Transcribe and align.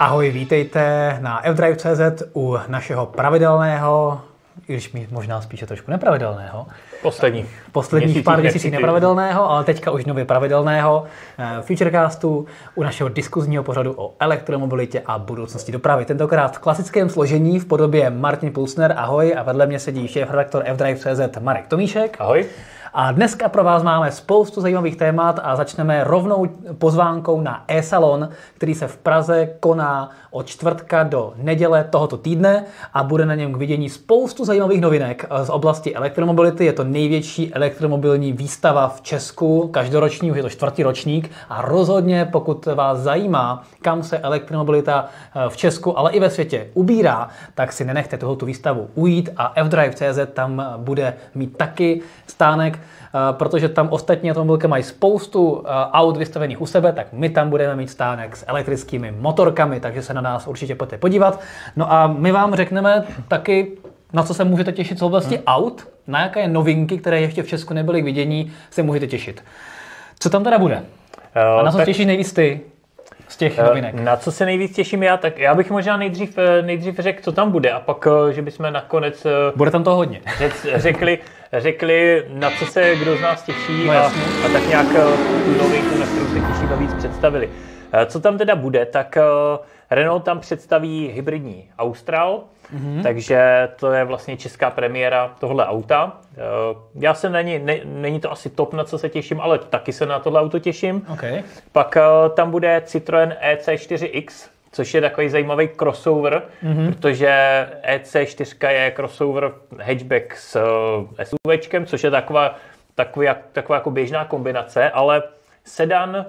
Ahoj, 0.00 0.30
vítejte 0.30 1.16
na 1.20 1.42
fdrive.cz 1.52 2.22
u 2.34 2.58
našeho 2.68 3.06
pravidelného, 3.06 4.20
i 4.68 4.72
když 4.72 4.92
mi 4.92 5.08
možná 5.10 5.40
spíše 5.40 5.66
trošku 5.66 5.90
nepravidelného, 5.90 6.66
Posledních. 7.02 7.46
posledních 7.72 8.24
pár 8.24 8.40
měsíců 8.40 8.70
nepravidelného, 8.70 9.50
ale 9.50 9.64
teďka 9.64 9.90
už 9.90 10.04
nově 10.04 10.24
pravidelného 10.24 11.04
eh, 11.38 11.62
Futurecastu 11.62 12.46
u 12.74 12.82
našeho 12.82 13.08
diskuzního 13.08 13.62
pořadu 13.62 13.94
o 13.96 14.14
elektromobilitě 14.20 15.02
a 15.06 15.18
budoucnosti 15.18 15.72
dopravy. 15.72 16.04
Tentokrát 16.04 16.56
v 16.56 16.58
klasickém 16.58 17.08
složení 17.08 17.58
v 17.58 17.64
podobě 17.64 18.10
Martin 18.10 18.52
Pulsner, 18.52 18.94
ahoj, 18.96 19.34
a 19.38 19.42
vedle 19.42 19.66
mě 19.66 19.78
sedí 19.78 20.08
šéf-redaktor 20.08 20.64
fdrive.cz 20.74 21.38
Marek 21.40 21.66
Tomíšek. 21.66 22.16
Ahoj. 22.20 22.46
A 22.92 23.12
dneska 23.12 23.48
pro 23.48 23.64
vás 23.64 23.82
máme 23.82 24.12
spoustu 24.12 24.60
zajímavých 24.60 24.96
témat 24.96 25.40
a 25.42 25.56
začneme 25.56 26.04
rovnou 26.04 26.46
pozvánkou 26.78 27.40
na 27.40 27.64
e-salon, 27.68 28.28
který 28.54 28.74
se 28.74 28.88
v 28.88 28.96
Praze 28.96 29.48
koná 29.60 30.10
od 30.30 30.46
čtvrtka 30.46 31.02
do 31.02 31.32
neděle 31.36 31.84
tohoto 31.90 32.16
týdne 32.16 32.64
a 32.94 33.02
bude 33.02 33.26
na 33.26 33.34
něm 33.34 33.52
k 33.52 33.56
vidění 33.56 33.88
spoustu 33.88 34.44
zajímavých 34.44 34.80
novinek 34.80 35.26
z 35.42 35.50
oblasti 35.50 35.94
elektromobility. 35.94 36.64
Je 36.64 36.72
to 36.72 36.84
největší 36.84 37.54
elektromobilní 37.54 38.32
výstava 38.32 38.88
v 38.88 39.00
Česku, 39.00 39.68
každoroční, 39.68 40.30
už 40.30 40.36
je 40.36 40.42
to 40.42 40.50
čtvrtý 40.50 40.82
ročník 40.82 41.30
a 41.48 41.62
rozhodně, 41.62 42.28
pokud 42.32 42.66
vás 42.66 42.98
zajímá, 42.98 43.62
kam 43.82 44.02
se 44.02 44.18
elektromobilita 44.18 45.08
v 45.48 45.56
Česku, 45.56 45.98
ale 45.98 46.12
i 46.12 46.20
ve 46.20 46.30
světě 46.30 46.66
ubírá, 46.74 47.28
tak 47.54 47.72
si 47.72 47.84
nenechte 47.84 48.18
tohoto 48.18 48.46
výstavu 48.46 48.88
ujít 48.94 49.30
a 49.36 49.54
fdrive.cz 49.64 50.18
tam 50.34 50.64
bude 50.76 51.14
mít 51.34 51.56
taky 51.56 52.00
stánek 52.26 52.79
protože 53.32 53.68
tam 53.68 53.88
ostatní 53.90 54.30
automobilky 54.30 54.66
mají 54.66 54.82
spoustu 54.82 55.64
aut 55.92 56.16
vystavených 56.16 56.60
u 56.60 56.66
sebe, 56.66 56.92
tak 56.92 57.06
my 57.12 57.28
tam 57.28 57.50
budeme 57.50 57.76
mít 57.76 57.90
stánek 57.90 58.36
s 58.36 58.44
elektrickými 58.48 59.14
motorkami, 59.18 59.80
takže 59.80 60.02
se 60.02 60.14
na 60.14 60.20
nás 60.20 60.46
určitě 60.46 60.74
pojďte 60.74 60.98
podívat. 60.98 61.40
No 61.76 61.92
a 61.92 62.06
my 62.06 62.32
vám 62.32 62.54
řekneme 62.54 63.04
taky, 63.28 63.72
na 64.12 64.22
co 64.22 64.34
se 64.34 64.44
můžete 64.44 64.72
těšit 64.72 64.98
z 64.98 65.02
oblasti 65.02 65.34
hmm. 65.34 65.44
aut, 65.46 65.88
na 66.06 66.20
jaké 66.20 66.48
novinky, 66.48 66.98
které 66.98 67.20
ještě 67.20 67.42
v 67.42 67.48
Česku 67.48 67.74
nebyly 67.74 68.02
k 68.02 68.04
vidění, 68.04 68.52
se 68.70 68.82
můžete 68.82 69.06
těšit. 69.06 69.44
Co 70.18 70.30
tam 70.30 70.44
teda 70.44 70.58
bude? 70.58 70.82
A 71.58 71.62
na 71.62 71.70
co 71.70 71.76
tak... 71.76 71.86
těšíš 71.86 72.06
nejvíc 72.06 72.32
ty? 72.32 72.60
z 73.28 73.36
těch 73.36 73.58
novinek. 73.58 73.94
Na 73.94 74.16
co 74.16 74.32
se 74.32 74.44
nejvíc 74.44 74.76
těším 74.76 75.02
já, 75.02 75.16
tak 75.16 75.38
já 75.38 75.54
bych 75.54 75.70
možná 75.70 75.96
nejdřív, 75.96 76.38
nejdřív 76.62 76.98
řekl, 76.98 77.22
co 77.22 77.32
tam 77.32 77.50
bude 77.50 77.70
a 77.70 77.80
pak, 77.80 78.06
že 78.30 78.42
bychom 78.42 78.72
nakonec... 78.72 79.26
Bude 79.56 79.70
tam 79.70 79.84
to 79.84 79.94
hodně. 79.94 80.20
Řekli, 80.74 81.18
řekli, 81.52 82.24
na 82.28 82.50
co 82.50 82.66
se 82.66 82.96
kdo 82.96 83.16
z 83.16 83.20
nás 83.20 83.42
těší 83.42 83.84
no, 83.86 83.92
a, 83.92 84.06
a 84.46 84.48
tak 84.52 84.68
nějak 84.68 84.86
tu 85.44 85.62
novinku, 85.62 85.98
na 85.98 86.06
kterou 86.06 86.26
se 86.26 86.34
těšíme 86.34 86.76
víc 86.76 86.94
představili. 86.94 87.50
Co 88.06 88.20
tam 88.20 88.38
teda 88.38 88.56
bude, 88.56 88.86
tak 88.86 89.18
Renault 89.90 90.24
tam 90.24 90.40
představí 90.40 91.10
hybridní 91.14 91.68
Austral, 91.78 92.42
mm-hmm. 92.74 93.02
takže 93.02 93.68
to 93.76 93.92
je 93.92 94.04
vlastně 94.04 94.36
česká 94.36 94.70
premiéra 94.70 95.36
tohle 95.38 95.66
auta. 95.66 96.16
Já 96.94 97.14
se 97.14 97.30
na 97.30 97.42
ní, 97.42 97.58
ne, 97.58 97.80
není 97.84 98.20
to 98.20 98.32
asi 98.32 98.50
top, 98.50 98.74
na 98.74 98.84
co 98.84 98.98
se 98.98 99.08
těším, 99.08 99.40
ale 99.40 99.58
taky 99.58 99.92
se 99.92 100.06
na 100.06 100.18
tohle 100.18 100.40
auto 100.40 100.58
těším. 100.58 101.06
Okay. 101.12 101.42
Pak 101.72 101.96
tam 102.34 102.50
bude 102.50 102.82
Citroën 102.86 103.36
EC4X, 103.52 104.48
což 104.72 104.94
je 104.94 105.00
takový 105.00 105.28
zajímavý 105.28 105.68
crossover, 105.78 106.42
mm-hmm. 106.64 106.94
protože 106.94 107.66
EC4 107.94 108.70
je 108.70 108.92
crossover 108.96 109.52
hatchback 109.82 110.34
s 110.34 110.56
eh, 111.18 111.24
SUVčkem, 111.24 111.86
což 111.86 112.04
je 112.04 112.10
taková, 112.10 112.56
takový, 112.94 113.28
taková 113.52 113.76
jako 113.76 113.90
běžná 113.90 114.24
kombinace, 114.24 114.90
ale 114.90 115.22
sedan 115.64 116.26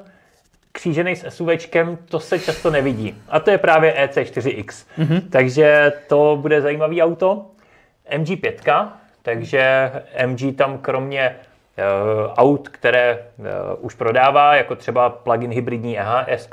křížený 0.72 1.16
s 1.16 1.30
SUVčkem, 1.30 1.98
to 2.10 2.20
se 2.20 2.40
často 2.40 2.70
nevidí. 2.70 3.22
A 3.30 3.40
to 3.40 3.52
je 3.52 3.58
právě 3.58 4.08
EC4X. 4.08 4.66
Mm-hmm. 4.66 5.22
Takže 5.30 5.94
to 6.08 6.38
bude 6.42 6.62
zajímavý 6.62 7.02
auto. 7.02 7.46
MG5, 8.18 8.88
takže 9.22 9.92
MG 10.26 10.56
tam 10.56 10.78
kromě 10.78 11.36
aut, 12.38 12.70
které 12.70 13.20
uh, 13.38 13.46
už 13.80 13.96
prodává, 13.96 14.56
jako 14.56 14.76
třeba 14.76 15.10
plug-in 15.10 15.52
hybridní 15.52 16.00
EHS, 16.00 16.50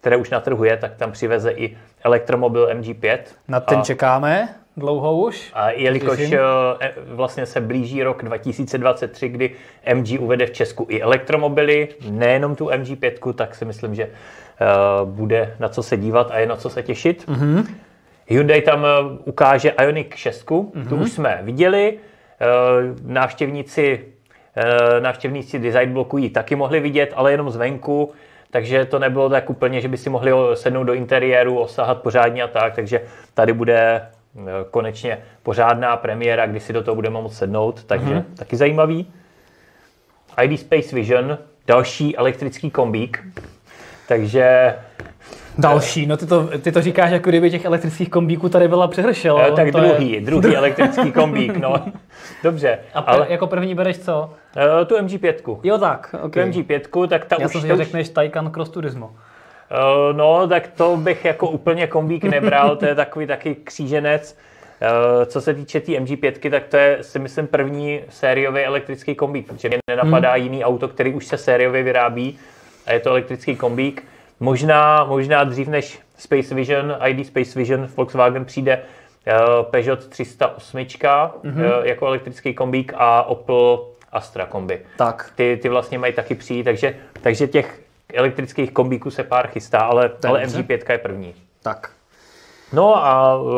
které 0.00 0.16
už 0.16 0.30
na 0.30 0.40
trhu 0.40 0.64
je, 0.64 0.76
tak 0.76 0.94
tam 0.96 1.12
přiveze 1.12 1.50
i 1.50 1.76
elektromobil 2.04 2.68
MG5. 2.68 3.18
Na 3.48 3.60
ten 3.60 3.78
a, 3.78 3.82
čekáme 3.82 4.48
dlouho 4.76 5.16
už. 5.16 5.50
A 5.54 5.70
jelikož 5.70 6.18
Těším. 6.18 6.38
Eh, 6.80 6.92
vlastně 7.06 7.46
se 7.46 7.60
blíží 7.60 8.02
rok 8.02 8.24
2023, 8.24 9.28
kdy 9.28 9.50
MG 9.94 10.18
uvede 10.20 10.46
v 10.46 10.50
Česku 10.50 10.86
i 10.88 11.02
elektromobily, 11.02 11.88
nejenom 12.10 12.56
tu 12.56 12.66
MG5, 12.66 13.32
tak 13.32 13.54
si 13.54 13.64
myslím, 13.64 13.94
že 13.94 14.10
bude 15.04 15.56
na 15.58 15.68
co 15.68 15.82
se 15.82 15.96
dívat 15.96 16.30
a 16.30 16.38
je 16.38 16.46
na 16.46 16.56
co 16.56 16.70
se 16.70 16.82
těšit. 16.82 17.28
Mm-hmm. 17.28 17.66
Hyundai 18.26 18.62
tam 18.62 18.86
ukáže 19.24 19.74
Ioniq 19.82 20.16
6, 20.16 20.46
mm-hmm. 20.46 20.88
tu 20.88 20.96
už 20.96 21.12
jsme 21.12 21.40
viděli. 21.42 21.98
Návštěvníci, 23.04 24.04
návštěvníci 25.00 25.58
design 25.58 25.92
bloku 25.92 26.18
ji 26.18 26.30
taky 26.30 26.56
mohli 26.56 26.80
vidět, 26.80 27.12
ale 27.16 27.32
jenom 27.32 27.50
zvenku 27.50 28.12
takže 28.50 28.84
to 28.84 28.98
nebylo 28.98 29.28
tak 29.28 29.50
úplně, 29.50 29.80
že 29.80 29.88
by 29.88 29.96
si 29.96 30.10
mohli 30.10 30.32
sednout 30.54 30.84
do 30.84 30.94
interiéru, 30.94 31.58
osahat 31.58 32.02
pořádně 32.02 32.42
a 32.42 32.48
tak, 32.48 32.74
takže 32.74 33.00
tady 33.34 33.52
bude 33.52 33.76
eh, 33.80 34.42
konečně 34.70 35.18
pořádná 35.42 35.96
premiéra, 35.96 36.46
kdy 36.46 36.60
si 36.60 36.72
do 36.72 36.82
toho 36.82 36.94
budeme 36.94 37.20
moct 37.20 37.36
sednout, 37.36 37.84
takže 37.84 38.14
mm-hmm. 38.14 38.24
taky 38.36 38.56
zajímavý. 38.56 39.12
ID 40.42 40.60
Space 40.60 40.96
Vision, 40.96 41.38
další 41.66 42.16
elektrický 42.16 42.70
kombík, 42.70 43.24
takže 44.08 44.74
Další, 45.58 46.06
no 46.06 46.16
ty 46.16 46.26
to, 46.26 46.48
ty 46.58 46.72
to 46.72 46.82
říkáš, 46.82 47.10
jako 47.10 47.28
kdyby 47.28 47.50
těch 47.50 47.64
elektrických 47.64 48.10
kombíků 48.10 48.48
tady 48.48 48.68
byla 48.68 48.88
přehršel. 48.88 49.40
E, 49.40 49.52
tak 49.52 49.70
druhý, 49.70 50.12
je... 50.12 50.20
druhý 50.20 50.56
elektrický 50.56 51.12
kombík, 51.12 51.56
no. 51.56 51.74
Dobře. 52.42 52.78
A 52.94 52.98
ale... 52.98 53.26
jako 53.28 53.46
první 53.46 53.74
bereš 53.74 53.98
co? 53.98 54.30
E, 54.82 54.84
tu 54.84 54.96
MG5. 54.96 55.60
Jo 55.62 55.78
tak, 55.78 56.14
okay. 56.22 56.52
Tu 56.52 56.58
MG5, 56.58 57.08
tak 57.08 57.24
ta 57.24 57.36
Já 57.40 57.46
už... 57.46 57.54
Já 57.54 57.60
jsem 57.60 57.76
řekneš 57.76 58.08
Taycan 58.08 58.50
Cross 58.50 58.70
Turismo. 58.70 59.10
E, 59.70 60.12
no, 60.12 60.48
tak 60.48 60.68
to 60.68 60.96
bych 60.96 61.24
jako 61.24 61.48
úplně 61.48 61.86
kombík 61.86 62.24
nebral, 62.24 62.76
to 62.76 62.86
je 62.86 62.94
takový 62.94 63.26
taky 63.26 63.54
kříženec. 63.54 64.36
Co 65.26 65.40
se 65.40 65.54
týče 65.54 65.80
té 65.80 65.86
tý 65.86 65.98
MG5, 65.98 66.50
tak 66.50 66.66
to 66.66 66.76
je 66.76 66.98
si 67.00 67.18
myslím 67.18 67.46
první 67.46 68.00
sériový 68.08 68.60
elektrický 68.60 69.14
kombík, 69.14 69.46
protože 69.46 69.68
mě 69.68 69.78
nenapadá 69.90 70.32
hmm. 70.32 70.42
jiný 70.42 70.64
auto, 70.64 70.88
který 70.88 71.14
už 71.14 71.26
se 71.26 71.36
sériově 71.36 71.82
vyrábí 71.82 72.38
a 72.86 72.92
je 72.92 73.00
to 73.00 73.10
elektrický 73.10 73.56
kombík. 73.56 74.04
Možná, 74.40 75.04
možná 75.04 75.44
dřív 75.44 75.68
než 75.68 76.00
Space 76.18 76.54
Vision, 76.54 76.96
ID 77.06 77.26
Space 77.26 77.58
Vision, 77.58 77.88
Volkswagen 77.96 78.44
přijde 78.44 78.82
uh, 79.26 79.62
Peugeot 79.62 80.06
308 80.06 80.78
mm-hmm. 80.78 81.78
uh, 81.78 81.86
jako 81.86 82.06
elektrický 82.06 82.54
kombík 82.54 82.92
a 82.96 83.22
Opel 83.22 83.86
Astra 84.12 84.46
kombi. 84.46 84.80
Tak. 84.96 85.32
Ty, 85.34 85.58
ty 85.62 85.68
vlastně 85.68 85.98
mají 85.98 86.12
taky 86.12 86.34
přijít, 86.34 86.64
takže, 86.64 86.96
takže 87.22 87.46
těch 87.46 87.80
elektrických 88.14 88.72
kombíků 88.72 89.10
se 89.10 89.24
pár 89.24 89.46
chystá, 89.48 89.78
ale, 89.78 90.10
ale 90.28 90.44
MG5 90.44 90.92
je 90.92 90.98
první. 90.98 91.34
Tak. 91.62 91.90
No 92.72 93.06
a 93.06 93.36
uh, 93.36 93.50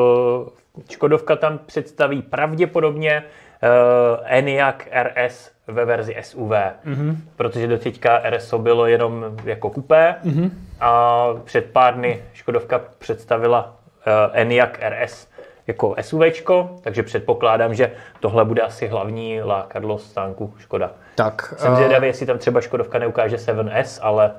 Škodovka 0.91 1.37
tam 1.37 1.59
představí 1.67 2.23
pravděpodobně 2.23 3.25
uh, 3.63 4.19
Enyaq 4.25 4.77
RS 5.03 5.52
ve 5.67 5.85
verzi 5.85 6.17
SUV, 6.21 6.51
mm-hmm. 6.51 7.17
protože 7.37 7.67
do 7.67 7.79
teďka 7.79 8.23
RSO 8.31 8.59
bylo 8.59 8.87
jenom 8.87 9.25
jako 9.45 9.71
kupé 9.71 10.15
mm-hmm. 10.25 10.51
a 10.81 11.27
před 11.45 11.65
pár 11.73 11.95
dny 11.95 12.23
Škodovka 12.33 12.81
představila 12.99 13.77
uh, 14.07 14.13
Enyaq 14.33 14.79
RS 14.89 15.29
jako 15.67 15.95
SUVčko, 16.01 16.77
takže 16.83 17.03
předpokládám, 17.03 17.75
že 17.75 17.93
tohle 18.21 18.45
bude 18.45 18.63
asi 18.63 18.87
hlavní 18.87 19.43
lákadlo 19.43 19.99
stánku 19.99 20.55
Škoda. 20.59 20.91
Tak, 21.15 21.55
Jsem 21.57 21.71
uh... 21.71 21.77
zvědavý, 21.77 22.07
jestli 22.07 22.27
tam 22.27 22.39
třeba 22.39 22.61
Škodovka 22.61 22.99
neukáže 22.99 23.37
7S, 23.37 23.99
ale 24.03 24.33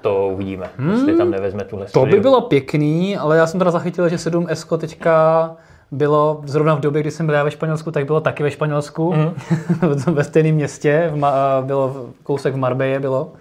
to 0.00 0.28
uvidíme, 0.28 0.66
hmm, 0.78 0.90
jestli 0.90 1.16
tam 1.16 1.30
nevezme 1.30 1.64
tuhle 1.64 1.86
To 1.86 2.06
by 2.06 2.20
bylo 2.20 2.40
pěkný, 2.40 3.16
ale 3.16 3.36
já 3.36 3.46
jsem 3.46 3.58
teda 3.58 3.70
zachytil, 3.70 4.08
že 4.08 4.16
7S 4.16 4.78
teďka 4.78 5.56
bylo 5.90 6.40
zrovna 6.44 6.74
v 6.74 6.80
době, 6.80 7.00
kdy 7.00 7.10
jsem 7.10 7.26
byl 7.26 7.34
já 7.34 7.44
ve 7.44 7.50
Španělsku, 7.50 7.90
tak 7.90 8.06
bylo 8.06 8.20
taky 8.20 8.42
ve 8.42 8.50
Španělsku, 8.50 9.12
mm. 9.12 9.34
ve 10.14 10.24
stejném 10.24 10.54
městě, 10.54 11.10
v 11.12 11.16
Ma- 11.16 11.64
bylo 11.64 12.06
kousek 12.22 12.54
v 12.54 12.56
Marbeje 12.56 13.00
bylo. 13.00 13.32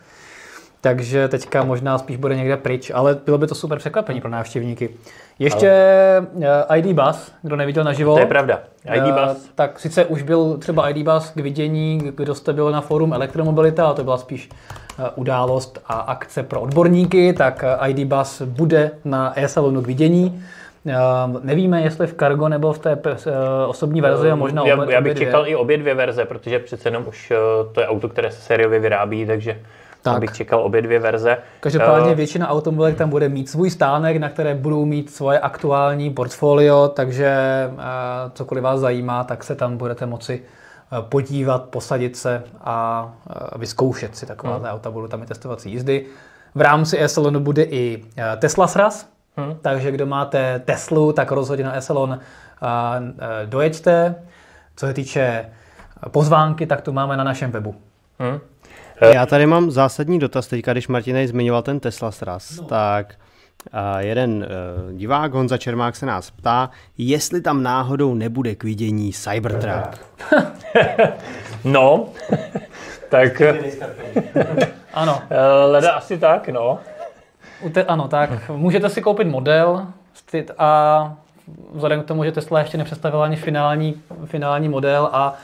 Takže 0.81 1.27
teďka 1.27 1.63
možná 1.63 1.97
spíš 1.97 2.17
bude 2.17 2.35
někde 2.35 2.57
pryč, 2.57 2.91
ale 2.95 3.19
bylo 3.25 3.37
by 3.37 3.47
to 3.47 3.55
super 3.55 3.77
překvapení 3.77 4.21
pro 4.21 4.29
návštěvníky. 4.29 4.89
Ještě 5.39 5.71
ale... 6.35 6.65
Eh, 6.71 6.79
ID 6.79 6.95
Bus, 6.95 7.31
kdo 7.41 7.55
neviděl 7.55 7.83
naživo. 7.83 8.13
To 8.13 8.19
je 8.19 8.25
pravda. 8.25 8.59
ID 8.93 9.03
eh, 9.03 9.11
Bus. 9.11 9.49
Tak 9.55 9.79
sice 9.79 10.05
už 10.05 10.21
byl 10.21 10.57
třeba 10.57 10.89
ID 10.89 11.07
Bus 11.07 11.29
k 11.29 11.35
vidění, 11.35 12.11
kdo 12.15 12.35
jste 12.35 12.53
byl 12.53 12.71
na 12.71 12.81
fórum 12.81 13.13
Elektromobilita, 13.13 13.87
a 13.87 13.93
to 13.93 14.03
byla 14.03 14.17
spíš 14.17 14.49
eh, 14.99 15.09
událost 15.15 15.79
a 15.85 15.93
akce 15.93 16.43
pro 16.43 16.61
odborníky, 16.61 17.33
tak 17.33 17.63
ID 17.87 18.07
Bus 18.07 18.41
bude 18.41 18.91
na 19.05 19.39
e-salonu 19.39 19.81
k 19.81 19.87
vidění. 19.87 20.43
Ehm, 20.85 21.39
nevíme, 21.43 21.81
jestli 21.81 22.07
v 22.07 22.13
Cargo 22.13 22.49
nebo 22.49 22.73
v 22.73 22.79
té 22.79 22.99
eh, 23.05 23.31
osobní 23.67 24.01
verzi 24.01 24.31
a 24.31 24.35
možná 24.35 24.67
já, 24.67 24.91
já 24.91 25.01
bych 25.01 25.17
čekal 25.17 25.47
i 25.47 25.55
obě 25.55 25.77
dvě 25.77 25.95
verze, 25.95 26.25
protože 26.25 26.59
přece 26.59 26.87
jenom 26.87 27.03
už 27.07 27.31
eh, 27.31 27.35
to 27.71 27.81
je 27.81 27.87
auto, 27.87 28.09
které 28.09 28.31
se 28.31 28.41
sériově 28.41 28.79
vyrábí, 28.79 29.25
takže 29.25 29.59
Tak. 30.01 30.15
Abych 30.15 30.31
čekal 30.31 30.59
obě 30.59 30.81
dvě 30.81 30.99
verze. 30.99 31.37
Každopádně 31.59 32.09
uh, 32.09 32.15
většina 32.15 32.49
automobilek 32.49 32.97
tam 32.97 33.09
bude 33.09 33.29
mít 33.29 33.49
svůj 33.49 33.69
stánek, 33.69 34.17
na 34.17 34.29
které 34.29 34.55
budou 34.55 34.85
mít 34.85 35.09
svoje 35.09 35.39
aktuální 35.39 36.09
portfolio, 36.09 36.87
takže 36.87 37.37
cokoliv 38.33 38.63
vás 38.63 38.79
zajímá, 38.79 39.23
tak 39.23 39.43
se 39.43 39.55
tam 39.55 39.77
budete 39.77 40.05
moci 40.05 40.41
podívat, 40.99 41.63
posadit 41.69 42.17
se 42.17 42.43
a 42.61 43.09
vyzkoušet 43.55 44.15
si 44.15 44.25
taková 44.25 44.55
hmm. 44.55 44.65
auta. 44.65 44.91
Budou 44.91 45.07
tam 45.07 45.23
i 45.23 45.25
testovací 45.25 45.71
jízdy. 45.71 46.05
V 46.55 46.61
rámci 46.61 47.01
e-salonu 47.01 47.39
bude 47.39 47.63
i 47.63 48.03
Tesla 48.39 48.67
SRAS, 48.67 49.09
hmm. 49.39 49.57
takže 49.61 49.91
kdo 49.91 50.05
máte 50.05 50.59
Teslu, 50.59 51.13
tak 51.13 51.31
rozhodně 51.31 51.65
na 51.65 51.75
e-salon 51.75 52.19
dojeďte. 53.45 54.15
Co 54.75 54.85
se 54.85 54.93
týče 54.93 55.45
pozvánky, 56.11 56.65
tak 56.65 56.81
tu 56.81 56.93
máme 56.93 57.17
na 57.17 57.23
našem 57.23 57.51
webu. 57.51 57.75
Hmm. 58.19 58.39
Já 59.13 59.25
tady 59.25 59.45
mám 59.45 59.71
zásadní 59.71 60.19
dotaz 60.19 60.47
teďka, 60.47 60.71
když 60.71 60.87
Martin 60.87 61.27
zmiňoval 61.27 61.61
ten 61.61 61.79
Tesla 61.79 62.11
sraz, 62.11 62.59
no. 62.59 62.63
tak 62.63 63.15
a 63.71 64.01
jeden 64.01 64.47
uh, 64.87 64.93
divák, 64.93 65.33
Honza 65.33 65.57
Čermák, 65.57 65.95
se 65.95 66.05
nás 66.05 66.31
ptá, 66.31 66.69
jestli 66.97 67.41
tam 67.41 67.63
náhodou 67.63 68.13
nebude 68.13 68.55
k 68.55 68.63
vidění 68.63 69.13
Cybertruck. 69.13 70.05
no, 71.63 72.09
tak... 73.09 73.41
ano. 74.93 75.21
Eh, 75.29 75.65
leda 75.65 75.91
asi 75.91 76.17
tak, 76.17 76.49
no. 76.49 76.79
Te, 77.73 77.83
ano, 77.83 78.07
tak 78.07 78.49
můžete 78.49 78.89
si 78.89 79.01
koupit 79.01 79.27
model 79.27 79.87
a 80.57 81.13
vzhledem 81.73 82.03
k 82.03 82.05
tomu, 82.05 82.23
že 82.23 82.31
Tesla 82.31 82.59
ještě 82.59 82.77
nepředstavila 82.77 83.23
ani 83.25 83.35
finální, 83.35 84.01
finální 84.25 84.69
model 84.69 85.09
a 85.11 85.37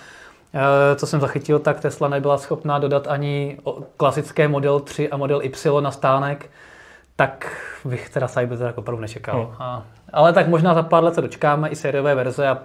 Eh, 0.56 0.96
co 0.96 1.08
jsem 1.08 1.20
zachytil, 1.20 1.60
tak 1.60 1.80
Tesla 1.80 2.08
nebyla 2.08 2.38
schopná 2.38 2.80
dodat 2.80 3.08
ani 3.08 3.58
klasické 3.98 4.48
Model 4.48 4.80
3 4.80 5.10
a 5.10 5.18
Model 5.18 5.42
Y 5.44 5.82
na 5.82 5.92
stánek, 5.92 6.50
tak 7.16 7.58
bych 7.86 8.10
teda 8.10 8.28
Cybertruck 8.28 8.78
opravdu 8.78 9.02
nečekal. 9.02 9.46
Hmm. 9.46 9.56
A, 9.60 9.84
ale 10.14 10.34
tak 10.34 10.48
možná 10.48 10.74
za 10.74 10.84
pár 10.84 11.04
let 11.04 11.16
se 11.16 11.22
dočkáme 11.22 11.70
i 11.70 11.76
sériové 11.76 12.16
verze 12.16 12.48
a 12.48 12.58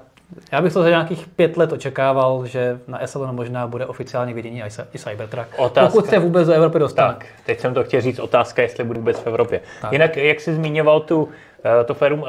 já 0.53 0.63
bych 0.63 0.73
to 0.73 0.83
za 0.83 0.89
nějakých 0.89 1.27
pět 1.27 1.57
let 1.57 1.73
očekával, 1.73 2.47
že 2.47 2.81
na 2.89 3.03
S11 3.03 3.33
možná 3.33 3.67
bude 3.67 3.87
oficiálně 3.87 4.35
vidění 4.35 4.63
i 4.95 4.99
Cybertruck. 4.99 5.47
Otázka. 5.57 5.91
Pokud 5.91 6.07
se 6.07 6.19
vůbec 6.19 6.47
do 6.49 6.55
Evropy 6.55 6.79
dostane. 6.79 7.09
Tak, 7.09 7.27
teď 7.47 7.61
jsem 7.61 7.75
to 7.75 7.85
chtěl 7.85 8.01
říct, 8.01 8.19
otázka, 8.19 8.63
jestli 8.63 8.85
bude 8.85 8.99
vůbec 8.99 9.19
v 9.19 9.27
Evropě. 9.27 9.61
Tak. 9.83 9.93
Jinak, 9.93 10.17
jak 10.17 10.41
jsi 10.41 10.55
zmiňoval 10.55 11.01
tu 11.01 11.29
Eh, 11.65 11.85
to 11.85 11.95
férum 11.95 12.25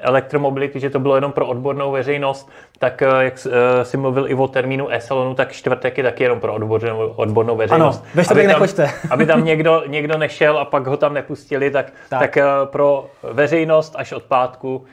elektromobility, 0.00 0.80
že 0.80 0.90
to 0.90 0.98
bylo 0.98 1.14
jenom 1.14 1.32
pro 1.32 1.46
odbornou 1.46 1.92
veřejnost, 1.92 2.50
tak 2.78 3.02
eh, 3.02 3.24
jak 3.24 3.46
eh, 3.46 3.84
si 3.84 3.96
mluvil 3.96 4.30
i 4.30 4.34
o 4.34 4.48
termínu 4.48 4.92
e-salonu, 4.92 5.34
tak 5.34 5.52
čtvrtek 5.52 5.98
je 5.98 6.04
taky 6.04 6.22
jenom 6.22 6.40
pro 6.40 6.54
odbornou, 6.54 7.08
odbornou 7.16 7.56
veřejnost. 7.56 8.00
Ano, 8.02 8.10
ve 8.14 8.24
čtvrtek 8.24 8.46
nechoďte. 8.46 8.90
aby 9.10 9.26
tam 9.26 9.44
někdo, 9.44 9.82
někdo 9.86 10.18
nešel 10.18 10.58
a 10.58 10.64
pak 10.64 10.86
ho 10.86 10.96
tam 10.96 11.14
nepustili, 11.14 11.70
tak, 11.70 11.92
tak. 12.08 12.20
tak 12.20 12.44
pro 12.64 13.06
veřejnost 13.22 13.94
až 13.96 14.12
od 14.12 14.22
pátku 14.22 14.84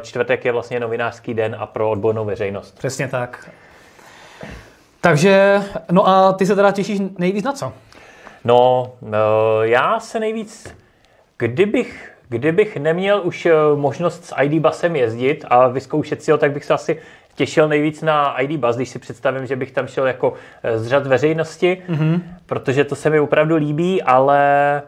čtvrtek 0.00 0.44
je 0.44 0.52
vlastně 0.52 0.80
novinářský 0.80 1.34
den 1.34 1.56
a 1.58 1.66
pro 1.66 1.90
odbornou 1.90 2.24
veřejnost. 2.24 2.78
Přesně 2.78 3.08
tak. 3.08 3.50
Takže, 5.00 5.62
no 5.90 6.08
a 6.08 6.32
ty 6.32 6.46
se 6.46 6.54
teda 6.54 6.72
těšíš 6.72 7.00
nejvíc 7.18 7.44
na 7.44 7.52
co? 7.52 7.72
No, 8.44 8.92
já 9.62 10.00
se 10.00 10.20
nejvíc, 10.20 10.74
kdybych 11.38 12.16
Kdybych 12.28 12.76
neměl 12.76 13.20
už 13.24 13.46
eh, 13.46 13.52
možnost 13.74 14.24
s 14.24 14.34
ID 14.42 14.62
busem 14.62 14.96
jezdit 14.96 15.44
a 15.48 15.68
vyzkoušet 15.68 16.22
si 16.22 16.30
ho, 16.30 16.38
tak 16.38 16.52
bych 16.52 16.64
se 16.64 16.74
asi 16.74 17.00
těšil 17.34 17.68
nejvíc 17.68 18.02
na 18.02 18.40
ID 18.40 18.60
bus, 18.60 18.76
když 18.76 18.88
si 18.88 18.98
představím, 18.98 19.46
že 19.46 19.56
bych 19.56 19.72
tam 19.72 19.86
šel 19.86 20.06
jako 20.06 20.32
eh, 20.62 20.78
z 20.78 20.86
řad 20.86 21.06
veřejnosti, 21.06 21.82
mm-hmm. 21.88 22.20
protože 22.46 22.84
to 22.84 22.94
se 22.94 23.10
mi 23.10 23.20
opravdu 23.20 23.56
líbí, 23.56 24.02
ale 24.02 24.82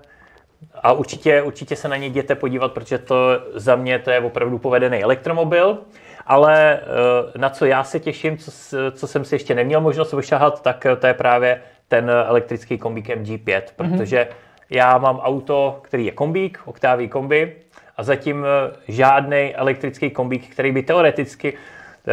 a 0.82 0.92
určitě, 0.92 1.42
určitě 1.42 1.76
se 1.76 1.88
na 1.88 1.96
ně 1.96 2.06
jděte 2.06 2.34
podívat, 2.34 2.72
protože 2.72 2.98
to 2.98 3.16
za 3.54 3.76
mě 3.76 3.98
to 3.98 4.10
je 4.10 4.20
opravdu 4.20 4.58
povedený 4.58 5.02
elektromobil. 5.02 5.78
Ale 6.26 6.80
eh, 6.80 7.38
na 7.38 7.50
co 7.50 7.66
já 7.66 7.84
se 7.84 8.00
těším, 8.00 8.38
co, 8.38 8.50
co 8.92 9.06
jsem 9.06 9.24
si 9.24 9.34
ještě 9.34 9.54
neměl 9.54 9.80
možnost 9.80 10.12
vyšahat, 10.12 10.62
tak 10.62 10.86
to 10.98 11.06
je 11.06 11.14
právě 11.14 11.62
ten 11.88 12.10
elektrický 12.10 12.78
kombík 12.78 13.08
MG5, 13.08 13.62
mhm. 13.78 13.98
protože 13.98 14.16
mm-hmm 14.16 14.48
já 14.70 14.98
mám 14.98 15.18
auto, 15.18 15.80
který 15.82 16.06
je 16.06 16.12
kombík, 16.12 16.60
oktávý 16.64 17.08
kombi 17.08 17.56
a 17.96 18.02
zatím 18.02 18.44
eh, 18.44 18.76
žádný 18.88 19.54
elektrický 19.54 20.10
kombík, 20.10 20.48
který 20.48 20.72
by 20.72 20.82
teoreticky 20.82 21.52
eh, 21.52 22.12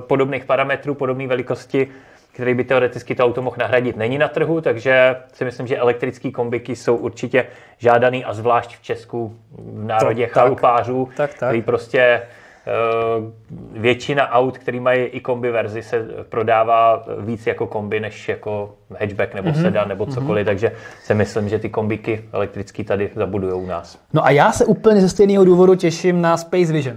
podobných 0.00 0.44
parametrů, 0.44 0.94
podobné 0.94 1.26
velikosti, 1.26 1.88
který 2.34 2.54
by 2.54 2.64
teoreticky 2.64 3.14
to 3.14 3.24
auto 3.24 3.42
mohl 3.42 3.56
nahradit, 3.58 3.96
není 3.96 4.18
na 4.18 4.28
trhu, 4.28 4.60
takže 4.60 5.16
si 5.32 5.44
myslím, 5.44 5.66
že 5.66 5.78
elektrické 5.78 6.30
kombiky 6.30 6.76
jsou 6.76 6.96
určitě 6.96 7.46
žádaný 7.78 8.24
a 8.24 8.34
zvlášť 8.34 8.76
v 8.76 8.82
Česku 8.82 9.36
v 9.50 9.84
národě 9.84 10.26
to, 10.26 10.32
chalupářů, 10.32 11.08
tak, 11.16 11.30
tak. 11.30 11.36
který 11.36 11.62
prostě 11.62 12.22
Eh, 12.66 13.32
většina 13.80 14.30
aut, 14.30 14.58
který 14.58 14.80
mají 14.80 15.04
i 15.04 15.20
kombi 15.20 15.50
verzi, 15.50 15.82
se 15.82 16.06
prodává 16.28 17.04
víc 17.20 17.46
jako 17.46 17.66
kombi, 17.66 18.00
než 18.00 18.28
jako 18.28 18.74
hatchback 19.00 19.34
nebo 19.34 19.50
mm-hmm. 19.50 19.62
sedan 19.62 19.88
nebo 19.88 20.04
mhm. 20.04 20.14
cokoliv, 20.14 20.42
mm-hmm. 20.42 20.48
takže 20.48 20.72
si 21.02 21.14
myslím, 21.14 21.48
že 21.48 21.58
ty 21.58 21.68
kombíky 21.68 22.24
elektrické 22.32 22.84
tady 22.84 23.10
zabudují 23.14 23.52
u 23.52 23.66
nás. 23.66 23.98
No 24.12 24.24
a 24.24 24.30
já 24.30 24.52
se 24.52 24.64
úplně 24.64 25.00
ze 25.00 25.08
stejného 25.08 25.44
důvodu 25.44 25.74
těším 25.74 26.22
na 26.22 26.36
Space 26.36 26.72
Vision. 26.72 26.96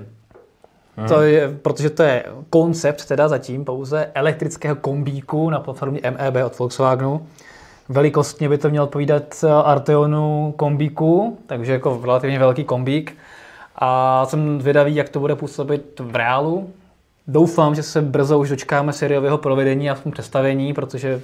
Hmm. 0.97 1.07
To 1.07 1.21
je, 1.21 1.57
protože 1.61 1.89
to 1.89 2.03
je 2.03 2.25
koncept 2.49 3.05
teda 3.05 3.27
zatím 3.27 3.65
pouze 3.65 4.11
elektrického 4.13 4.75
kombíku 4.75 5.49
na 5.49 5.59
platformě 5.59 6.01
MEB 6.03 6.35
od 6.45 6.59
Volkswagenu. 6.59 7.27
Velikostně 7.89 8.49
by 8.49 8.57
to 8.57 8.69
měl 8.69 8.83
odpovídat 8.83 9.45
Arteonu 9.63 10.53
kombíku, 10.57 11.37
takže 11.47 11.71
jako 11.71 11.99
relativně 12.03 12.39
velký 12.39 12.63
kombík 12.63 13.17
a 13.75 14.25
jsem 14.25 14.61
zvědavý, 14.61 14.95
jak 14.95 15.09
to 15.09 15.19
bude 15.19 15.35
působit 15.35 15.99
v 15.99 16.15
reálu. 16.15 16.69
Doufám, 17.27 17.75
že 17.75 17.83
se 17.83 18.01
brzo 18.01 18.39
už 18.39 18.49
dočkáme 18.49 18.93
seriového 18.93 19.37
provedení 19.37 19.89
a 19.89 19.95
v 19.95 20.03
tom 20.03 20.11
představení, 20.11 20.73
protože 20.73 21.15
uh, 21.15 21.21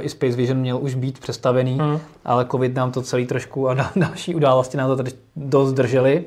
i 0.00 0.08
Space 0.08 0.36
Vision 0.36 0.58
měl 0.58 0.78
už 0.78 0.94
být 0.94 1.18
představený, 1.18 1.74
mm. 1.74 1.98
ale 2.24 2.46
covid 2.50 2.74
nám 2.74 2.92
to 2.92 3.02
celý 3.02 3.26
trošku 3.26 3.68
a 3.68 3.74
další 3.96 4.34
události 4.34 4.76
nám 4.76 4.88
to 4.88 4.96
tady 4.96 5.10
dost 5.36 5.72
drželi. 5.72 6.24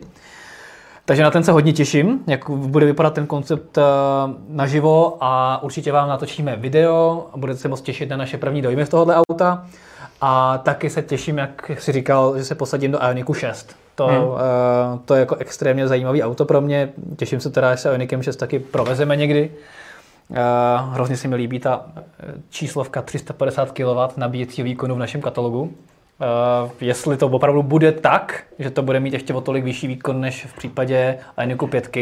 Takže 1.09 1.23
na 1.23 1.31
ten 1.31 1.43
se 1.43 1.51
hodně 1.51 1.73
těším, 1.73 2.19
jak 2.27 2.49
bude 2.49 2.85
vypadat 2.85 3.13
ten 3.13 3.27
koncept 3.27 3.77
uh, 3.77 3.83
naživo 4.49 5.17
a 5.21 5.63
určitě 5.63 5.91
vám 5.91 6.09
natočíme 6.09 6.55
video 6.55 7.27
a 7.33 7.37
budete 7.37 7.59
se 7.59 7.67
moc 7.67 7.81
těšit 7.81 8.09
na 8.09 8.17
naše 8.17 8.37
první 8.37 8.61
dojmy 8.61 8.85
z 8.85 8.89
tohohle 8.89 9.15
auta. 9.15 9.65
A 10.21 10.57
taky 10.57 10.89
se 10.89 11.01
těším, 11.01 11.37
jak 11.37 11.71
si 11.79 11.91
říkal, 11.91 12.37
že 12.37 12.45
se 12.45 12.55
posadím 12.55 12.91
do 12.91 12.99
Ioniku 13.03 13.33
6. 13.33 13.75
To, 13.95 14.07
hmm. 14.07 14.23
uh, 14.23 14.37
to 15.05 15.13
je 15.13 15.19
jako 15.19 15.35
extrémně 15.35 15.87
zajímavý 15.87 16.23
auto 16.23 16.45
pro 16.45 16.61
mě. 16.61 16.89
Těším 17.17 17.39
se 17.39 17.49
teda, 17.49 17.75
že 17.75 17.81
se 17.81 17.89
Ionikem 17.89 18.23
6 18.23 18.35
taky 18.35 18.59
provezeme 18.59 19.15
někdy. 19.15 19.51
Uh, 20.29 20.37
hrozně 20.93 21.17
se 21.17 21.27
mi 21.27 21.35
líbí 21.35 21.59
ta 21.59 21.85
číslovka 22.49 23.01
350 23.01 23.71
kW 23.71 24.17
nabíjecího 24.17 24.65
výkonu 24.65 24.95
v 24.95 24.99
našem 24.99 25.21
katalogu. 25.21 25.73
Uh, 26.19 26.71
jestli 26.81 27.17
to 27.17 27.27
opravdu 27.27 27.63
bude 27.63 27.91
tak, 27.91 28.43
že 28.59 28.69
to 28.69 28.81
bude 28.81 28.99
mít 28.99 29.13
ještě 29.13 29.33
o 29.33 29.41
tolik 29.41 29.63
vyšší 29.63 29.87
výkon 29.87 30.21
než 30.21 30.45
v 30.45 30.53
případě 30.53 31.17
Ioniku 31.37 31.67
5, 31.67 31.97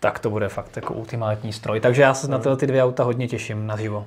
tak 0.00 0.18
to 0.18 0.30
bude 0.30 0.48
fakt 0.48 0.76
jako 0.76 0.94
ultimátní 0.94 1.52
stroj. 1.52 1.80
Takže 1.80 2.02
já 2.02 2.14
se 2.14 2.28
na 2.28 2.38
tyhle 2.38 2.56
ty 2.56 2.66
dvě 2.66 2.84
auta 2.84 3.04
hodně 3.04 3.28
těším 3.28 3.66
na 3.66 3.76
živo. 3.76 4.06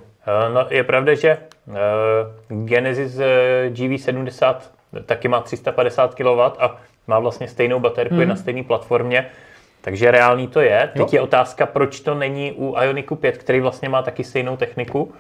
No, 0.54 0.66
je 0.70 0.84
pravda, 0.84 1.14
že 1.16 1.38
uh, 1.68 1.76
Genesis 2.66 3.20
GV70 3.70 4.56
taky 5.06 5.28
má 5.28 5.42
350 5.42 6.16
kW 6.16 6.40
a 6.40 6.78
má 7.08 7.20
vlastně 7.20 7.48
stejnou 7.48 7.80
baterku, 7.80 8.14
hmm. 8.14 8.22
je 8.22 8.28
na 8.28 8.36
stejné 8.36 8.64
platformě, 8.64 9.26
takže 9.82 10.12
reálný 10.12 10.48
to 10.48 10.62
je. 10.62 10.90
Teď 10.94 11.02
jo. 11.02 11.10
je 11.12 11.22
otázka, 11.22 11.66
proč 11.66 12.00
to 12.00 12.16
není 12.16 12.52
u 12.52 12.76
Ioniku 12.82 13.16
5, 13.16 13.38
který 13.38 13.60
vlastně 13.60 13.90
má 13.90 14.02
taky 14.02 14.24
stejnou 14.24 14.58
techniku. 14.58 15.14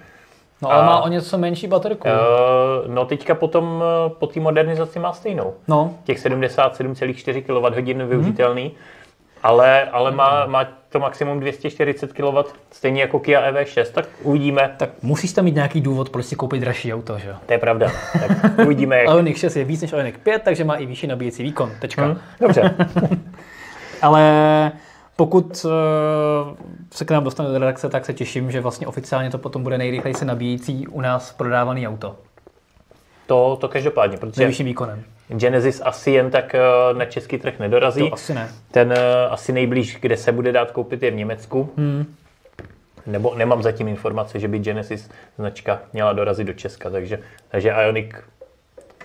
No 0.62 0.72
ale 0.72 0.82
a, 0.82 0.86
má 0.86 1.02
o 1.02 1.08
něco 1.08 1.38
menší 1.38 1.68
baterku. 1.68 2.08
Uh, 2.08 2.94
no 2.94 3.06
teďka 3.06 3.36
potom 3.36 3.84
po 4.08 4.28
té 4.28 4.40
modernizaci 4.40 5.00
má 5.00 5.14
stejnou. 5.14 5.54
No. 5.68 5.94
Těch 6.04 6.26
77,4 6.26 7.42
kWh 7.42 8.08
využitelný. 8.10 8.64
Hmm 8.64 8.76
ale, 9.46 9.84
ale 9.84 10.12
má, 10.12 10.46
má 10.46 10.68
to 10.90 11.00
maximum 11.00 11.40
240 11.40 12.14
kW, 12.14 12.38
stejně 12.72 13.02
jako 13.02 13.20
Kia 13.20 13.52
EV6, 13.52 13.86
tak 13.92 14.08
uvidíme. 14.24 14.74
Tak 14.78 14.90
musíš 15.02 15.34
tam 15.34 15.46
mít 15.46 15.56
nějaký 15.56 15.82
důvod, 15.82 16.10
proč 16.10 16.26
si 16.26 16.36
koupit 16.36 16.60
dražší 16.60 16.94
auto, 16.94 17.18
že 17.20 17.30
jo? 17.30 17.36
To 17.46 17.54
je 17.54 17.60
pravda. 17.60 17.92
Tak 18.14 18.60
uvidíme. 18.66 18.98
Jak... 18.98 19.08
Ioniq 19.08 19.38
6 19.38 19.56
je 19.56 19.64
víc 19.64 19.82
než 19.82 19.92
Ioniq 19.92 20.18
5, 20.18 20.42
takže 20.42 20.64
má 20.64 20.76
i 20.76 20.86
vyšší 20.86 21.08
nabíjecí 21.08 21.44
výkon. 21.44 21.72
Tečka. 21.82 22.06
Hmm, 22.06 22.18
dobře. 22.40 22.76
ale 24.02 24.72
pokud 25.15 25.65
uh, 25.65 25.72
se 26.91 27.05
k 27.05 27.12
nám 27.12 27.24
dostane 27.24 27.50
do 27.50 27.57
redakce, 27.57 27.89
tak 27.89 28.05
se 28.05 28.13
těším, 28.13 28.51
že 28.51 28.62
vlastně 28.62 28.88
oficiálně 28.88 29.29
to 29.29 29.38
potom 29.38 29.63
bude 29.63 29.77
nejrychleji 29.77 30.13
se 30.13 30.25
nabíjící 30.25 30.88
u 30.88 31.01
nás 31.01 31.34
prodávaný 31.34 31.88
auto. 31.88 32.15
To, 33.27 33.57
to 33.62 33.67
každopádně, 33.67 34.17
protože... 34.17 34.41
Nejvyšším 34.41 34.65
výkonem. 34.65 35.03
Genesis 35.27 35.81
asi 35.86 36.12
jen 36.12 36.31
tak 36.31 36.55
eh, 36.55 36.60
na 36.93 37.05
český 37.05 37.38
trh 37.38 37.60
nedorazí. 37.60 38.10
To 38.10 38.13
asi 38.13 38.34
ne. 38.34 38.50
Ten 38.72 38.91
eh, 38.91 39.27
asi 39.29 39.51
nejblíž, 39.51 39.98
kde 40.01 40.17
se 40.17 40.31
bude 40.31 40.51
dát 40.51 40.72
koupit, 40.72 41.03
je 41.03 41.12
v 41.12 41.15
Německu. 41.15 41.69
Hmm. 41.77 42.15
Nebo 43.05 43.36
nemám 43.36 43.63
zatím 43.63 43.88
informace, 43.88 44.39
že 44.39 44.48
by 44.48 44.60
Genesis 44.60 45.10
značka 45.38 45.81
měla 45.93 46.13
dorazit 46.13 46.48
do 46.48 46.53
Česka, 46.53 46.89
takže, 46.89 47.19
takže 47.48 47.74
Ionic 47.84 48.12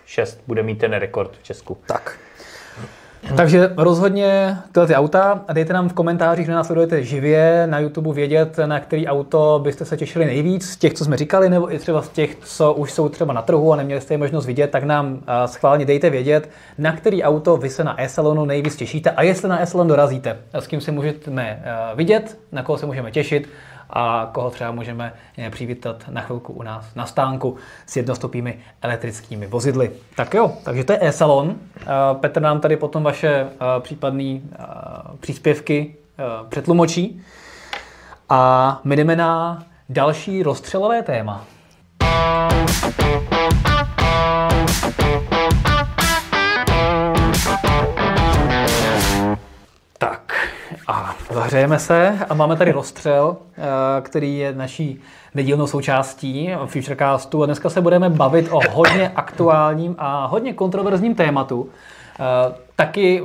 6 0.07 0.43
bude 0.47 0.63
mít 0.63 0.79
ten 0.79 0.93
rekord 0.93 1.37
v 1.37 1.43
Česku. 1.43 1.79
Tak. 1.87 2.19
Takže 3.37 3.73
rozhodně 3.77 4.57
tyhle 4.73 4.87
ty 4.87 4.95
auta 4.95 5.45
a 5.49 5.53
dejte 5.53 5.73
nám 5.73 5.89
v 5.89 5.93
komentářích, 5.93 6.47
že 6.47 6.53
nás 6.53 6.67
sledujete 6.67 7.03
živě 7.03 7.67
na 7.67 7.79
YouTube 7.79 8.13
vědět, 8.13 8.59
na 8.67 8.81
který 8.81 9.07
auto 9.07 9.61
byste 9.63 9.85
se 9.85 9.97
těšili 9.97 10.25
nejvíc, 10.25 10.71
z 10.71 10.77
těch, 10.77 10.95
co 10.95 11.05
jsme 11.05 11.17
říkali, 11.17 11.49
nebo 11.49 11.75
i 11.75 11.79
třeba 11.79 12.03
z 12.03 12.09
těch, 12.09 12.37
co 12.45 12.73
už 12.73 12.93
jsou 12.93 13.09
třeba 13.09 13.33
na 13.33 13.43
trhu 13.43 13.73
a 13.73 13.77
neměli 13.77 14.01
jste 14.01 14.15
je 14.15 14.19
možnost 14.19 14.47
vidět, 14.47 14.71
tak 14.71 14.85
nám 14.85 15.23
schválně 15.47 15.85
dejte 15.85 16.11
vědět, 16.11 16.51
na 16.79 16.93
který 16.93 17.23
auto 17.23 17.57
vy 17.57 17.71
se 17.71 17.85
na 17.85 18.03
e-salonu 18.03 18.45
nejvíc 18.45 18.77
těšíte 18.77 19.11
a 19.11 19.23
jestli 19.23 19.49
na 19.49 19.63
e-salon 19.63 19.89
dorazíte, 19.89 20.37
s 20.53 20.67
kým 20.67 20.81
si 20.81 20.93
můžeme 20.93 21.63
vidět, 21.95 22.39
na 22.53 22.63
koho 22.63 22.79
se 22.79 22.87
můžeme 22.87 23.11
těšit 23.11 23.49
a 23.93 24.31
koho 24.33 24.51
třeba 24.51 24.71
můžeme 24.71 25.13
eh, 25.39 25.51
přivítat 25.51 26.05
na 26.09 26.21
chvilku 26.21 26.53
u 26.53 26.63
nás 26.63 26.95
na 26.95 27.07
stánku 27.07 27.57
s 27.87 27.97
jednostopými 27.97 28.59
elektrickými 28.83 29.47
vozidly. 29.47 29.91
Tak 30.17 30.35
jo, 30.35 30.53
takže 30.65 30.85
to 30.85 30.93
je 30.93 30.99
e-salon. 31.03 31.55
Eh, 31.81 31.87
Petr 32.21 32.43
nám 32.43 32.61
tady 32.61 32.77
potom 32.77 33.03
vaše 33.03 33.29
eh, 33.29 33.81
případné 33.81 34.41
příspěvky 35.21 35.95
přetlumočí. 36.49 37.23
A 38.29 38.81
my 38.85 38.97
jdeme 38.97 39.17
na 39.17 39.63
další 39.89 40.43
rozstřelové 40.43 41.03
téma. 41.03 41.45
A 50.87 51.15
zahřejeme 51.31 51.79
se 51.79 52.19
a 52.29 52.35
máme 52.35 52.57
tady 52.57 52.73
rozstřel, 52.73 53.37
eh, 53.37 53.63
který 54.01 54.39
je 54.39 54.53
naší 54.53 55.01
nedílnou 55.35 55.67
součástí 55.67 56.51
Futurecastu 56.67 57.43
a 57.43 57.47
dneska 57.47 57.71
se 57.71 57.81
budeme 57.81 58.11
bavit 58.11 58.49
o 58.51 58.61
hodně 58.71 59.09
aktuálním 59.09 59.95
a 59.99 60.27
hodně 60.27 60.53
kontroverzním 60.53 61.15
tématu. 61.15 61.69
Eh, 62.21 62.55
taky 62.77 63.23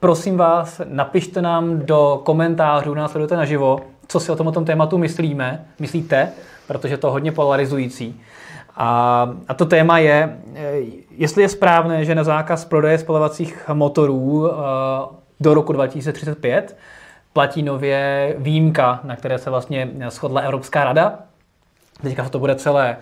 prosím 0.00 0.36
vás, 0.36 0.80
napište 0.84 1.42
nám 1.42 1.78
do 1.78 2.20
komentářů, 2.24 2.94
nás 2.94 3.10
sledujete 3.10 3.36
naživo, 3.36 3.80
co 4.08 4.20
si 4.20 4.32
o 4.32 4.36
tomto 4.36 4.60
tématu 4.60 4.98
myslíme, 4.98 5.64
myslíte, 5.78 6.32
protože 6.66 6.96
to 6.96 7.06
je 7.06 7.12
hodně 7.12 7.32
polarizující. 7.32 8.20
A, 8.76 9.30
a 9.48 9.54
to 9.54 9.66
téma 9.66 9.98
je, 9.98 10.38
eh, 10.54 10.80
jestli 11.10 11.42
je 11.42 11.48
správné, 11.48 12.04
že 12.04 12.14
na 12.14 12.24
zákaz 12.24 12.64
prodeje 12.64 12.98
spalovacích 12.98 13.70
motorů 13.72 14.50
do 15.40 15.54
roku 15.54 15.72
2035 15.72 16.76
platí 17.32 17.62
nově 17.62 18.34
výjimka, 18.38 19.00
na 19.04 19.16
které 19.16 19.38
se 19.38 19.50
vlastně 19.50 19.90
shodla 20.10 20.40
Evropská 20.40 20.84
rada. 20.84 21.18
Teďka 22.02 22.24
se 22.24 22.30
to 22.30 22.38
bude 22.38 22.54
celé 22.54 22.96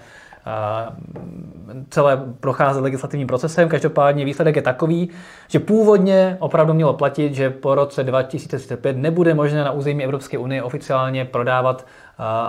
celé 1.90 2.22
procházet 2.40 2.80
legislativním 2.80 3.26
procesem. 3.26 3.68
Každopádně 3.68 4.24
výsledek 4.24 4.56
je 4.56 4.62
takový, 4.62 5.10
že 5.48 5.58
původně 5.58 6.36
opravdu 6.40 6.74
mělo 6.74 6.94
platit, 6.94 7.34
že 7.34 7.50
po 7.50 7.74
roce 7.74 8.04
2035 8.04 8.96
nebude 8.96 9.34
možné 9.34 9.64
na 9.64 9.70
území 9.70 10.04
Evropské 10.04 10.38
unie 10.38 10.62
oficiálně 10.62 11.24
prodávat 11.24 11.86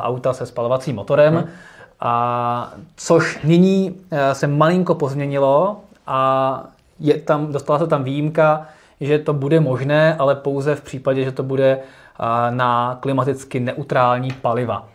auta 0.01 0.33
se 0.33 0.45
spalovacím 0.45 0.95
motorem. 0.95 1.35
Hmm. 1.35 1.47
A 1.99 2.73
což 2.95 3.39
nyní 3.43 3.95
se 4.33 4.47
malinko 4.47 4.95
pozměnilo 4.95 5.81
a 6.07 6.63
je 6.99 7.13
tam, 7.13 7.51
dostala 7.51 7.79
se 7.79 7.87
tam 7.87 8.03
výjimka, 8.03 8.67
že 9.01 9.19
to 9.19 9.33
bude 9.33 9.59
možné, 9.59 10.15
ale 10.19 10.35
pouze 10.35 10.75
v 10.75 10.81
případě, 10.81 11.23
že 11.23 11.31
to 11.31 11.43
bude 11.43 11.79
na 12.49 12.97
klimaticky 13.01 13.59
neutrální 13.59 14.31
paliva. 14.31 14.87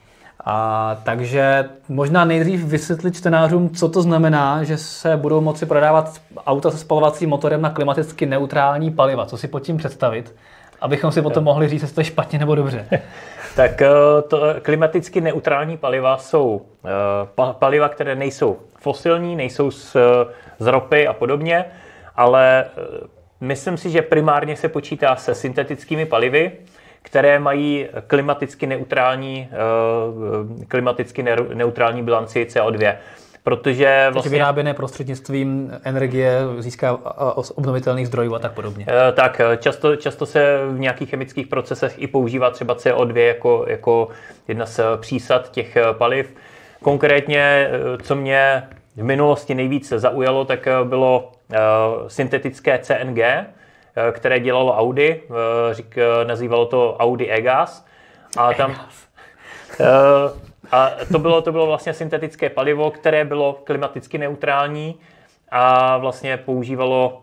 A, 0.44 0.96
takže 1.04 1.68
možná 1.88 2.24
nejdřív 2.24 2.64
vysvětlit 2.64 3.16
čtenářům, 3.16 3.70
co 3.70 3.88
to 3.88 4.02
znamená, 4.02 4.64
že 4.64 4.78
se 4.78 5.16
budou 5.16 5.40
moci 5.40 5.66
prodávat 5.66 6.20
auta 6.46 6.70
se 6.70 6.78
spalovacím 6.78 7.30
motorem 7.30 7.62
na 7.62 7.70
klimaticky 7.70 8.26
neutrální 8.26 8.90
paliva. 8.90 9.26
Co 9.26 9.36
si 9.36 9.48
pod 9.48 9.60
tím 9.60 9.76
představit, 9.76 10.34
abychom 10.80 11.12
si 11.12 11.22
potom 11.22 11.44
mohli 11.44 11.68
říct, 11.68 11.82
jestli 11.82 11.94
to 11.94 12.00
je 12.00 12.04
špatně 12.04 12.38
nebo 12.38 12.54
dobře. 12.54 12.86
tak 13.56 13.82
eh, 13.82 13.88
to 14.28 14.42
klimaticky 14.62 15.20
neutrální 15.20 15.76
paliva 15.76 16.16
jsou 16.18 16.62
eh, 16.84 17.52
paliva, 17.52 17.88
které 17.88 18.16
nejsou 18.16 18.56
fosilní, 18.80 19.36
nejsou 19.36 19.70
z, 19.70 19.96
z 20.58 20.66
ropy 20.66 21.06
a 21.06 21.12
podobně, 21.12 21.64
ale 22.16 22.64
eh, 22.64 23.11
Myslím 23.42 23.76
si, 23.76 23.90
že 23.90 24.02
primárně 24.02 24.56
se 24.56 24.68
počítá 24.68 25.16
se 25.16 25.34
syntetickými 25.34 26.06
palivy, 26.06 26.52
které 27.02 27.38
mají 27.38 27.88
klimaticky 28.06 28.66
neutrální, 28.66 29.48
eh, 29.52 30.64
klimaticky 30.66 31.24
neutrální 31.54 32.02
bilanci 32.02 32.46
CO2. 32.50 32.96
Protože 33.42 33.86
vlastně... 33.86 34.22
Takže 34.22 34.36
vyráběné 34.36 34.74
prostřednictvím 34.74 35.72
energie 35.84 36.38
získá 36.58 36.98
z 37.42 37.50
obnovitelných 37.50 38.06
zdrojů 38.06 38.34
a 38.34 38.38
tak 38.38 38.52
podobně. 38.52 38.86
Eh, 38.88 39.12
tak, 39.12 39.40
eh, 39.40 39.56
často, 39.56 39.96
často 39.96 40.26
se 40.26 40.58
v 40.70 40.78
nějakých 40.78 41.10
chemických 41.10 41.46
procesech 41.46 41.94
i 41.98 42.06
používá 42.06 42.50
třeba 42.50 42.74
CO2 42.74 43.26
jako, 43.26 43.64
jako 43.68 44.08
jedna 44.48 44.66
z 44.66 44.80
přísad 45.00 45.50
těch 45.50 45.76
paliv. 45.92 46.34
Konkrétně, 46.82 47.70
co 48.02 48.14
mě 48.14 48.62
v 48.96 49.02
minulosti 49.02 49.54
nejvíce 49.54 49.98
zaujalo, 49.98 50.44
tak 50.44 50.68
bylo 50.84 51.32
Eh, 51.41 51.41
syntetické 52.06 52.78
CNG, 52.78 53.18
eh, 53.18 53.46
které 54.12 54.40
dělalo 54.40 54.76
Audi, 54.76 55.22
eh, 55.22 55.74
řík, 55.74 55.96
nazývalo 56.26 56.66
to 56.66 56.96
Audi 56.96 57.30
E-Gas. 57.30 57.86
A 58.36 58.54
tam, 58.54 58.76
a 60.72 60.90
to 61.12 61.18
bylo, 61.18 61.42
to 61.42 61.52
bylo 61.52 61.66
vlastně 61.66 61.94
syntetické 61.94 62.50
palivo, 62.50 62.90
které 62.90 63.24
bylo 63.24 63.60
klimaticky 63.64 64.18
neutrální 64.18 65.00
a 65.50 65.96
vlastně 65.98 66.36
používalo 66.36 67.22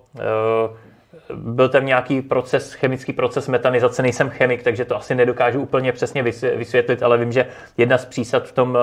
byl 1.34 1.70
tam 1.70 1.86
nějaký 1.86 2.22
proces, 2.22 2.74
chemický 2.74 3.14
proces 3.14 3.48
metanizace, 3.48 4.02
nejsem 4.02 4.30
chemik, 4.30 4.64
takže 4.64 4.86
to 4.86 4.96
asi 4.96 5.16
nedokážu 5.16 5.62
úplně 5.62 5.92
přesně 5.92 6.24
vysvětlit, 6.56 7.04
ale 7.04 7.18
vím, 7.18 7.32
že 7.32 7.48
jedna 7.78 7.98
z 7.98 8.06
přísad 8.06 8.48
v 8.48 8.52
tom, 8.52 8.78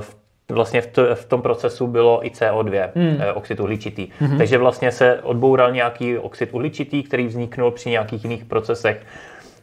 v 0.00 0.16
vlastně 0.48 0.80
v, 0.80 0.86
to, 0.86 1.14
v 1.14 1.24
tom 1.24 1.42
procesu 1.42 1.86
bylo 1.86 2.26
i 2.26 2.30
CO2, 2.30 2.90
hmm. 2.94 3.16
Eh, 3.20 3.32
oxid 3.32 3.60
uhličitý. 3.60 4.08
Hmm. 4.18 4.38
Takže 4.38 4.58
vlastně 4.58 4.92
se 4.92 5.20
odboural 5.22 5.72
nějaký 5.72 6.18
oxid 6.18 6.48
uhličitý, 6.52 7.02
který 7.02 7.26
vzniknul 7.26 7.70
při 7.70 7.90
nějakých 7.90 8.24
jiných 8.24 8.44
procesech 8.44 9.06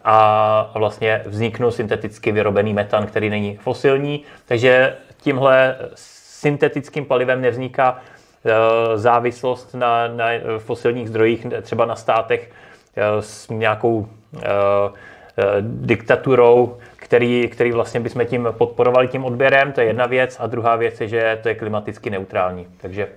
a 0.03 0.71
vlastně 0.75 1.21
vzniknul 1.25 1.71
synteticky 1.71 2.31
vyrobený 2.31 2.73
metan, 2.73 3.07
který 3.07 3.29
není 3.29 3.57
fosilní. 3.57 4.23
Takže 4.45 4.95
tímhle 5.21 5.75
syntetickým 5.95 7.05
palivem 7.05 7.41
nevzniká 7.41 7.97
eh, 8.45 8.51
závislost 8.97 9.73
na, 9.73 10.07
na 10.07 10.25
fosilních 10.57 11.09
zdrojích, 11.09 11.45
třeba 11.61 11.85
na 11.85 11.95
státech 11.95 12.51
eh, 12.95 13.03
s 13.19 13.49
nějakou 13.49 14.07
diktaturou, 15.61 16.77
který, 17.11 17.47
který 17.47 17.71
vlastně 17.71 17.99
bychom 17.99 18.25
tím 18.25 18.47
podporovali 18.51 19.07
tím 19.07 19.25
odběrem, 19.25 19.71
to 19.71 19.81
je 19.81 19.87
jedna 19.87 20.05
věc. 20.05 20.37
A 20.39 20.47
druhá 20.47 20.75
věc 20.75 21.01
je, 21.01 21.07
že 21.07 21.39
to 21.43 21.49
je 21.49 21.55
klimaticky 21.55 22.09
neutrální. 22.09 22.67
Takže 22.77 23.07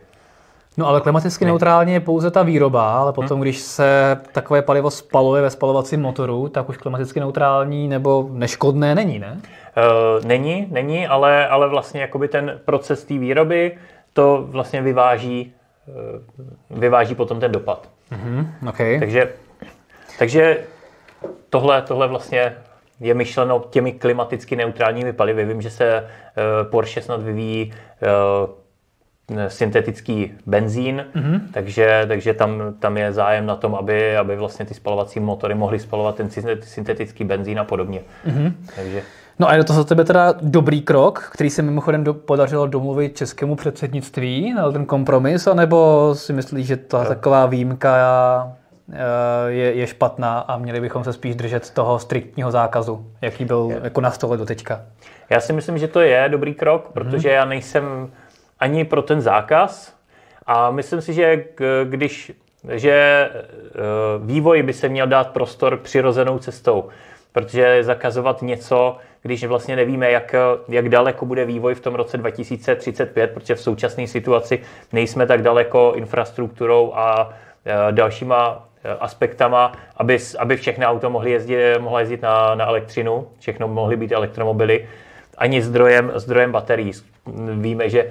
No 0.77 0.87
ale 0.87 1.01
klimaticky 1.01 1.45
neutrální 1.45 1.93
je 1.93 2.01
pouze 2.01 2.31
ta 2.31 2.43
výroba, 2.43 2.99
ale 2.99 3.13
potom, 3.13 3.37
hmm. 3.37 3.43
když 3.43 3.59
se 3.59 4.21
takové 4.33 4.63
palivo 4.63 4.91
spaluje 4.91 5.43
ve 5.43 5.51
spalovacím 5.51 6.01
motoru, 6.01 6.49
tak 6.49 6.69
už 6.69 6.77
klimaticky 6.77 7.21
neutrální 7.21 7.89
nebo 7.89 8.29
neškodné 8.33 8.95
není, 8.95 9.19
ne? 9.19 9.41
Uh, 9.41 10.25
není, 10.25 10.67
není, 10.71 11.07
ale, 11.07 11.49
ale 11.49 11.69
vlastně 11.69 12.01
jakoby 12.01 12.29
ten 12.29 12.61
proces 12.65 13.05
té 13.05 13.19
výroby 13.19 13.79
to 14.13 14.47
vlastně 14.49 14.83
vyváží, 14.83 15.55
uh, 16.71 16.79
vyváží 16.79 17.15
potom 17.15 17.41
ten 17.41 17.53
dopad. 17.53 17.89
Hmm. 18.11 18.49
Okay. 18.69 18.99
Takže, 18.99 19.33
takže 20.19 20.59
tohle, 21.51 21.83
tohle 21.83 22.09
vlastně 22.09 22.57
je 23.01 23.15
myšleno 23.15 23.65
těmi 23.71 23.93
klimaticky 23.93 24.57
neutrálními 24.57 25.13
palivy. 25.13 25.45
Vím, 25.45 25.63
že 25.63 25.71
se 25.71 25.85
eh, 25.87 26.05
Porsche 26.71 27.03
snad 27.03 27.23
vyvíjí 27.23 27.73
eh, 28.03 29.49
syntetický 29.49 30.33
benzín, 30.47 31.05
mm-hmm. 31.17 31.41
takže, 31.53 32.05
takže 32.09 32.35
tam, 32.35 32.75
tam 32.79 32.97
je 32.97 33.13
zájem 33.13 33.47
na 33.47 33.57
tom, 33.57 33.75
aby, 33.75 34.17
aby 34.17 34.37
vlastně 34.37 34.65
ty 34.65 34.75
spalovací 34.75 35.21
motory 35.21 35.55
mohly 35.55 35.79
spalovat 35.79 36.17
ten 36.17 36.29
syntetický 36.61 37.25
benzín 37.25 37.61
a 37.61 37.65
podobně. 37.65 38.01
Mm-hmm. 38.27 38.53
Takže... 38.77 39.03
No 39.39 39.49
a 39.49 39.55
je 39.55 39.65
to 39.65 39.73
za 39.73 39.85
tebe 39.85 40.05
teda 40.05 40.35
dobrý 40.43 40.83
krok, 40.83 41.31
který 41.33 41.51
se 41.51 41.63
mimochodem 41.63 42.05
do, 42.05 42.15
podařilo 42.15 42.67
domluvit 42.67 43.17
českému 43.17 43.57
předsednictví, 43.57 44.55
na 44.55 44.73
ten 44.73 44.87
kompromis, 44.87 45.47
anebo 45.47 46.11
si 46.15 46.33
myslíš, 46.33 46.67
že 46.67 46.77
to 46.77 47.01
je 47.01 47.07
taková 47.07 47.47
výjimka 47.47 47.97
Eh, 47.99 48.64
je, 49.49 49.75
je 49.75 49.87
špatná 49.87 50.39
a 50.39 50.59
měli 50.59 50.81
bychom 50.81 51.05
se 51.05 51.13
spíš 51.13 51.37
držet 51.37 51.71
toho 51.71 51.99
striktního 51.99 52.51
zákazu, 52.51 53.07
jaký 53.21 53.45
byl 53.45 53.69
je. 53.71 53.81
jako 53.85 54.01
na 54.01 54.11
stole 54.11 54.37
do 54.37 54.47
teďka. 54.47 54.83
Já 55.31 55.41
si 55.41 55.53
myslím, 55.53 55.79
že 55.79 55.89
to 55.89 56.01
je 56.01 56.29
dobrý 56.29 56.55
krok, 56.55 56.91
protože 56.93 57.29
mm-hmm. 57.29 57.33
já 57.33 57.45
nejsem 57.45 58.13
ani 58.61 58.85
pro 58.85 59.03
ten 59.03 59.21
zákaz 59.21 59.95
a 60.47 60.71
myslím 60.71 61.01
si, 61.01 61.13
že 61.13 61.45
když 61.85 62.33
že 62.69 63.31
eh, 63.35 63.81
vývoj 64.25 64.63
by 64.63 64.73
se 64.73 64.89
měl 64.89 65.07
dát 65.07 65.31
prostor 65.31 65.77
přirozenou 65.77 66.39
cestou. 66.39 66.89
protože 67.33 67.85
zakazovat 67.85 68.43
něco, 68.43 68.97
když 69.23 69.45
vlastně 69.45 69.77
nevíme, 69.77 70.11
jak, 70.11 70.35
jak 70.69 70.89
daleko 70.89 71.27
bude 71.27 71.45
vývoj 71.45 71.75
v 71.75 71.81
tom 71.81 71.95
roce 71.95 72.17
2035, 72.17 73.31
protože 73.35 73.55
v 73.55 73.61
současné 73.61 74.07
situaci 74.07 74.63
nejsme 74.93 75.27
tak 75.27 75.43
daleko 75.43 75.93
infrastrukturou 75.97 76.93
a 76.95 77.33
e, 77.65 77.93
dalšíma 77.93 78.69
aspektama, 79.01 79.73
aby, 79.97 80.19
aby 80.39 80.57
všechny 80.57 80.87
auto 80.87 81.11
mohly 81.11 81.31
jezdit, 81.31 81.79
mohly 81.79 82.03
jezdit 82.03 82.23
na, 82.23 82.55
na 82.55 82.67
elektřinu, 82.67 83.29
všechno 83.39 83.69
mohly 83.69 83.97
být 83.97 84.13
elektromobily, 84.13 84.89
ani 85.39 85.63
zdrojem, 85.63 86.13
zdrojem 86.15 86.53
baterií. 86.53 86.93
Víme, 87.55 87.89
že 87.89 88.11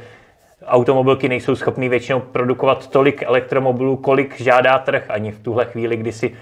automobilky 0.65 1.29
nejsou 1.29 1.55
schopny 1.55 1.89
většinou 1.89 2.19
produkovat 2.19 2.87
tolik 2.87 3.23
elektromobilů, 3.23 3.97
kolik 3.97 4.41
žádá 4.41 4.79
trh, 4.79 5.05
ani 5.09 5.31
v 5.31 5.39
tuhle 5.39 5.65
chvíli, 5.65 5.97
kdy 5.97 6.11
si 6.11 6.35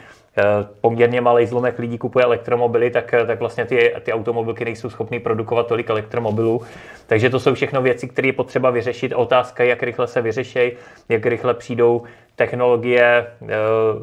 poměrně 0.81 1.21
malý 1.21 1.45
zlomek 1.45 1.79
lidí 1.79 1.97
kupuje 1.97 2.25
elektromobily, 2.25 2.89
tak, 2.89 3.13
eh, 3.13 3.25
tak 3.25 3.39
vlastně 3.39 3.65
ty, 3.65 3.95
ty 4.01 4.13
automobilky 4.13 4.65
nejsou 4.65 4.89
schopny 4.89 5.19
produkovat 5.19 5.67
tolik 5.67 5.89
elektromobilů. 5.89 6.61
Takže 7.07 7.29
to 7.29 7.39
jsou 7.39 7.53
všechno 7.53 7.81
věci, 7.81 8.07
které 8.07 8.27
je 8.27 8.33
potřeba 8.33 8.69
vyřešit. 8.69 9.13
Otázka, 9.13 9.63
jak 9.63 9.83
rychle 9.83 10.07
se 10.07 10.21
vyřešejí, 10.21 10.71
jak 11.09 11.25
rychle 11.25 11.53
přijdou 11.53 12.03
technologie 12.35 13.27
eh, 13.41 13.47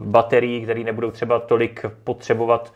baterií, 0.01 0.63
které 0.63 0.81
nebudou 0.81 1.11
třeba 1.11 1.39
tolik 1.39 1.85
potřebovat 2.05 2.73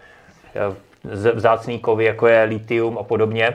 vzácný 1.34 1.78
kovy, 1.78 2.04
jako 2.04 2.26
je 2.26 2.42
litium 2.42 2.98
a 2.98 3.02
podobně 3.02 3.54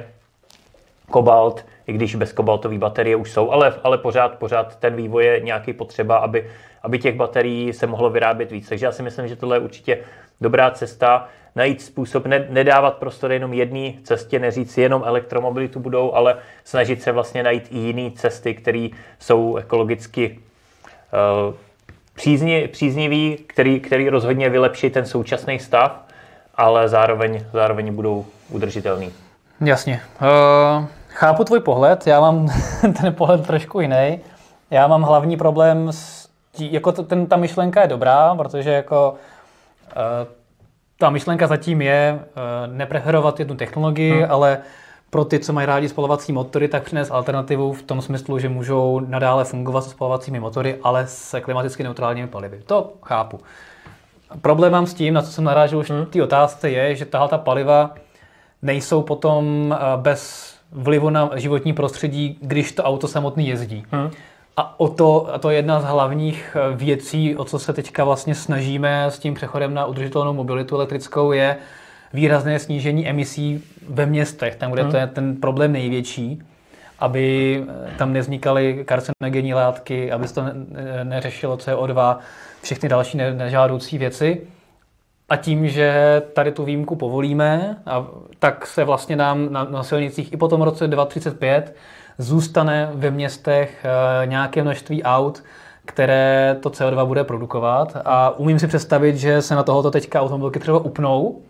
kobalt, 1.12 1.66
i 1.88 1.94
když 1.94 2.16
bez 2.16 2.32
kobaltové 2.32 2.77
baterie 2.77 3.16
už 3.16 3.32
jsou, 3.32 3.51
ale, 3.51 3.74
ale 3.84 3.98
pořád, 3.98 4.38
pořád 4.39 4.75
ten 4.75 4.96
vývoj 4.96 5.25
je 5.25 5.39
nějaký 5.39 5.74
potřeba, 5.74 6.18
aby, 6.18 6.50
aby 6.88 7.00
těch 7.00 7.15
baterií 7.15 7.74
se 7.74 7.88
mohlo 7.88 8.10
vyrábět 8.10 8.51
víc. 8.51 8.70
Takže 8.70 8.86
já 8.86 8.91
si 8.91 9.03
myslím, 9.03 9.27
že 9.27 9.36
tohle 9.36 9.56
je 9.56 9.60
určitě 9.60 9.98
dobrá 10.41 10.72
cesta, 10.72 11.27
najít 11.56 11.82
způsob, 11.82 12.25
ne, 12.25 12.48
nedávat 12.50 12.98
prostor 12.98 13.32
jenom 13.32 13.53
jedné 13.53 13.94
cestě, 14.03 14.39
neříct 14.39 14.77
jenom 14.77 15.03
elektromobilitu 15.06 15.79
budou, 15.79 16.13
ale 16.13 16.38
snažit 16.63 17.01
se 17.01 17.12
vlastně 17.12 17.44
najít 17.44 17.67
i 17.72 17.77
jiné 17.77 18.12
cesty, 18.12 18.53
které 18.53 18.89
jsou 19.20 19.56
ekologicky 19.56 20.39
uh, 21.50 21.53
přízni, 22.15 22.67
příznivý, 22.67 23.38
který, 23.48 23.79
který 23.79 24.10
rozhodně 24.10 24.50
vylepší 24.50 24.89
ten 24.89 25.06
současný 25.06 25.60
stav, 25.60 26.06
ale 26.56 26.89
zároveň, 26.89 27.46
zároveň 27.53 27.96
budou 27.96 28.25
udržitelný. 28.50 29.12
Jasně. 29.62 30.01
Uh, 30.22 30.86
chápu 31.10 31.44
tvůj 31.44 31.60
pohled, 31.60 32.08
já 32.08 32.20
mám 32.20 32.48
ten 33.01 33.13
pohled 33.13 33.48
trošku 33.48 33.79
jiný. 33.79 34.20
Já 34.72 34.88
mám 34.88 35.01
hlavní 35.01 35.38
problém 35.38 35.91
s 35.91 36.26
tí, 36.58 36.74
jako 36.74 36.92
to, 36.92 37.04
ten, 37.04 37.28
ta 37.28 37.38
myšlenka 37.38 37.82
je 37.82 37.88
dobrá, 37.88 38.36
protože 38.36 38.72
jako 38.72 39.16
uh, 39.96 40.02
ta 41.00 41.10
myšlenka 41.10 41.48
zatím 41.48 41.82
je 41.82 42.20
uh, 42.20 42.74
nepreferovat 42.74 43.40
jednu 43.40 43.56
technologii, 43.56 44.12
hmm. 44.12 44.32
ale 44.32 44.60
pro 45.10 45.26
ty, 45.26 45.40
co 45.40 45.54
mají 45.54 45.68
rádi 45.68 45.90
spalovací 45.90 46.34
motory, 46.34 46.68
tak 46.68 46.84
přinést 46.84 47.12
alternativu 47.12 47.74
v 47.74 47.82
tom 47.82 48.02
smyslu, 48.02 48.40
že 48.40 48.50
můžou 48.50 49.00
nadále 49.00 49.44
fungovat 49.44 49.82
se 49.82 49.90
spalovacími 49.90 50.40
motory, 50.40 50.80
ale 50.84 51.08
se 51.08 51.42
klimaticky 51.42 51.84
neutrálními 51.84 52.28
palivy. 52.28 52.62
To 52.66 52.94
chápu. 53.04 53.40
Problém 54.42 54.72
mám 54.72 54.86
s 54.86 54.94
tím, 54.94 55.14
na 55.14 55.22
co 55.22 55.32
jsem 55.32 55.44
narážil 55.44 55.80
už 55.80 55.90
hmm. 55.90 56.06
v 56.06 56.10
té 56.10 56.24
otázce, 56.24 56.70
je, 56.70 56.96
že 56.96 57.06
tahle 57.06 57.28
ta 57.28 57.38
paliva 57.38 57.96
nejsou 58.62 59.02
potom 59.02 59.76
eh, 59.78 59.98
bez 59.98 60.54
vlivu 60.72 61.10
na 61.10 61.30
životní 61.36 61.74
prostředí, 61.74 62.38
když 62.42 62.72
to 62.72 62.84
auto 62.84 63.08
samotný 63.08 63.48
jezdí. 63.48 63.86
Hmm. 63.92 64.10
A 64.58 64.80
o 64.80 64.88
to, 64.88 65.34
a 65.34 65.38
to 65.38 65.50
je 65.50 65.56
jedna 65.56 65.80
z 65.80 65.84
hlavních 65.84 66.58
eh, 66.60 66.76
věcí, 66.76 67.36
o 67.36 67.46
co 67.46 67.60
se 67.60 67.74
teďka 67.74 68.04
vlastně 68.04 68.36
snažíme 68.36 69.06
s 69.06 69.20
tím 69.20 69.34
přechodem 69.34 69.74
na 69.74 69.86
udržitelnou 69.86 70.34
mobilitu 70.34 70.76
elektrickou, 70.76 71.32
je 71.32 71.58
výrazné 72.14 72.60
snížení 72.60 73.08
emisí 73.08 73.64
ve 73.90 74.06
městech, 74.06 74.56
tam, 74.56 74.72
kde 74.72 74.82
hmm. 74.82 74.92
to 74.92 74.98
je 74.98 75.08
ten 75.08 75.36
problém 75.36 75.72
největší, 75.72 76.42
aby 77.00 77.64
eh, 77.68 77.98
tam 77.98 78.14
nevznikaly 78.14 78.84
karcinogenní 78.86 79.54
látky, 79.54 80.12
aby 80.12 80.28
se 80.28 80.34
to 80.34 80.44
neřešilo 81.04 81.58
CO2, 81.58 82.18
všechny 82.62 82.89
další 82.89 83.17
nežádoucí 83.17 83.98
věci. 83.98 84.41
A 85.30 85.36
tím, 85.36 85.70
že 85.70 86.22
tady 86.34 86.52
tu 86.52 86.63
výjimku 86.63 86.96
povolíme, 86.96 87.78
a 87.86 88.08
tak 88.39 88.67
se 88.67 88.84
vlastně 88.84 89.15
nám 89.15 89.54
na, 89.54 89.63
na 89.63 89.84
silnicích 89.84 90.34
i 90.34 90.38
po 90.38 90.48
tom 90.48 90.62
roce 90.62 90.88
2035 90.88 91.76
zůstane 92.17 92.89
ve 92.93 93.12
městech 93.12 93.86
e, 93.86 94.25
nějaké 94.27 94.63
množství 94.63 95.03
aut, 95.03 95.43
které 95.86 96.58
to 96.62 96.69
CO2 96.69 97.06
bude 97.06 97.23
produkovat. 97.23 97.97
A 98.06 98.30
umím 98.39 98.60
si 98.60 98.67
představit, 98.67 99.15
že 99.15 99.41
se 99.41 99.56
na 99.56 99.63
tohoto 99.63 99.91
teďka 99.91 100.21
automobilky 100.21 100.60
třeba 100.60 100.80
upnou 100.80 101.41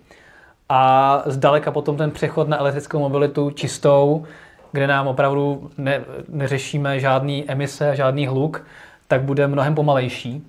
a 0.70 1.24
zdaleka 1.26 1.72
potom 1.72 1.98
ten 1.98 2.12
přechod 2.12 2.48
na 2.48 2.58
elektrickou 2.58 3.00
mobilitu 3.00 3.52
čistou, 3.52 4.26
kde 4.72 4.88
nám 4.88 5.08
opravdu 5.08 5.70
ne, 5.78 6.02
neřešíme 6.30 7.00
žádný 7.00 7.46
emise, 7.48 7.96
žádný 7.96 8.28
hluk, 8.28 8.64
tak 9.08 9.22
bude 9.22 9.48
mnohem 9.48 9.76
pomalejší. 9.76 10.48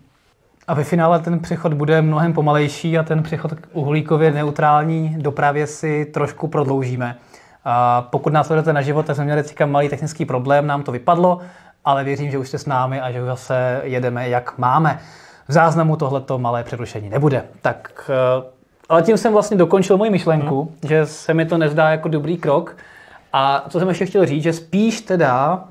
A 0.69 0.75
ve 0.75 0.85
finále 0.85 1.19
ten 1.19 1.39
přechod 1.41 1.75
bude 1.75 2.03
mnohem 2.03 2.33
pomalejší 2.33 2.99
a 2.99 3.03
ten 3.03 3.23
přechod 3.23 3.53
k 3.53 3.69
uhlíkově 3.73 4.31
neutrální 4.31 5.17
dopravě 5.19 5.67
si 5.67 6.05
trošku 6.05 6.49
prodloužíme. 6.49 7.17
A 7.65 8.03
pokud 8.03 8.33
nás 8.33 8.47
sledujete 8.47 8.73
na 8.73 8.83
život, 8.83 9.07
tak 9.07 9.17
jsme 9.17 9.25
měli 9.25 9.43
teďka 9.43 9.67
malý 9.67 9.89
technický 9.89 10.25
problém, 10.25 10.67
nám 10.67 10.83
to 10.83 10.93
vypadlo, 10.93 11.41
ale 11.85 12.05
věřím, 12.05 12.31
že 12.31 12.39
už 12.39 12.49
jste 12.49 12.59
s 12.59 12.67
námi 12.67 13.01
a 13.01 13.11
že 13.11 13.25
zase 13.25 13.81
jedeme, 13.85 14.29
jak 14.29 14.59
máme. 14.59 14.99
V 15.49 15.53
záznamu 15.53 15.97
tohleto 15.97 16.39
malé 16.39 16.65
přerušení 16.65 17.11
nebude. 17.11 17.45
Tak, 17.63 18.11
eh, 18.11 18.51
ale 18.89 19.03
tím 19.03 19.17
jsem 19.17 19.33
vlastně 19.33 19.57
dokončil 19.57 19.97
moji 19.97 20.11
myšlenku, 20.11 20.63
hmm. 20.63 20.89
že 20.89 21.07
se 21.07 21.35
mi 21.35 21.47
to 21.47 21.59
nezdá 21.59 21.91
jako 21.91 22.09
dobrý 22.09 22.37
krok. 22.37 22.77
A 23.33 23.65
co 23.69 23.79
jsem 23.79 23.89
ještě 23.89 24.07
chtěl 24.07 24.27
říct, 24.27 24.43
že 24.43 24.53
spíš 24.53 25.01
teda 25.01 25.65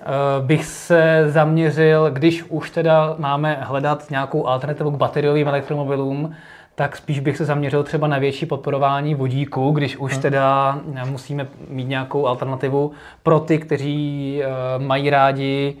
Eh, 0.00 0.42
bych 0.42 0.64
se 0.64 1.24
zaměřil, 1.28 2.10
když 2.10 2.44
už 2.48 2.70
teda 2.70 3.14
máme 3.18 3.58
hledat 3.60 4.10
nějakou 4.10 4.46
alternativu 4.46 4.90
k 4.90 4.96
bateriovým 4.96 5.48
elektromobilům, 5.48 6.34
tak 6.80 6.96
spíš 6.96 7.20
bych 7.20 7.36
se 7.36 7.44
zaměřil 7.44 7.82
třeba 7.82 8.06
na 8.06 8.18
větší 8.18 8.46
podporování 8.46 9.14
vodíku, 9.14 9.70
když 9.70 9.96
už 9.96 10.12
hmm. 10.12 10.22
teda 10.22 10.80
musíme 11.04 11.48
mít 11.68 11.88
nějakou 11.88 12.26
alternativu 12.26 12.92
pro 13.22 13.40
ty, 13.40 13.58
kteří 13.58 14.40
eh, 14.42 14.48
mají 14.78 15.10
rádi 15.10 15.76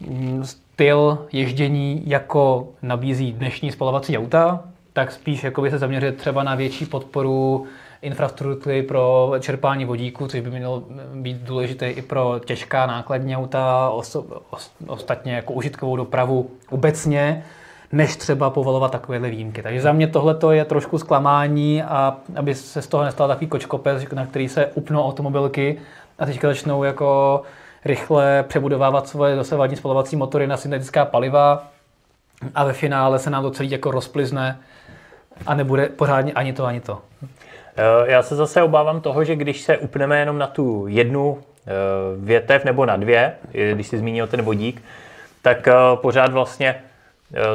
mm, 0.00 0.44
styl 0.44 1.26
ježdění, 1.32 2.02
jako 2.06 2.68
nabízí 2.82 3.32
dnešní 3.32 3.72
spalovací 3.72 4.18
auta, 4.18 4.64
tak 4.92 5.12
spíš 5.12 5.44
jako 5.44 5.62
by 5.62 5.70
se 5.70 5.78
zaměřit 5.78 6.16
třeba 6.16 6.42
na 6.42 6.54
větší 6.54 6.86
podporu 6.86 7.66
infrastruktury 8.02 8.82
pro 8.82 9.32
čerpání 9.40 9.84
vodíku, 9.84 10.26
což 10.26 10.40
by 10.40 10.50
mělo 10.50 10.82
být 11.14 11.36
důležité 11.36 11.90
i 11.90 12.02
pro 12.02 12.40
těžká 12.46 12.86
nákladní 12.86 13.36
auta, 13.36 13.92
ostatně 14.86 15.34
jako 15.34 15.52
užitkovou 15.52 15.96
dopravu 15.96 16.50
obecně, 16.70 17.44
než 17.92 18.16
třeba 18.16 18.50
povolovat 18.50 18.92
takovéhle 18.92 19.30
výjimky. 19.30 19.62
Takže 19.62 19.80
za 19.80 19.92
mě 19.92 20.06
tohle 20.06 20.36
je 20.50 20.64
trošku 20.64 20.98
zklamání 20.98 21.82
a 21.82 22.16
aby 22.36 22.54
se 22.54 22.82
z 22.82 22.86
toho 22.86 23.04
nestal 23.04 23.28
takový 23.28 23.46
kočkopec, 23.46 24.02
na 24.12 24.26
který 24.26 24.48
se 24.48 24.66
upnou 24.66 25.04
automobilky 25.04 25.78
a 26.18 26.26
teďka 26.26 26.48
začnou 26.48 26.84
jako 26.84 27.42
rychle 27.84 28.44
přebudovávat 28.48 29.08
svoje 29.08 29.36
dosavadní 29.36 29.76
spalovací 29.76 30.16
motory 30.16 30.46
na 30.46 30.56
syntetická 30.56 31.04
paliva 31.04 31.64
a 32.54 32.64
ve 32.64 32.72
finále 32.72 33.18
se 33.18 33.30
nám 33.30 33.42
to 33.42 33.50
celý 33.50 33.70
jako 33.70 33.90
rozplizne 33.90 34.58
a 35.46 35.54
nebude 35.54 35.86
pořádně 35.86 36.32
ani 36.32 36.52
to, 36.52 36.64
ani 36.64 36.80
to. 36.80 36.98
Eh, 37.76 38.12
já 38.12 38.22
se 38.22 38.36
zase 38.36 38.62
obávám 38.62 39.00
toho, 39.00 39.24
že 39.24 39.36
když 39.36 39.60
se 39.60 39.78
upneme 39.78 40.18
jenom 40.18 40.38
na 40.38 40.46
tu 40.46 40.86
jednu 40.88 41.38
eh, 41.38 41.70
větev 42.16 42.64
nebo 42.64 42.86
na 42.86 42.96
dvě, 42.96 43.32
když 43.72 43.86
si 43.86 43.98
zmínil 43.98 44.26
ten 44.26 44.42
vodík, 44.42 44.82
tak 45.42 45.68
eh, 45.68 45.72
pořád 45.94 46.32
vlastně 46.32 46.74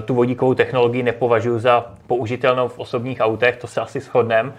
tu 0.06 0.16
vodíkovou 0.16 0.54
technologii 0.54 1.04
nepovažuji 1.04 1.60
za 1.60 1.86
použitelnou 2.08 2.68
v 2.68 2.80
osobních 2.80 3.20
autech, 3.20 3.58
to 3.58 3.68
se 3.68 3.82
asi 3.82 4.00
shodneme, 4.00 4.52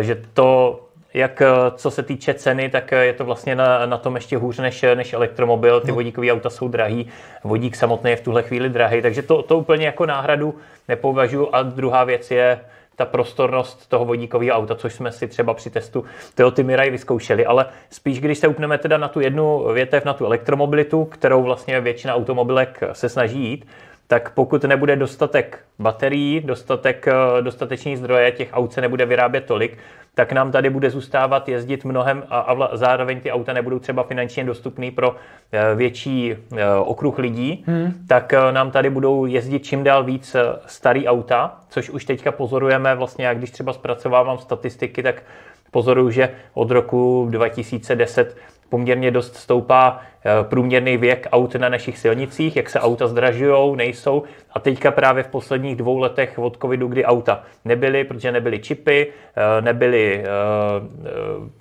že 0.00 0.22
to, 0.34 0.80
jak 1.14 1.42
co 1.76 1.90
se 1.90 2.02
týče 2.02 2.34
ceny, 2.34 2.68
tak 2.68 2.92
je 2.92 3.12
to 3.12 3.24
vlastně 3.24 3.54
na, 3.54 3.86
na 3.86 3.98
tom 3.98 4.14
ještě 4.14 4.36
hůř 4.36 4.58
než, 4.58 4.84
než 4.94 5.12
elektromobil. 5.12 5.80
Ty 5.80 5.88
no. 5.88 5.94
vodíkové 5.94 6.32
auta 6.32 6.50
jsou 6.50 6.68
drahý, 6.68 7.08
vodík 7.44 7.76
samotný 7.76 8.10
je 8.10 8.16
v 8.16 8.20
tuhle 8.20 8.42
chvíli 8.42 8.68
drahý, 8.68 9.02
takže 9.02 9.22
to, 9.22 9.42
to 9.42 9.58
úplně 9.58 9.86
jako 9.86 10.06
náhradu 10.06 10.54
nepovažuji. 10.88 11.48
A 11.52 11.62
druhá 11.62 12.04
věc 12.04 12.30
je, 12.30 12.60
ta 12.96 13.04
prostornost 13.04 13.88
toho 13.88 14.04
vodíkového 14.04 14.58
auta, 14.58 14.74
což 14.74 14.94
jsme 14.94 15.12
si 15.12 15.28
třeba 15.28 15.54
při 15.54 15.70
testu 15.70 16.04
Toyota 16.34 16.62
Mirai 16.62 16.90
vyzkoušeli, 16.90 17.46
ale 17.46 17.66
spíš 17.90 18.20
když 18.20 18.38
se 18.38 18.48
upneme 18.48 18.78
teda 18.78 18.98
na 18.98 19.08
tu 19.08 19.20
jednu 19.20 19.72
větev, 19.72 20.04
na 20.04 20.12
tu 20.12 20.26
elektromobilitu, 20.26 21.04
kterou 21.04 21.42
vlastně 21.42 21.80
většina 21.80 22.14
automobilek 22.14 22.80
se 22.92 23.08
snaží 23.08 23.44
jít, 23.44 23.66
tak 24.06 24.30
pokud 24.30 24.64
nebude 24.64 24.96
dostatek 24.96 25.58
baterií, 25.78 26.40
dostatek, 26.40 27.06
dostateční 27.40 27.96
zdroje, 27.96 28.32
těch 28.32 28.48
aut 28.52 28.72
se 28.72 28.80
nebude 28.80 29.06
vyrábět 29.06 29.44
tolik, 29.44 29.78
tak 30.16 30.32
nám 30.32 30.52
tady 30.52 30.70
bude 30.70 30.90
zůstávat 30.90 31.48
jezdit 31.48 31.84
mnohem 31.84 32.22
a, 32.28 32.38
a 32.38 32.76
zároveň 32.76 33.20
ty 33.20 33.32
auta 33.32 33.52
nebudou 33.52 33.78
třeba 33.78 34.02
finančně 34.02 34.44
dostupný 34.44 34.90
pro 34.90 35.16
eh, 35.52 35.74
větší 35.74 36.32
eh, 36.32 36.66
okruh 36.74 37.18
lidí, 37.18 37.64
hmm. 37.66 37.92
tak 38.08 38.32
eh, 38.32 38.52
nám 38.52 38.70
tady 38.70 38.90
budou 38.90 39.26
jezdit 39.26 39.64
čím 39.64 39.84
dál 39.84 40.04
víc 40.04 40.36
starý 40.66 41.08
auta, 41.08 41.60
což 41.68 41.90
už 41.90 42.04
teďka 42.04 42.32
pozorujeme 42.32 42.94
vlastně, 42.94 43.26
jak 43.26 43.38
když 43.38 43.50
třeba 43.50 43.72
zpracovávám 43.72 44.38
statistiky, 44.38 45.02
tak 45.02 45.22
pozoruju, 45.70 46.10
že 46.10 46.30
od 46.54 46.70
roku 46.70 47.28
2010 47.30 48.36
poměrně 48.68 49.10
dost 49.10 49.36
stoupá 49.36 50.00
eh, 50.00 50.44
průměrný 50.44 50.96
věk 50.96 51.28
aut 51.32 51.54
na 51.54 51.68
našich 51.68 51.98
silnicích, 51.98 52.56
jak 52.56 52.70
se 52.70 52.80
auta 52.80 53.06
zdražují, 53.06 53.76
nejsou. 53.76 54.22
A 54.52 54.60
teďka 54.60 54.90
právě 54.90 55.22
v 55.22 55.28
posledních 55.28 55.76
dvou 55.76 55.98
letech 55.98 56.38
od 56.38 56.56
covidu, 56.62 56.88
kdy 56.88 57.04
auta 57.04 57.42
nebyly, 57.64 58.04
protože 58.04 58.32
nebyly 58.32 58.58
čipy, 58.58 59.06
eh, 59.36 59.62
nebyly 59.62 60.24
eh, 60.24 60.26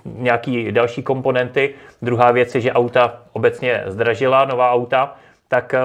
nějaký 0.06 0.72
další 0.72 1.04
komponenty. 1.04 1.74
Druhá 2.02 2.32
věc 2.32 2.56
je, 2.56 2.62
že 2.62 2.74
auta 2.74 3.22
obecně 3.34 3.84
zdražila, 3.88 4.46
nová 4.46 4.72
auta, 4.72 5.16
tak 5.48 5.76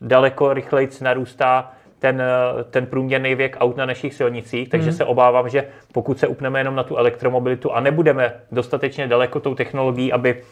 daleko 0.00 0.52
rychleji 0.52 0.88
narůstá 1.00 1.72
ten, 2.00 2.22
eh, 2.22 2.64
ten 2.64 2.86
průměrný 2.86 3.34
věk 3.34 3.56
aut 3.60 3.76
na 3.76 3.86
našich 3.86 4.14
silnicích, 4.14 4.68
takže 4.68 4.90
mm. 4.90 4.96
se 4.96 5.04
obávám, 5.04 5.48
že 5.48 5.66
pokud 5.92 6.18
se 6.18 6.26
upneme 6.26 6.60
jenom 6.60 6.74
na 6.74 6.82
tu 6.82 6.96
elektromobilitu 6.96 7.72
a 7.72 7.80
nebudeme 7.80 8.32
dostatečně 8.52 9.06
daleko 9.06 9.40
tou 9.40 9.54
technologií, 9.54 10.12
aby 10.12 10.42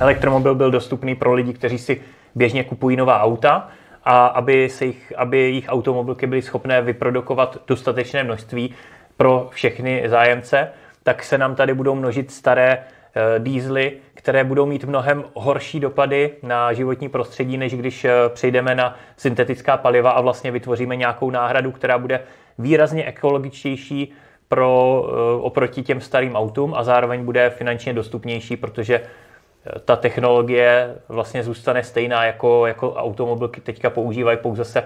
elektromobil 0.00 0.54
byl 0.54 0.70
dostupný 0.70 1.14
pro 1.14 1.34
lidi, 1.34 1.52
kteří 1.52 1.78
si 1.78 2.00
běžně 2.34 2.64
kupují 2.64 2.96
nová 2.96 3.22
auta, 3.22 3.68
a 4.08 4.26
aby, 4.26 4.68
se 4.68 4.84
jich, 4.84 5.12
aby 5.16 5.38
jejich 5.38 5.68
automobilky 5.68 6.26
byly 6.26 6.42
schopné 6.42 6.82
vyprodukovat 6.82 7.58
dostatečné 7.66 8.24
množství 8.24 8.74
pro 9.16 9.48
všechny 9.52 10.02
zájemce, 10.06 10.68
tak 11.02 11.24
se 11.24 11.38
nám 11.38 11.54
tady 11.54 11.74
budou 11.74 11.94
množit 11.94 12.30
staré 12.30 12.78
uh, 12.78 13.44
dízly, 13.44 13.92
které 14.26 14.44
budou 14.44 14.66
mít 14.66 14.84
mnohem 14.84 15.24
horší 15.34 15.80
dopady 15.80 16.30
na 16.42 16.72
životní 16.72 17.08
prostředí, 17.08 17.56
než 17.56 17.74
když 17.74 18.04
eh, 18.04 18.12
přejdeme 18.28 18.74
na 18.74 18.96
syntetická 19.16 19.76
paliva 19.76 20.10
a 20.10 20.20
vlastně 20.20 20.50
vytvoříme 20.50 20.96
nějakou 20.96 21.30
náhradu, 21.30 21.72
která 21.72 21.98
bude 21.98 22.20
výrazně 22.58 23.04
ekologičtější 23.04 24.12
pro, 24.48 25.04
eh, 25.08 25.42
oproti 25.42 25.82
těm 25.82 26.00
starým 26.00 26.36
autům 26.36 26.74
a 26.74 26.84
zároveň 26.84 27.24
bude 27.24 27.50
finančně 27.50 27.92
dostupnější, 27.92 28.56
protože 28.56 29.00
eh, 29.00 29.78
ta 29.84 29.96
technologie 29.96 30.94
vlastně 31.08 31.42
zůstane 31.42 31.84
stejná 31.84 32.24
jako, 32.24 32.66
jako 32.66 32.94
automobilky 32.94 33.60
teďka 33.60 33.90
používají, 33.90 34.38
pouze 34.38 34.64
se 34.64 34.84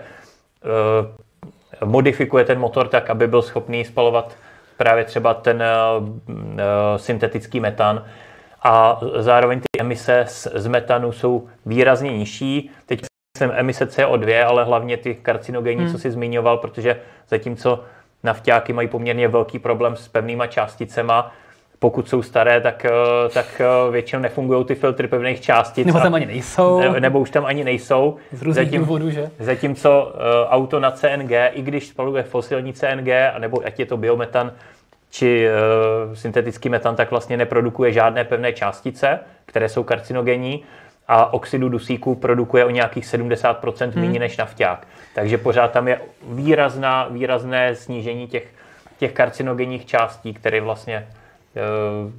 modifikuje 1.85 2.44
ten 2.44 2.59
motor 2.59 2.88
tak, 2.88 3.11
aby 3.11 3.26
byl 3.26 3.42
schopný 3.42 3.85
spalovat 3.85 4.37
právě 4.76 5.05
třeba 5.05 5.35
ten 5.35 5.62
uh, 5.62 6.09
syntetický 6.96 7.61
metan, 7.61 8.05
a 8.62 9.01
zároveň 9.18 9.61
ty 9.61 9.81
emise 9.81 10.25
z, 10.29 10.66
metanu 10.66 11.12
jsou 11.12 11.49
výrazně 11.66 12.18
nižší. 12.18 12.70
Teď 12.87 13.03
jsem 13.38 13.53
emise 13.55 13.85
CO2, 13.85 14.46
ale 14.46 14.64
hlavně 14.64 14.96
ty 14.96 15.14
karcinogenní, 15.14 15.83
hmm. 15.83 15.92
co 15.92 15.99
si 15.99 16.11
zmiňoval, 16.11 16.57
protože 16.57 17.01
zatímco 17.29 17.85
nafťáky 18.23 18.73
mají 18.73 18.88
poměrně 18.88 19.29
velký 19.29 19.59
problém 19.59 19.96
s 19.96 20.09
pevnýma 20.09 20.46
částicema, 20.46 21.33
pokud 21.79 22.09
jsou 22.09 22.23
staré, 22.23 22.61
tak, 22.61 22.85
eh, 22.85 23.29
tak 23.29 23.61
eh, 23.61 23.90
většinou 23.90 24.23
nefungují 24.23 24.64
ty 24.64 24.75
filtry 24.75 25.09
pevných 25.09 25.40
částic. 25.40 25.87
Nebo 25.87 26.01
tam 26.01 26.14
ani 26.14 26.27
nejsou. 26.27 26.81
Ne, 26.81 27.01
nebo 27.01 27.20
už 27.20 27.31
tam 27.31 27.44
ani 27.44 27.64
nejsou. 27.64 28.16
Z 28.33 28.42
různých 28.42 28.66
Zatím, 28.66 28.81
důvodů, 28.81 29.11
že? 29.11 29.31
Zatímco 29.38 30.12
uh, 30.14 30.20
auto 30.49 30.81
na 30.81 30.90
CNG, 30.90 31.31
i 31.53 31.62
když 31.62 31.87
spaluje 31.87 32.23
fosilní 32.23 32.73
CNG, 32.73 33.09
nebo 33.38 33.66
ať 33.66 33.79
je 33.79 33.87
to 33.87 33.96
biometan, 33.96 34.53
či 35.11 35.46
uh, 35.46 36.14
syntetický 36.14 36.68
metan, 36.68 36.96
tak 36.96 37.11
vlastně 37.11 37.37
neprodukuje 37.37 37.92
žádné 37.92 38.25
pevné 38.25 38.53
částice, 38.53 39.20
které 39.46 39.68
jsou 39.68 39.83
karcinogenní 39.83 40.64
a 41.09 41.33
oxidu 41.33 41.68
dusíku 41.68 42.14
produkuje 42.14 42.64
o 42.64 42.70
nějakých 42.70 43.05
70% 43.05 43.90
hmm. 43.90 44.05
méně 44.05 44.18
než 44.18 44.37
nafťák. 44.37 44.87
Takže 45.14 45.38
pořád 45.38 45.70
tam 45.70 45.88
je 45.88 46.01
výrazná, 46.29 47.09
výrazné 47.11 47.75
snížení 47.75 48.27
těch, 48.27 48.46
těch 48.99 49.12
karcinogenních 49.12 49.87
částí, 49.87 50.35
které 50.35 50.61
vlastně 50.61 51.09
uh, 52.07 52.12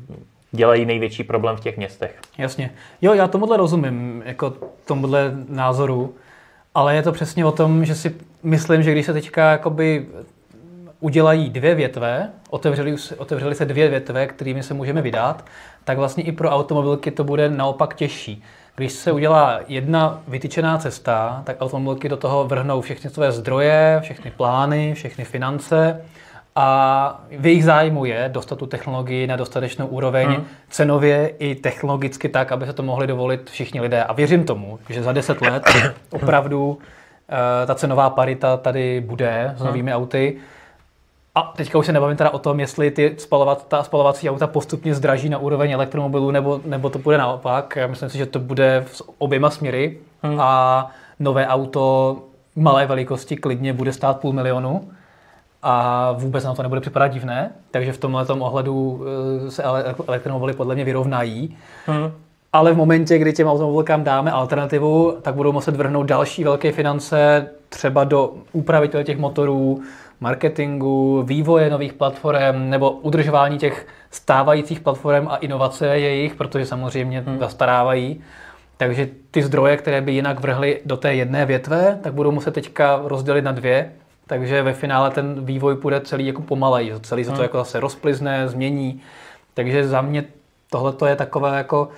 dělají 0.51 0.86
největší 0.86 1.23
problém 1.23 1.58
v 1.58 1.60
těch 1.60 1.77
městech. 1.77 2.19
Jasně. 2.38 2.71
Jo, 3.01 3.13
já 3.13 3.27
tomuhle 3.27 3.58
rozumím, 3.58 4.23
jako 4.25 4.54
tomuhle 4.86 5.32
názoru, 5.49 6.15
ale 6.75 6.95
je 6.95 7.04
to 7.04 7.12
přesně 7.12 7.45
o 7.45 7.51
tom, 7.51 7.86
že 7.86 7.95
si 7.95 8.15
myslím, 8.43 8.84
že 8.84 8.91
když 8.91 9.06
se 9.06 9.13
teďka 9.13 9.51
jakoby 9.51 10.06
udělají 11.02 11.50
dvě 11.50 11.76
větve, 11.76 12.30
otevřeli, 12.50 12.96
otevřeli 13.18 13.56
se 13.56 13.66
dvě 13.66 13.90
větve, 13.90 14.28
kterými 14.28 14.64
se 14.64 14.74
můžeme 14.74 15.02
vydat, 15.02 15.46
tak 15.84 15.98
vlastně 15.98 16.24
i 16.24 16.32
pro 16.32 16.50
automobilky 16.50 17.12
to 17.12 17.24
bude 17.24 17.50
naopak 17.50 17.94
těžší. 17.94 18.44
Když 18.76 18.92
se 18.92 19.12
udělá 19.12 19.60
jedna 19.68 20.22
vytyčená 20.28 20.78
cesta, 20.78 21.42
tak 21.46 21.58
automobilky 21.60 22.10
do 22.10 22.18
toho 22.18 22.48
vrhnou 22.48 22.82
všechny 22.82 23.10
své 23.10 23.32
zdroje, 23.32 24.00
všechny 24.02 24.32
plány, 24.32 24.94
všechny 24.94 25.26
finance 25.26 26.02
a 26.56 27.22
v 27.38 27.46
jejich 27.46 27.64
zájmu 27.64 28.06
je 28.06 28.30
dostat 28.34 28.60
tu 28.60 28.66
technologii 28.66 29.28
na 29.28 29.36
dostatečnou 29.36 29.88
úroveň 29.88 30.28
hmm. 30.28 30.46
cenově 30.70 31.28
i 31.28 31.56
technologicky 31.56 32.30
tak, 32.30 32.52
aby 32.52 32.66
se 32.66 32.74
to 32.74 32.84
mohli 32.84 33.08
dovolit 33.08 33.50
všichni 33.50 33.82
lidé. 33.82 34.04
A 34.04 34.14
věřím 34.14 34.44
tomu, 34.44 34.80
že 34.90 35.04
za 35.04 35.12
deset 35.12 35.42
let 35.42 35.64
opravdu 36.10 36.70
uh, 36.70 36.78
ta 37.66 37.76
cenová 37.76 38.10
parita 38.10 38.58
tady 38.58 39.02
bude 39.02 39.54
s 39.56 39.60
hmm. 39.60 39.68
novými 39.68 39.94
auty 39.94 40.38
a 41.36 41.54
teďka 41.58 41.78
už 41.78 41.86
se 41.86 41.91
nebavím 41.91 42.17
teda 42.17 42.30
o 42.30 42.39
tom, 42.39 42.60
jestli 42.60 42.91
ty 42.91 43.15
spalovat, 43.17 43.67
ta 43.67 43.84
spalovací 43.84 44.30
auta 44.30 44.48
postupně 44.48 44.96
zdraží 44.96 45.30
na 45.30 45.38
úroveň 45.38 45.72
elektromobilů, 45.72 46.32
nebo, 46.32 46.62
nebo 46.65 46.89
to 46.89 47.00
bude 47.00 47.17
naopak. 47.17 47.76
Já 47.76 47.88
myslím 47.88 48.10
si, 48.10 48.17
že 48.17 48.26
to 48.26 48.39
bude 48.39 48.84
v 48.88 49.02
oběma 49.17 49.50
směry 49.50 49.98
hmm. 50.24 50.39
a 50.39 50.91
nové 51.20 51.48
auto 51.48 52.17
malé 52.56 52.86
velikosti 52.86 53.38
klidně 53.38 53.74
bude 53.74 53.94
stát 53.94 54.20
půl 54.20 54.34
milionu 54.34 54.89
a 55.63 56.12
vůbec 56.12 56.44
na 56.44 56.54
to 56.54 56.63
nebude 56.63 56.82
připadat 56.82 57.12
divné, 57.12 57.52
takže 57.72 57.94
v 57.94 57.98
tomhle 57.98 58.26
ohledu 58.26 59.04
eh, 59.48 59.52
se 59.52 59.63
elektromobily 60.08 60.54
podle 60.54 60.76
mě 60.76 60.84
vyrovnají. 60.84 61.58
Hmm. 61.86 62.12
Ale 62.54 62.74
v 62.74 62.78
momentě, 62.78 63.17
kdy 63.17 63.34
těm 63.34 63.48
automobilkám 63.48 64.04
dáme 64.04 64.32
alternativu, 64.32 65.17
tak 65.22 65.36
budou 65.36 65.52
muset 65.52 65.76
vrhnout 65.76 66.08
další 66.08 66.44
velké 66.44 66.72
finance 66.72 67.48
třeba 67.70 68.04
do 68.04 68.34
úpravy 68.52 68.89
těch 69.04 69.17
motorů, 69.17 69.82
marketingu, 70.21 71.23
vývoje 71.23 71.69
nových 71.69 71.93
platform 71.93 72.69
nebo 72.69 72.91
udržování 72.91 73.57
těch 73.57 73.88
stávajících 74.12 74.79
platform 74.79 75.27
a 75.27 75.36
inovace 75.36 75.88
jejich, 75.88 76.36
protože 76.36 76.65
samozřejmě 76.65 77.21
hmm. 77.21 77.39
zastarávají. 77.39 78.21
Takže 78.77 79.10
ty 79.31 79.43
zdroje, 79.43 79.77
které 79.77 80.01
by 80.01 80.12
jinak 80.12 80.39
vrhly 80.39 80.81
do 80.86 80.97
té 80.97 81.15
jedné 81.15 81.45
větve, 81.45 81.99
tak 82.03 82.13
budou 82.13 82.31
muset 82.31 82.53
teďka 82.53 83.01
rozdělit 83.03 83.41
na 83.41 83.51
dvě. 83.51 83.91
Takže 84.27 84.63
ve 84.63 84.73
finále 84.73 85.12
ten 85.12 85.45
vývoj 85.45 85.75
půjde 85.75 86.01
celý 86.01 86.27
jako 86.27 86.41
pomalej. 86.41 86.93
Celý 87.01 87.23
se 87.23 87.29
to 87.29 87.36
hmm. 87.36 87.43
jako 87.43 87.57
zase 87.57 87.79
rozplizne, 87.79 88.47
změní. 88.47 89.01
Takže 89.53 89.88
za 89.88 90.01
mě 90.01 90.23
tohle 90.69 90.93
je 91.10 91.15
takové 91.15 91.57
jako... 91.57 91.89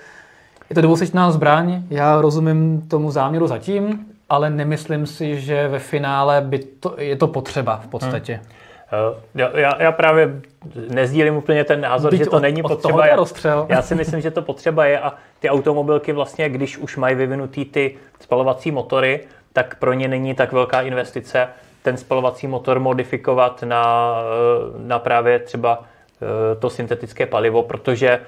Je 0.69 0.75
to 0.75 0.81
dvousečná 0.81 1.31
zbraň, 1.31 1.83
já 1.89 2.21
rozumím 2.21 2.81
tomu 2.81 3.11
záměru 3.11 3.47
zatím, 3.47 4.05
ale 4.33 4.49
nemyslím 4.49 5.05
si, 5.05 5.41
že 5.41 5.67
ve 5.67 5.79
finále 5.79 6.41
by 6.41 6.59
to, 6.59 6.95
je 6.97 7.15
to 7.15 7.27
potřeba 7.27 7.77
v 7.77 7.87
podstatě. 7.87 8.33
Hmm. 8.33 8.51
Já, 9.35 9.81
já 9.83 9.91
právě 9.91 10.41
nezdílím 10.89 11.35
úplně 11.35 11.63
ten 11.63 11.81
názor, 11.81 12.11
Byť 12.11 12.19
že 12.19 12.25
to 12.25 12.37
od, 12.37 12.39
není 12.39 12.61
potřeba. 12.61 13.07
Já, 13.07 13.17
já 13.69 13.81
si 13.81 13.95
myslím, 13.95 14.21
že 14.21 14.31
to 14.31 14.41
potřeba 14.41 14.85
je 14.85 14.99
a 14.99 15.13
ty 15.39 15.49
automobilky 15.49 16.11
vlastně, 16.11 16.49
když 16.49 16.77
už 16.77 16.97
mají 16.97 17.15
vyvinutý 17.15 17.65
ty 17.65 17.95
spalovací 18.19 18.71
motory, 18.71 19.19
tak 19.53 19.75
pro 19.75 19.93
ně 19.93 20.07
není 20.07 20.35
tak 20.35 20.51
velká 20.51 20.81
investice 20.81 21.47
ten 21.81 21.97
spalovací 21.97 22.47
motor 22.47 22.79
modifikovat 22.79 23.63
na, 23.63 24.15
na 24.77 24.99
právě 24.99 25.39
třeba 25.39 25.83
eh, 25.83 26.55
to 26.55 26.69
syntetické 26.69 27.25
palivo, 27.25 27.63
protože 27.63 28.19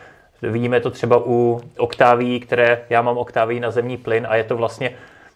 vidíme 0.41 0.79
to 0.79 0.91
třeba 0.91 1.21
u 1.25 1.61
oktáví, 1.77 2.39
které 2.39 2.81
já 2.89 3.01
mám 3.01 3.17
oktáví 3.17 3.59
na 3.59 3.71
zemní 3.71 3.97
plyn 3.97 4.27
a 4.29 4.35
je 4.35 4.43
to 4.43 4.57
vlastně 4.57 4.91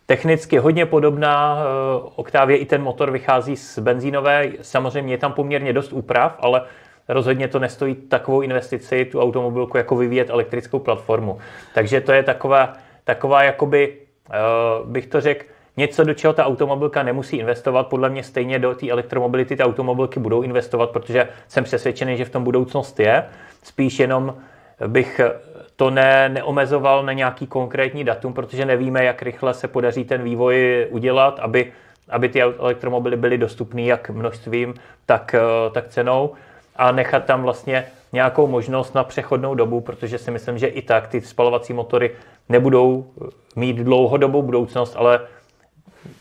technicky 0.10 0.58
hodně 0.58 0.86
podobná 0.86 1.62
eh, 1.62 2.10
Octavia, 2.16 2.58
i 2.58 2.66
ten 2.66 2.82
motor 2.82 3.12
vychází 3.12 3.56
z 3.56 3.80
benzínové, 3.80 4.52
samozřejmě 4.62 5.14
je 5.14 5.18
tam 5.18 5.34
poměrně 5.34 5.74
dost 5.74 5.94
úprav, 5.94 6.36
ale 6.40 6.62
rozhodně 7.08 7.48
to 7.48 7.60
nestojí 7.60 7.96
takovou 7.96 8.42
investici, 8.42 9.06
tu 9.06 9.22
automobilku, 9.22 9.78
jako 9.78 9.96
vyvíjet 9.96 10.30
elektrickou 10.30 10.80
platformu. 10.80 11.38
Takže 11.74 12.02
to 12.02 12.12
je 12.12 12.24
taková, 12.24 12.74
taková 13.04 13.44
jakoby, 13.44 13.98
eh, 14.32 14.38
bych 14.86 15.08
to 15.08 15.22
řekl, 15.22 15.46
něco, 15.78 16.04
do 16.04 16.14
čeho 16.14 16.34
ta 16.34 16.46
automobilka 16.46 17.04
nemusí 17.04 17.38
investovat. 17.38 17.88
Podle 17.88 18.10
mě 18.10 18.24
stejně 18.24 18.60
do 18.60 18.76
té 18.76 18.90
elektromobility 18.90 19.56
ty 19.56 19.64
automobilky 19.64 20.20
budou 20.20 20.42
investovat, 20.42 20.90
protože 20.90 21.28
jsem 21.48 21.64
přesvědčený, 21.64 22.18
že 22.18 22.26
v 22.26 22.30
tom 22.30 22.44
budoucnost 22.44 23.00
je. 23.00 23.26
Spíš 23.64 24.00
jenom 24.00 24.36
bych 24.88 25.22
to 25.80 25.90
ne, 25.90 26.30
neomezoval 26.30 27.04
na 27.04 27.14
nějaký 27.14 27.48
konkrétní 27.48 28.04
datum, 28.04 28.34
protože 28.34 28.66
nevíme, 28.66 29.04
jak 29.04 29.22
rychle 29.22 29.54
se 29.54 29.68
podaří 29.68 30.04
ten 30.06 30.24
vývoj 30.24 30.88
udělat, 30.90 31.40
aby, 31.40 31.72
aby 32.10 32.30
ty 32.30 32.42
elektromobily 32.42 33.18
byly 33.18 33.38
dostupné 33.38 33.82
jak 33.82 34.10
množstvím, 34.10 34.74
tak, 35.06 35.36
tak 35.74 35.88
cenou. 35.88 36.34
a 36.76 36.92
nechat 36.92 37.26
tam 37.26 37.44
vlastně 37.44 37.86
nějakou 38.14 38.48
možnost 38.48 38.96
na 38.96 39.04
přechodnou 39.04 39.56
dobu, 39.56 39.82
protože 39.82 40.18
si 40.18 40.32
myslím, 40.32 40.58
že 40.58 40.68
i 40.68 40.82
tak 40.82 41.08
ty 41.08 41.22
spalovací 41.22 41.74
motory 41.74 42.12
nebudou 42.50 43.06
mít 43.56 43.78
dlouhodobou 43.78 44.42
budoucnost, 44.42 44.96
ale 44.98 45.20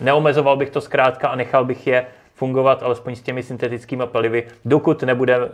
neomezoval 0.00 0.56
bych 0.56 0.70
to 0.70 0.80
zkrátka 0.80 1.28
a 1.28 1.36
nechal 1.36 1.64
bych 1.64 1.86
je 1.86 2.06
fungovat 2.34 2.82
alespoň 2.82 3.16
s 3.16 3.22
těmi 3.22 3.42
syntetickými 3.42 4.04
palivy, 4.06 4.46
dokud 4.64 5.02
nebude 5.02 5.50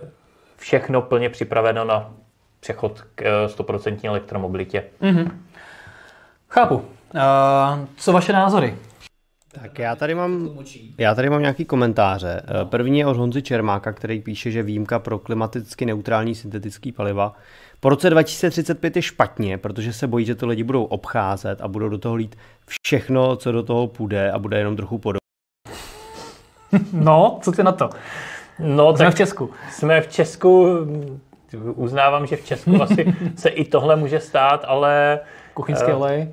všechno 0.56 1.02
plně 1.02 1.30
připraveno 1.30 1.84
na 1.84 2.10
přechod 2.64 3.05
k 3.14 3.46
100% 3.46 3.98
eh, 4.03 4.09
elektromobilitě. 4.09 4.85
Mm-hmm. 5.03 5.31
Chápu. 6.48 6.74
Uh, 6.74 6.83
co 7.96 8.12
vaše 8.12 8.33
názory? 8.33 8.77
Tak 9.53 9.79
já 9.79 9.96
tady 9.96 10.14
mám, 10.14 10.50
já 10.98 11.14
tady 11.14 11.31
mám 11.31 11.40
nějaký 11.40 11.64
komentáře. 11.64 12.42
Eh, 12.44 12.64
první 12.64 12.98
je 12.98 13.07
od 13.07 13.16
Honzy 13.16 13.42
Čermáka, 13.42 13.92
který 13.92 14.20
píše, 14.20 14.50
že 14.50 14.62
výjimka 14.62 14.98
pro 14.98 15.18
klimaticky 15.18 15.87
neutrální 15.87 16.35
syntetický 16.35 16.92
paliva 16.92 17.37
po 17.81 17.88
roce 17.88 18.11
2035 18.11 18.96
je 18.96 19.03
špatně, 19.03 19.59
protože 19.59 19.92
se 19.92 20.07
bojí, 20.07 20.24
že 20.24 20.35
to 20.35 20.46
lidi 20.46 20.62
budou 20.62 20.85
obcházet 20.85 21.61
a 21.61 21.68
budou 21.68 21.88
do 21.88 21.98
toho 21.98 22.14
lít 22.14 22.37
všechno, 22.87 23.37
co 23.37 23.53
do 23.53 23.62
toho 23.62 23.87
půjde 23.87 24.33
a 24.33 24.38
bude 24.38 24.59
jenom 24.59 24.77
trochu 24.77 24.98
podobné. 24.98 25.18
No, 26.92 27.38
co 27.42 27.53
ty 27.53 27.62
na 27.62 27.72
to? 27.72 27.90
No, 28.59 28.96
jsme 28.96 29.11
v 29.11 29.14
Česku. 29.14 29.50
Jsme 29.70 30.00
v 30.00 30.09
Česku, 30.09 30.79
uznávám, 31.56 32.26
že 32.26 32.36
v 32.36 32.44
Česku 32.44 32.82
asi 32.82 33.14
se 33.36 33.48
i 33.48 33.64
tohle 33.64 33.96
může 33.96 34.20
stát, 34.20 34.64
ale... 34.66 35.20
Kuchyňský 35.54 35.92
uh, 35.92 35.96
olej. 35.96 36.28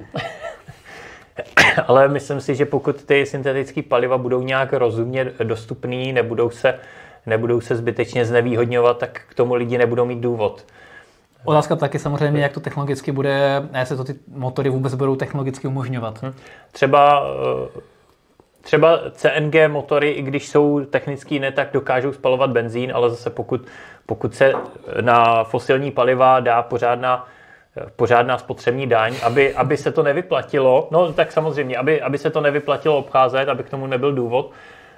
ale 1.88 2.07
myslím 2.07 2.41
si, 2.41 2.55
že 2.55 2.65
pokud 2.65 3.03
ty 3.03 3.25
syntetické 3.25 3.81
paliva 3.81 4.17
budou 4.17 4.41
nějak 4.41 4.73
rozumně 4.73 5.31
dostupný, 5.43 6.13
nebudou 6.13 6.49
se, 6.49 6.79
nebudou 7.25 7.62
se 7.62 7.75
zbytečně 7.75 8.25
znevýhodňovat, 8.25 8.97
tak 8.97 9.21
k 9.29 9.34
tomu 9.34 9.53
lidi 9.53 9.77
nebudou 9.77 10.05
mít 10.05 10.19
důvod. 10.19 10.65
Otázka 11.43 11.75
taky 11.75 11.99
samozřejmě, 11.99 12.41
jak 12.41 12.53
to 12.53 12.60
technologicky 12.60 13.12
bude, 13.12 13.63
jestli 13.79 13.97
to 13.97 14.03
ty 14.03 14.15
motory 14.36 14.69
vůbec 14.69 14.95
budou 14.95 15.15
technologicky 15.15 15.67
umožňovat. 15.67 16.23
Hm. 16.23 16.34
Třeba 16.71 17.23
eh, 17.75 17.81
Třeba 18.62 19.00
CNG 19.12 19.56
motory, 19.67 20.12
i 20.12 20.21
když 20.21 20.50
jsou 20.50 20.86
technicky 20.86 21.39
ne, 21.39 21.52
tak 21.52 21.69
dokážou 21.74 22.13
spalovat 22.13 22.50
benzín, 22.50 22.91
ale 22.95 23.10
zase 23.10 23.30
pokud, 23.30 23.67
pokud 24.06 24.36
se 24.36 24.54
na 25.02 25.43
fosilní 25.43 25.91
paliva 25.91 26.39
dá 26.39 26.62
pořádná, 26.62 27.28
pořádná 27.95 28.38
spotřební 28.38 28.88
daň, 28.88 29.15
aby, 29.24 29.54
aby 29.56 29.78
se 29.78 29.91
to 29.91 30.04
nevyplatilo, 30.04 30.88
no 30.91 31.13
tak 31.13 31.32
samozřejmě, 31.32 31.78
aby, 31.78 32.02
aby 32.02 32.17
se 32.17 32.30
to 32.30 32.41
nevyplatilo 32.41 32.97
obcházet, 32.97 33.50
aby 33.50 33.63
k 33.63 33.69
tomu 33.69 33.88
nebyl 33.88 34.13
důvod, 34.13 34.52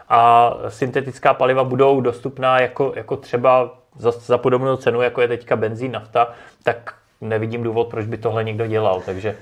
a 0.10 0.54
syntetická 0.70 1.34
paliva 1.34 1.64
budou 1.64 2.02
dostupná 2.02 2.60
jako, 2.60 2.94
jako 2.96 3.18
třeba 3.18 3.76
za, 3.96 4.12
za 4.12 4.38
podobnou 4.38 4.76
cenu, 4.76 5.02
jako 5.02 5.22
je 5.22 5.28
teďka 5.28 5.56
benzín, 5.56 5.92
nafta, 5.92 6.34
tak 6.64 6.94
nevidím 7.22 7.64
důvod, 7.64 7.88
proč 7.88 8.06
by 8.06 8.18
tohle 8.18 8.44
někdo 8.44 8.68
dělal, 8.68 9.02
takže... 9.06 9.36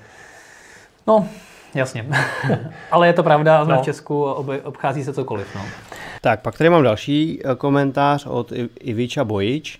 No, 1.07 1.27
Jasně. 1.75 2.05
Ale 2.91 3.07
je 3.07 3.13
to 3.13 3.23
pravda, 3.23 3.65
jsme 3.65 3.73
no. 3.73 3.81
v 3.81 3.85
Česku, 3.85 4.23
obchází 4.63 5.03
se 5.03 5.13
cokoliv. 5.13 5.47
No. 5.55 5.61
Tak, 6.21 6.41
pak 6.41 6.57
tady 6.57 6.69
mám 6.69 6.83
další 6.83 7.41
eh, 7.43 7.55
komentář 7.55 8.25
od 8.25 8.53
Iviča 8.79 9.23
Bojič. 9.23 9.79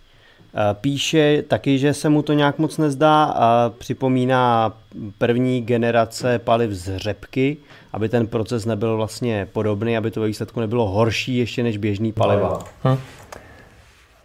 Eh, 0.55 0.75
píše 0.81 1.43
taky, 1.47 1.77
že 1.77 1.93
se 1.93 2.09
mu 2.09 2.21
to 2.21 2.33
nějak 2.33 2.59
moc 2.59 2.77
nezdá 2.77 3.23
a 3.23 3.71
připomíná 3.77 4.73
první 5.17 5.61
generace 5.61 6.39
paliv 6.39 6.71
z 6.71 6.97
řepky, 6.97 7.57
aby 7.93 8.09
ten 8.09 8.27
proces 8.27 8.65
nebyl 8.65 8.97
vlastně 8.97 9.47
podobný, 9.53 9.97
aby 9.97 10.11
to 10.11 10.21
ve 10.21 10.27
výsledku 10.27 10.59
nebylo 10.59 10.87
horší 10.87 11.37
ještě 11.37 11.63
než 11.63 11.77
běžný 11.77 12.11
paliva. 12.11 12.59
Hm. 12.83 12.97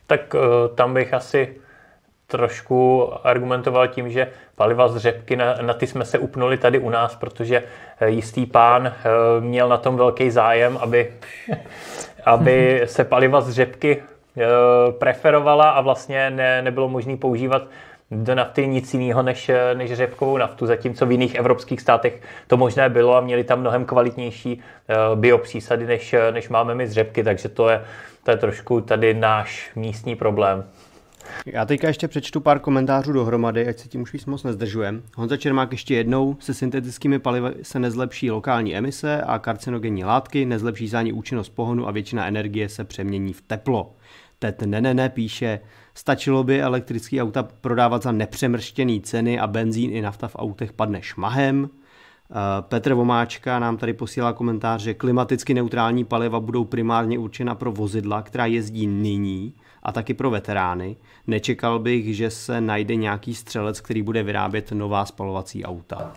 Tak 0.06 0.34
uh, 0.34 0.40
tam 0.74 0.94
bych 0.94 1.14
asi 1.14 1.56
trošku 2.26 3.10
argumentoval 3.22 3.88
tím, 3.88 4.10
že 4.10 4.28
paliva 4.56 4.88
z 4.88 4.96
řepky, 4.96 5.36
na, 5.36 5.54
na 5.62 5.74
ty 5.74 5.86
jsme 5.86 6.04
se 6.04 6.18
upnuli 6.18 6.56
tady 6.56 6.78
u 6.78 6.90
nás, 6.90 7.16
protože 7.16 7.62
eh, 8.00 8.10
jistý 8.10 8.46
pán 8.46 8.86
eh, 8.86 9.10
měl 9.40 9.68
na 9.68 9.76
tom 9.76 9.96
velký 9.96 10.30
zájem, 10.30 10.78
aby, 10.80 11.12
aby 12.24 12.82
se 12.84 13.04
paliva 13.04 13.40
z 13.40 13.50
řepky 13.50 14.02
eh, 14.02 14.42
preferovala 14.92 15.70
a 15.70 15.80
vlastně 15.80 16.30
ne, 16.30 16.62
nebylo 16.62 16.88
možné 16.88 17.16
používat 17.16 17.62
do 18.10 18.34
nafty 18.34 18.66
nic 18.66 18.94
jiného 18.94 19.22
než, 19.22 19.50
než 19.74 19.92
řepkovou 19.92 20.36
naftu, 20.36 20.66
zatímco 20.66 21.06
v 21.06 21.12
jiných 21.12 21.34
evropských 21.34 21.80
státech 21.80 22.22
to 22.46 22.56
možné 22.56 22.88
bylo 22.88 23.16
a 23.16 23.20
měli 23.20 23.44
tam 23.44 23.60
mnohem 23.60 23.84
kvalitnější 23.84 24.62
biopřísady, 25.14 25.86
než, 25.86 26.14
než 26.30 26.48
máme 26.48 26.74
my 26.74 26.86
z 26.86 26.92
řepky, 26.92 27.24
takže 27.24 27.48
to 27.48 27.68
je, 27.68 27.84
to 28.22 28.30
je 28.30 28.36
trošku 28.36 28.80
tady 28.80 29.14
náš 29.14 29.70
místní 29.76 30.16
problém. 30.16 30.64
Já 31.46 31.64
teďka 31.64 31.88
ještě 31.88 32.08
přečtu 32.08 32.40
pár 32.40 32.58
komentářů 32.58 33.12
dohromady, 33.12 33.68
ať 33.68 33.78
se 33.78 33.88
tím 33.88 34.02
už 34.02 34.12
víc 34.12 34.26
moc 34.26 34.42
nezdržujeme. 34.42 35.00
Honza 35.16 35.36
Čermák 35.36 35.72
ještě 35.72 35.94
jednou, 35.94 36.36
se 36.40 36.54
syntetickými 36.54 37.18
palivy 37.18 37.54
se 37.62 37.78
nezlepší 37.78 38.30
lokální 38.30 38.76
emise 38.76 39.22
a 39.22 39.38
karcinogenní 39.38 40.04
látky, 40.04 40.46
nezlepší 40.46 40.88
se 40.88 40.98
ani 40.98 41.12
účinnost 41.12 41.48
pohonu 41.48 41.88
a 41.88 41.90
většina 41.90 42.26
energie 42.26 42.68
se 42.68 42.84
přemění 42.84 43.32
v 43.32 43.40
teplo. 43.40 43.94
Tet 44.38 44.62
ne, 44.62 44.80
ne, 44.80 44.94
ne 44.94 45.08
píše, 45.08 45.60
stačilo 45.94 46.44
by 46.44 46.62
elektrický 46.62 47.22
auta 47.22 47.42
prodávat 47.42 48.02
za 48.02 48.12
nepřemrštěný 48.12 49.00
ceny 49.00 49.38
a 49.40 49.46
benzín 49.46 49.90
i 49.92 50.02
nafta 50.02 50.28
v 50.28 50.36
autech 50.38 50.72
padne 50.72 51.02
šmahem. 51.02 51.68
Eh, 51.70 52.34
Petr 52.60 52.94
Vomáčka 52.94 53.58
nám 53.58 53.76
tady 53.76 53.92
posílá 53.92 54.32
komentář, 54.32 54.82
že 54.82 54.94
klimaticky 54.94 55.54
neutrální 55.54 56.04
paliva 56.04 56.40
budou 56.40 56.64
primárně 56.64 57.18
určena 57.18 57.54
pro 57.54 57.72
vozidla, 57.72 58.22
která 58.22 58.46
jezdí 58.46 58.86
nyní 58.86 59.54
a 59.86 59.92
taky 59.92 60.14
pro 60.14 60.30
veterány. 60.30 60.96
Nečekal 61.26 61.78
bych, 61.78 62.16
že 62.16 62.30
se 62.30 62.60
najde 62.60 62.96
nějaký 62.96 63.34
střelec, 63.34 63.80
který 63.80 64.02
bude 64.02 64.22
vyrábět 64.22 64.72
nová 64.72 65.04
spalovací 65.04 65.64
auta. 65.64 66.12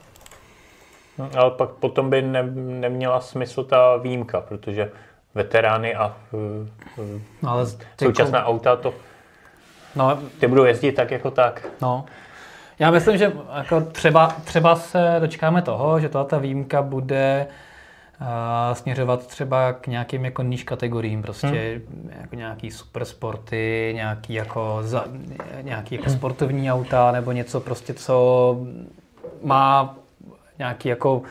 No, 1.18 1.30
ale 1.38 1.52
pak 1.52 1.70
potom 1.70 2.10
by 2.10 2.22
ne, 2.22 2.44
neměla 2.54 3.22
smysl 3.22 3.64
ta 3.64 3.98
výjimka, 3.98 4.42
protože 4.42 4.92
veterány 5.36 5.96
a 5.96 6.18
uh, 6.32 6.68
no, 7.42 7.50
ale 7.50 7.66
současná 8.04 8.40
jako... 8.40 8.52
auta 8.52 8.76
to 8.76 8.94
no, 9.96 10.20
ty 10.40 10.48
budou 10.48 10.64
jezdit 10.64 10.92
tak 10.92 11.12
jako 11.12 11.32
tak. 11.32 11.68
No. 11.82 12.06
Já 12.80 12.92
myslím, 12.92 13.18
že 13.18 13.34
jako 13.56 13.82
třeba, 13.82 14.36
třeba 14.44 14.76
se 14.76 15.16
dočkáme 15.20 15.62
toho, 15.62 16.00
že 16.00 16.10
ta 16.10 16.38
výjimka 16.38 16.82
bude 16.82 17.48
směřovat 18.74 19.28
třeba 19.28 19.74
k 19.74 19.88
nějakým 19.88 20.26
jako 20.26 20.44
níž 20.44 20.64
kategoriím, 20.64 21.22
prostě 21.22 21.48
hmm. 21.48 22.12
jako 22.22 22.36
nějaký 22.36 22.72
supersporty, 22.72 23.92
nějaký 23.96 24.34
jako, 24.34 24.78
za, 24.82 25.06
nějaký 25.62 25.96
jako 25.96 26.10
hmm. 26.10 26.18
sportovní 26.18 26.72
auta 26.72 27.12
nebo 27.12 27.32
něco 27.32 27.60
prostě, 27.60 27.94
co 27.94 28.58
má 29.44 29.96
nějaký 30.60 30.90
jako 30.90 31.22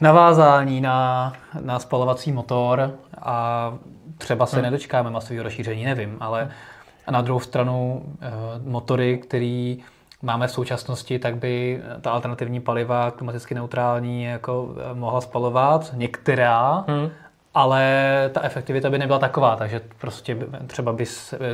navázání 0.00 0.80
na, 0.80 1.32
na 1.60 1.78
spalovací 1.78 2.32
motor 2.32 2.94
a 3.22 3.74
třeba 4.18 4.46
se 4.46 4.56
hmm. 4.56 4.64
nedočkáme 4.64 5.10
masového 5.10 5.44
rozšíření, 5.44 5.84
nevím, 5.84 6.16
ale 6.20 6.50
a 7.06 7.10
na 7.10 7.22
druhou 7.22 7.40
stranu 7.40 8.02
eh, 8.20 8.30
motory, 8.64 9.18
který 9.18 9.78
máme 10.22 10.46
v 10.46 10.50
současnosti, 10.50 11.18
tak 11.18 11.36
by 11.36 11.82
ta 12.00 12.10
alternativní 12.10 12.60
paliva 12.60 13.10
klimaticky 13.10 13.54
neutrální 13.54 14.24
jako 14.24 14.74
eh, 14.78 14.94
mohla 14.94 15.20
spalovat, 15.20 15.90
některá, 15.96 16.84
hmm. 16.88 17.10
ale 17.54 17.84
ta 18.32 18.42
efektivita 18.42 18.90
by 18.90 18.98
nebyla 18.98 19.18
taková, 19.18 19.56
takže 19.56 19.80
prostě 20.00 20.36
třeba 20.66 20.92
by 20.92 21.04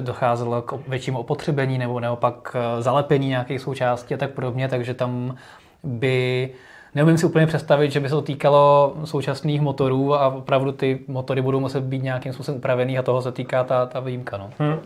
docházelo 0.01 0.63
k 0.63 0.89
většímu 0.89 1.19
opotřebení 1.19 1.79
nebo 1.79 2.01
neopak 2.01 2.57
eh, 2.57 2.83
zalepení 2.83 3.29
nějakých 3.29 3.61
součástí 3.61 4.15
a 4.15 4.19
tak 4.19 4.31
podobně, 4.31 4.69
takže 4.69 4.95
tam 4.95 5.37
by 5.83 6.51
Neumím 6.95 7.19
si 7.19 7.27
úplně 7.27 7.47
představit, 7.47 7.91
že 7.91 8.01
by 8.01 8.09
se 8.09 8.15
to 8.15 8.23
týkalo 8.23 8.95
současných 9.05 9.61
motorů 9.61 10.15
a 10.15 10.27
opravdu 10.29 10.73
ty 10.73 11.01
motory 11.09 11.43
budou 11.43 11.61
muset 11.61 11.81
být 11.81 12.03
nějakým 12.03 12.33
způsobem 12.33 12.59
upravený 12.59 12.99
a 12.99 13.03
toho 13.03 13.23
se 13.23 13.33
týká 13.33 13.65
ta, 13.65 13.87
ta 13.87 14.01
výjimka. 14.01 14.37
No. 14.37 14.51
Hmm. 14.59 14.79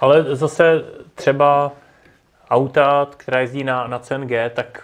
Ale 0.00 0.36
zase 0.36 0.84
třeba 1.14 1.72
auta, 2.52 3.08
která 3.16 3.40
jezdí 3.40 3.64
na, 3.64 3.86
na 3.86 3.98
CNG, 3.98 4.30
tak 4.54 4.82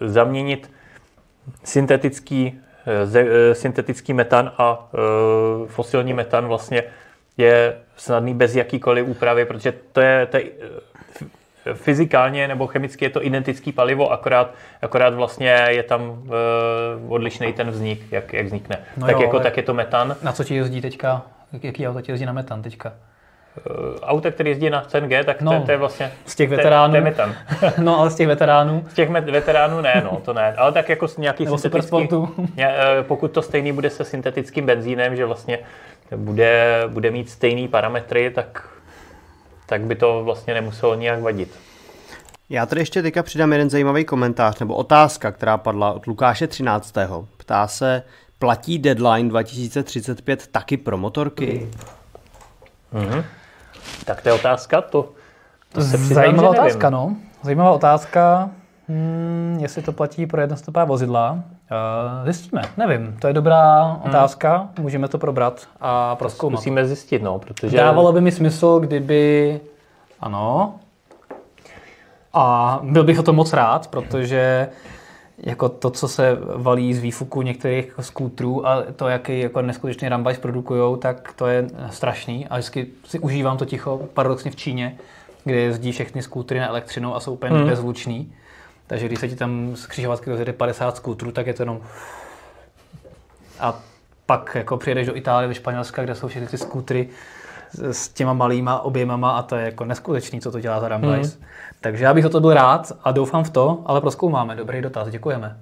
zaměnit 0.00 0.70
syntetický, 1.64 2.60
ze, 3.04 3.20
eh, 3.20 3.54
syntetický 3.54 4.12
metan 4.12 4.52
a 4.58 4.88
e, 4.94 5.68
fosilní 5.68 6.12
metan 6.12 6.46
vlastně 6.46 6.82
je 7.36 7.76
snadný 7.96 8.34
bez 8.34 8.54
jakýkoliv 8.54 9.06
úpravy, 9.06 9.44
protože 9.44 9.72
to 9.92 10.00
je, 10.00 10.26
to 10.26 10.36
je 10.36 10.44
eh, 11.66 11.74
fyzikálně 11.74 12.48
nebo 12.48 12.66
chemicky 12.66 13.04
je 13.04 13.10
to 13.10 13.24
identický 13.24 13.72
palivo, 13.72 14.12
akorát, 14.12 14.54
akorát 14.82 15.14
vlastně 15.14 15.48
je 15.68 15.82
tam 15.82 16.22
e, 16.26 17.08
odlišný 17.08 17.52
ten 17.52 17.70
vznik, 17.70 18.12
jak, 18.12 18.32
jak 18.32 18.46
vznikne. 18.46 18.78
No 18.96 19.06
tak 19.06 19.16
jo, 19.16 19.22
jako 19.22 19.40
tak 19.40 19.56
je 19.56 19.62
to 19.62 19.74
metan. 19.74 20.16
Na 20.22 20.32
co 20.32 20.44
ti 20.44 20.54
jezdí 20.54 20.80
teďka? 20.80 21.22
Jaký 21.62 21.88
auto 21.88 22.00
ti 22.00 22.12
jezdí 22.12 22.26
na 22.26 22.32
metan 22.32 22.62
teďka? 22.62 22.92
Eh, 23.58 24.00
auta, 24.02 24.30
které 24.30 24.50
jezdí 24.50 24.70
na 24.70 24.80
CNG, 24.80 25.24
tak 25.24 25.42
no, 25.42 25.60
to, 25.60 25.66
to 25.66 25.70
je 25.70 25.76
vlastně... 25.76 26.12
Z 26.26 26.34
těch 26.34 26.50
veteránů. 26.50 26.92
To 26.92 27.22
je 27.22 27.32
no, 27.78 28.00
ale 28.00 28.10
z 28.10 28.14
těch 28.14 28.26
veteránů. 28.26 28.86
Z 28.90 28.94
těch 28.94 29.10
veteránů 29.10 29.80
ne, 29.80 30.02
no, 30.04 30.20
to 30.24 30.32
ne. 30.32 30.54
Ale 30.56 30.72
tak 30.72 30.88
jako 30.88 31.06
nějaký 31.18 31.44
Nebo 31.44 31.58
syntetický... 31.58 32.08
Eh, 32.58 33.02
pokud 33.02 33.30
to 33.30 33.42
stejný 33.42 33.72
bude 33.72 33.90
se 33.90 34.04
syntetickým 34.04 34.66
benzínem, 34.66 35.16
že 35.16 35.24
vlastně 35.26 35.58
bude, 36.16 36.82
bude 36.88 37.10
mít 37.10 37.30
stejný 37.30 37.68
parametry, 37.68 38.30
tak 38.30 38.64
tak 39.70 39.80
by 39.80 39.94
to 39.94 40.24
vlastně 40.24 40.54
nemuselo 40.54 40.94
nijak 40.94 41.20
vadit. 41.20 41.58
Já 42.48 42.66
tady 42.66 42.80
ještě 42.80 43.02
teďka 43.02 43.22
přidám 43.22 43.52
jeden 43.52 43.70
zajímavý 43.70 44.04
komentář 44.04 44.58
nebo 44.58 44.74
otázka, 44.74 45.32
která 45.32 45.56
padla 45.58 45.92
od 45.92 46.06
Lukáše 46.06 46.46
13. 46.46 46.94
Ptá 47.36 47.68
se, 47.68 48.02
platí 48.38 48.78
deadline 48.78 49.28
2035 49.28 50.46
taky 50.46 50.76
pro 50.76 50.98
motorky? 50.98 51.68
Mm-hmm. 52.94 53.24
Tak 54.04 54.22
to 54.22 54.28
je 54.28 54.32
otázka, 54.32 54.80
to, 54.80 55.08
to 55.72 55.80
se 55.80 55.96
přiznám, 55.96 56.14
Zajímavá 56.14 56.50
otázka, 56.50 56.90
no. 56.90 57.16
Zajímavá 57.42 57.70
otázka, 57.70 58.50
hmm, 58.88 59.58
jestli 59.60 59.82
to 59.82 59.92
platí 59.92 60.26
pro 60.26 60.40
jednostopá 60.40 60.84
vozidla. 60.84 61.32
Uh, 61.32 62.24
zjistíme, 62.24 62.62
nevím. 62.76 63.16
To 63.20 63.26
je 63.26 63.32
dobrá 63.32 63.94
otázka, 64.04 64.68
můžeme 64.78 65.08
to 65.08 65.18
probrat 65.18 65.68
a 65.80 66.16
proskoumat. 66.16 66.58
Musíme 66.58 66.86
zjistit, 66.86 67.22
no, 67.22 67.38
protože... 67.38 67.76
Dávalo 67.76 68.12
by 68.12 68.20
mi 68.20 68.32
smysl, 68.32 68.80
kdyby... 68.80 69.60
Ano. 70.20 70.74
A 72.32 72.78
byl 72.82 73.04
bych 73.04 73.18
o 73.18 73.22
to 73.22 73.32
moc 73.32 73.52
rád, 73.52 73.86
protože 73.86 74.68
jako 75.42 75.68
to, 75.68 75.90
co 75.90 76.08
se 76.08 76.38
valí 76.56 76.94
z 76.94 76.98
výfuku 76.98 77.42
některých 77.42 77.86
jako 77.86 78.02
skútrů 78.02 78.66
a 78.66 78.82
to, 78.96 79.08
jaký 79.08 79.40
jako 79.40 79.62
neskutečný 79.62 80.08
rambajs 80.08 80.38
produkují, 80.38 80.98
tak 80.98 81.32
to 81.32 81.46
je 81.46 81.66
strašný. 81.90 82.48
A 82.48 82.54
vždycky 82.54 82.86
si 83.04 83.18
užívám 83.18 83.58
to 83.58 83.64
ticho, 83.64 84.08
paradoxně 84.14 84.50
v 84.50 84.56
Číně, 84.56 84.98
kde 85.44 85.56
jezdí 85.56 85.92
všechny 85.92 86.22
skútry 86.22 86.58
na 86.58 86.68
elektřinu 86.68 87.16
a 87.16 87.20
jsou 87.20 87.32
úplně 87.32 87.56
hmm. 87.56 87.66
bezvučný. 87.66 88.32
Takže 88.86 89.06
když 89.06 89.20
se 89.20 89.28
ti 89.28 89.36
tam 89.36 89.76
z 89.76 89.86
křižovatky 89.86 90.30
rozjede 90.30 90.52
50 90.52 90.96
skútrů, 90.96 91.32
tak 91.32 91.46
je 91.46 91.54
to 91.54 91.62
jenom... 91.62 91.80
A 93.60 93.80
pak 94.26 94.54
jako 94.54 94.76
přijedeš 94.76 95.06
do 95.06 95.16
Itálie, 95.16 95.48
do 95.48 95.54
Španělska, 95.54 96.04
kde 96.04 96.14
jsou 96.14 96.28
všechny 96.28 96.48
ty 96.48 96.58
skútry 96.58 97.08
s- 97.90 98.08
těma 98.08 98.32
malýma 98.32 98.80
objemama 98.80 99.30
a 99.30 99.42
to 99.42 99.56
je 99.56 99.64
jako 99.64 99.84
neskutečný, 99.84 100.40
co 100.40 100.50
to 100.52 100.60
dělá 100.60 100.80
za 100.80 100.88
Rambajs. 100.88 101.34
Hmm. 101.36 101.44
Takže 101.80 102.04
já 102.04 102.14
bych 102.14 102.22
za 102.24 102.28
to 102.30 102.40
byl 102.40 102.54
rád 102.54 102.92
a 103.04 103.12
doufám 103.12 103.44
v 103.44 103.50
to, 103.50 103.82
ale 103.86 104.00
proskoumáme. 104.00 104.56
Dobrý 104.56 104.82
dotaz, 104.82 105.08
děkujeme. 105.08 105.56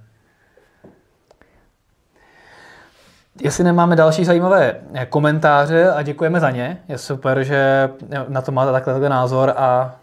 Jestli 3.42 3.64
nemáme 3.64 3.97
další 3.97 4.25
zajímavé 4.25 4.77
komentáře 5.09 5.90
a 5.92 6.03
děkujeme 6.03 6.40
za 6.40 6.51
ně, 6.51 6.81
je 6.88 6.99
super, 6.99 7.44
že 7.44 7.90
na 8.29 8.42
to 8.42 8.53
máte 8.53 8.73
takhle, 8.73 8.92
takhle 8.92 9.09
názor 9.09 9.53
a 9.57 9.94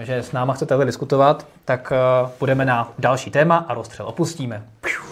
že 0.00 0.16
s 0.16 0.32
náma 0.32 0.54
chcete 0.54 0.68
takhle 0.68 0.86
diskutovat, 0.86 1.46
tak 1.64 1.92
půjdeme 2.38 2.64
na 2.64 2.88
další 2.98 3.30
téma 3.30 3.64
a 3.68 3.74
rozstřel 3.74 4.06
opustíme. 4.06 4.62
A 4.84 5.11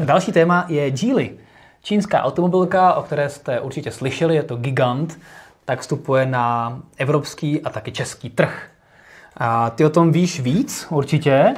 Další 0.00 0.32
téma 0.32 0.64
je 0.68 0.90
Geely. 0.90 1.30
Čínská 1.82 2.22
automobilka, 2.22 2.94
o 2.94 3.02
které 3.02 3.28
jste 3.28 3.60
určitě 3.60 3.90
slyšeli, 3.90 4.34
je 4.34 4.42
to 4.42 4.56
gigant, 4.56 5.18
tak 5.64 5.80
vstupuje 5.80 6.26
na 6.26 6.78
evropský 6.98 7.62
a 7.62 7.70
taky 7.70 7.92
český 7.92 8.30
trh. 8.30 8.62
A 9.36 9.70
ty 9.70 9.84
o 9.84 9.90
tom 9.90 10.12
víš 10.12 10.40
víc 10.40 10.86
určitě. 10.90 11.54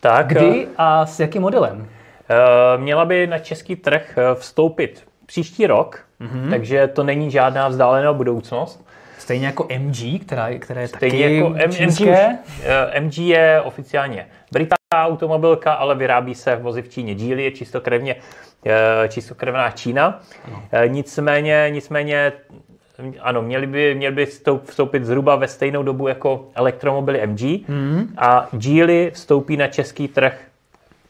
Tak, 0.00 0.26
Kdy 0.26 0.68
a 0.76 1.06
s 1.06 1.20
jakým 1.20 1.42
modelem? 1.42 1.88
eh, 2.30 2.78
měla 2.78 3.04
by 3.04 3.26
na 3.26 3.38
český 3.38 3.76
trh 3.76 4.18
eh, 4.18 4.34
vstoupit 4.34 5.04
příští 5.26 5.66
rok, 5.66 6.00
mm-hmm. 6.20 6.50
takže 6.50 6.86
to 6.86 7.04
není 7.04 7.30
žádná 7.30 7.68
vzdálená 7.68 8.12
budoucnost. 8.12 8.86
Stejně 9.18 9.46
jako 9.46 9.66
MG, 9.78 10.18
která, 10.26 10.48
je- 10.48 10.58
které 10.58 10.80
je 10.82 10.88
Stejně 10.88 11.24
taky 11.24 11.36
jako 11.36 11.46
M- 11.48 11.54
MG, 11.68 11.76
čínské. 11.76 12.28
už, 12.48 12.62
eh, 12.64 13.00
MG 13.00 13.18
je 13.18 13.60
oficiálně 13.60 14.26
britská 14.52 14.76
automobilka, 14.96 15.72
ale 15.72 15.94
vyrábí 15.94 16.34
se 16.34 16.56
vozy 16.56 16.82
v 16.82 16.88
Číně. 16.88 17.14
Geely 17.14 17.44
je 17.44 17.50
čistokrevně, 17.50 18.16
eh, 18.66 19.08
čistokrevná 19.08 19.70
Čína. 19.70 20.20
Eh, 20.72 20.88
Nicméně, 20.88 21.66
nicméně 21.70 22.32
mm, 22.98 23.14
ano, 23.20 23.42
měli 23.42 23.66
by, 23.66 23.94
měli 23.94 24.14
by 24.14 24.24
vstoup- 24.26 24.64
vstoupit 24.64 25.04
zhruba 25.04 25.36
ve 25.36 25.48
stejnou 25.48 25.82
dobu 25.82 26.08
jako 26.08 26.48
elektromobily 26.54 27.26
MG 27.26 27.64
a 28.18 28.48
Geely 28.52 29.10
vstoupí 29.14 29.56
na 29.56 29.66
český 29.66 30.08
trh 30.08 30.40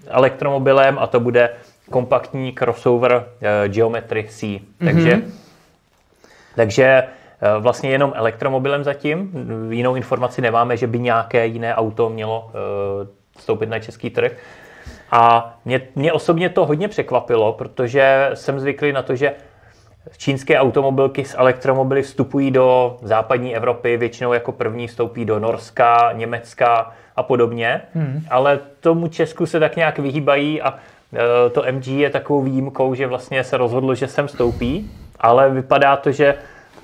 elektromobilem 0.07 0.99
a 0.99 1.07
to 1.07 1.21
bude 1.21 1.51
kompaktní 1.90 2.53
crossover 2.53 3.25
eh, 3.64 3.68
Geometry 3.68 4.27
C. 4.29 4.59
Takže 4.85 5.23
takže 6.57 6.85
eh, 6.85 7.07
vlastně 7.59 7.90
jenom 7.90 8.12
elektromobilem 8.16 8.85
zatím. 8.85 9.31
Jinou 9.71 9.95
informaci 9.97 10.40
nemáme, 10.42 10.77
že 10.77 10.87
by 10.87 10.99
nějaké 10.99 11.47
jiné 11.47 11.75
auto 11.75 12.09
mělo 12.11 12.51
vstoupit 13.38 13.68
na 13.68 13.79
český 13.79 14.11
trh. 14.11 14.33
A 15.11 15.55
mě, 15.64 15.81
mě 15.95 16.12
osobně 16.12 16.49
to 16.49 16.66
hodně 16.66 16.88
překvapilo, 16.88 17.53
protože 17.53 18.31
jsem 18.35 18.61
zvyklý 18.61 18.92
na 18.92 19.03
to, 19.03 19.16
že 19.16 19.35
čínské 20.16 20.59
automobilky 20.59 21.25
s 21.25 21.38
elektromobily 21.38 22.03
vstupují 22.03 22.51
do 22.51 22.97
západní 23.03 23.57
Evropy, 23.57 23.97
většinou 23.97 24.33
jako 24.33 24.53
první 24.53 24.87
vstoupí 24.87 25.25
do 25.25 25.38
Norska, 25.38 26.12
Německa 26.12 26.92
a 27.16 27.23
podobně, 27.23 27.83
hmm. 27.95 28.25
ale 28.31 28.61
tomu 28.81 29.09
Česku 29.09 29.47
se 29.47 29.61
tak 29.61 29.77
nějak 29.77 29.99
vyhýbají 29.99 30.62
a 30.62 30.75
e, 31.47 31.51
to 31.51 31.64
MG 31.73 31.87
je 31.87 32.11
takovou 32.11 32.42
výjimkou, 32.42 32.95
že 32.95 33.07
vlastně 33.07 33.45
se 33.45 33.57
rozhodlo, 33.57 33.95
že 33.95 34.07
sem 34.07 34.27
vstoupí, 34.27 34.90
ale 35.21 35.51
vypadá 35.51 35.97
to, 35.97 36.12
že 36.12 36.35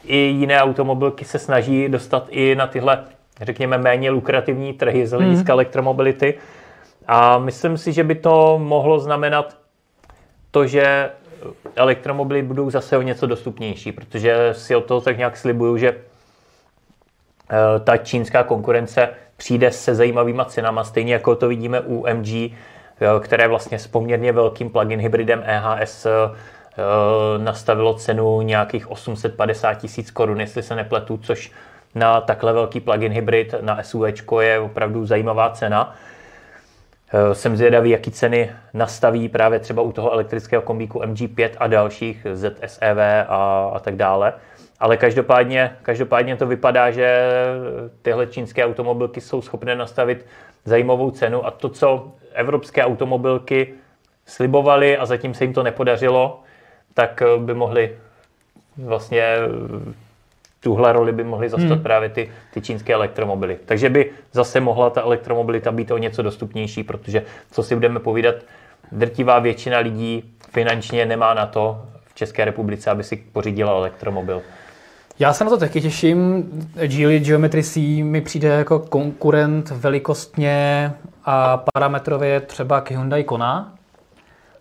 i 0.04 0.16
jiné 0.16 0.62
automobilky 0.62 1.24
se 1.24 1.38
snaží 1.38 1.88
dostat 1.88 2.26
i 2.30 2.54
na 2.54 2.66
tyhle, 2.66 3.04
řekněme, 3.40 3.78
méně 3.78 4.10
lukrativní 4.10 4.72
trhy 4.72 5.06
z 5.06 5.10
hlediska 5.10 5.52
hmm. 5.52 5.56
elektromobility. 5.56 6.34
A 7.06 7.38
myslím 7.38 7.78
si, 7.78 7.92
že 7.92 8.04
by 8.04 8.14
to 8.14 8.58
mohlo 8.62 8.98
znamenat 8.98 9.56
to, 10.50 10.66
že 10.66 11.10
elektromobily 11.76 12.42
budou 12.42 12.70
zase 12.70 12.98
o 12.98 13.02
něco 13.02 13.26
dostupnější, 13.26 13.92
protože 13.92 14.48
si 14.52 14.76
o 14.76 14.80
to 14.80 15.00
tak 15.00 15.18
nějak 15.18 15.36
slibuju, 15.36 15.76
že 15.76 15.88
eh, 15.88 17.80
ta 17.80 17.96
čínská 17.96 18.42
konkurence 18.42 19.08
přijde 19.36 19.70
se 19.70 19.94
zajímavýma 19.94 20.44
cenama, 20.44 20.84
stejně 20.84 21.12
jako 21.12 21.36
to 21.36 21.48
vidíme 21.48 21.80
u 21.80 22.06
MG, 22.14 22.28
eh, 22.34 22.50
které 23.20 23.48
vlastně 23.48 23.78
s 23.78 23.86
poměrně 23.86 24.32
velkým 24.32 24.70
plug-in 24.70 25.00
hybridem 25.00 25.42
EHS 25.46 26.06
eh, 26.06 26.10
nastavilo 27.38 27.94
cenu 27.94 28.40
nějakých 28.42 28.90
850 28.90 29.74
tisíc 29.74 30.10
korun, 30.10 30.40
jestli 30.40 30.62
se 30.62 30.76
nepletu, 30.76 31.16
což 31.22 31.52
na 31.94 32.20
takhle 32.20 32.52
velký 32.52 32.80
plug-in 32.80 33.12
hybrid 33.12 33.54
na 33.60 33.82
SUVčko 33.82 34.40
je 34.40 34.58
opravdu 34.58 35.06
zajímavá 35.06 35.50
cena. 35.50 35.94
Eh, 37.12 37.34
Jsem 37.34 37.56
zvědavý, 37.56 37.90
jaký 37.90 38.10
ceny 38.10 38.50
nastaví 38.74 39.28
právě 39.28 39.58
třeba 39.58 39.82
u 39.82 39.92
toho 39.92 40.12
elektrického 40.12 40.62
kombíku 40.62 41.00
MG5 41.00 41.50
a 41.58 41.66
dalších 41.66 42.26
ZSEV 42.34 42.98
a, 43.28 43.70
a 43.74 43.78
tak 43.78 43.96
dále. 43.96 44.32
Ale 44.80 44.96
každopádně, 44.96 45.76
každopádně 45.82 46.36
to 46.36 46.46
vypadá, 46.46 46.90
že 46.90 47.22
tyhle 48.02 48.26
čínské 48.26 48.64
automobilky 48.64 49.20
jsou 49.20 49.42
schopné 49.42 49.76
nastavit 49.76 50.26
zajímavou 50.64 51.10
cenu 51.10 51.46
a 51.46 51.50
to, 51.50 51.68
co 51.68 52.12
evropské 52.32 52.84
automobilky 52.84 53.74
slibovaly 54.26 54.98
a 54.98 55.06
zatím 55.06 55.34
se 55.34 55.44
jim 55.44 55.52
to 55.52 55.62
nepodařilo, 55.62 56.40
tak 56.94 57.22
eh, 57.22 57.38
by 57.38 57.54
mohly 57.54 57.96
vlastně 58.76 59.22
eh, 59.22 60.07
tuhle 60.60 60.92
roli 60.92 61.12
by 61.12 61.24
mohly 61.24 61.48
zastat 61.48 61.70
hmm. 61.70 61.82
právě 61.82 62.08
ty, 62.08 62.30
ty 62.50 62.60
čínské 62.60 62.94
elektromobily. 62.94 63.58
Takže 63.66 63.90
by 63.90 64.10
zase 64.32 64.60
mohla 64.60 64.90
ta 64.90 65.02
elektromobilita 65.02 65.72
být 65.72 65.90
o 65.90 65.98
něco 65.98 66.22
dostupnější, 66.22 66.82
protože 66.82 67.22
co 67.50 67.62
si 67.62 67.74
budeme 67.74 68.00
povídat, 68.00 68.34
drtivá 68.92 69.38
většina 69.38 69.78
lidí 69.78 70.34
finančně 70.50 71.06
nemá 71.06 71.34
na 71.34 71.46
to 71.46 71.82
v 72.06 72.14
České 72.14 72.44
republice, 72.44 72.90
aby 72.90 73.04
si 73.04 73.16
pořídila 73.16 73.72
elektromobil. 73.72 74.42
Já 75.18 75.32
se 75.32 75.44
na 75.44 75.50
to 75.50 75.58
taky 75.58 75.80
těším. 75.80 76.44
Geely 76.86 77.20
Geometry 77.20 77.62
C 77.62 77.80
mi 78.02 78.20
přijde 78.20 78.48
jako 78.48 78.78
konkurent 78.78 79.70
velikostně 79.70 80.92
a 81.24 81.64
parametrově 81.74 82.40
třeba 82.40 82.80
k 82.80 82.90
Hyundai 82.90 83.24
Kona. 83.24 83.77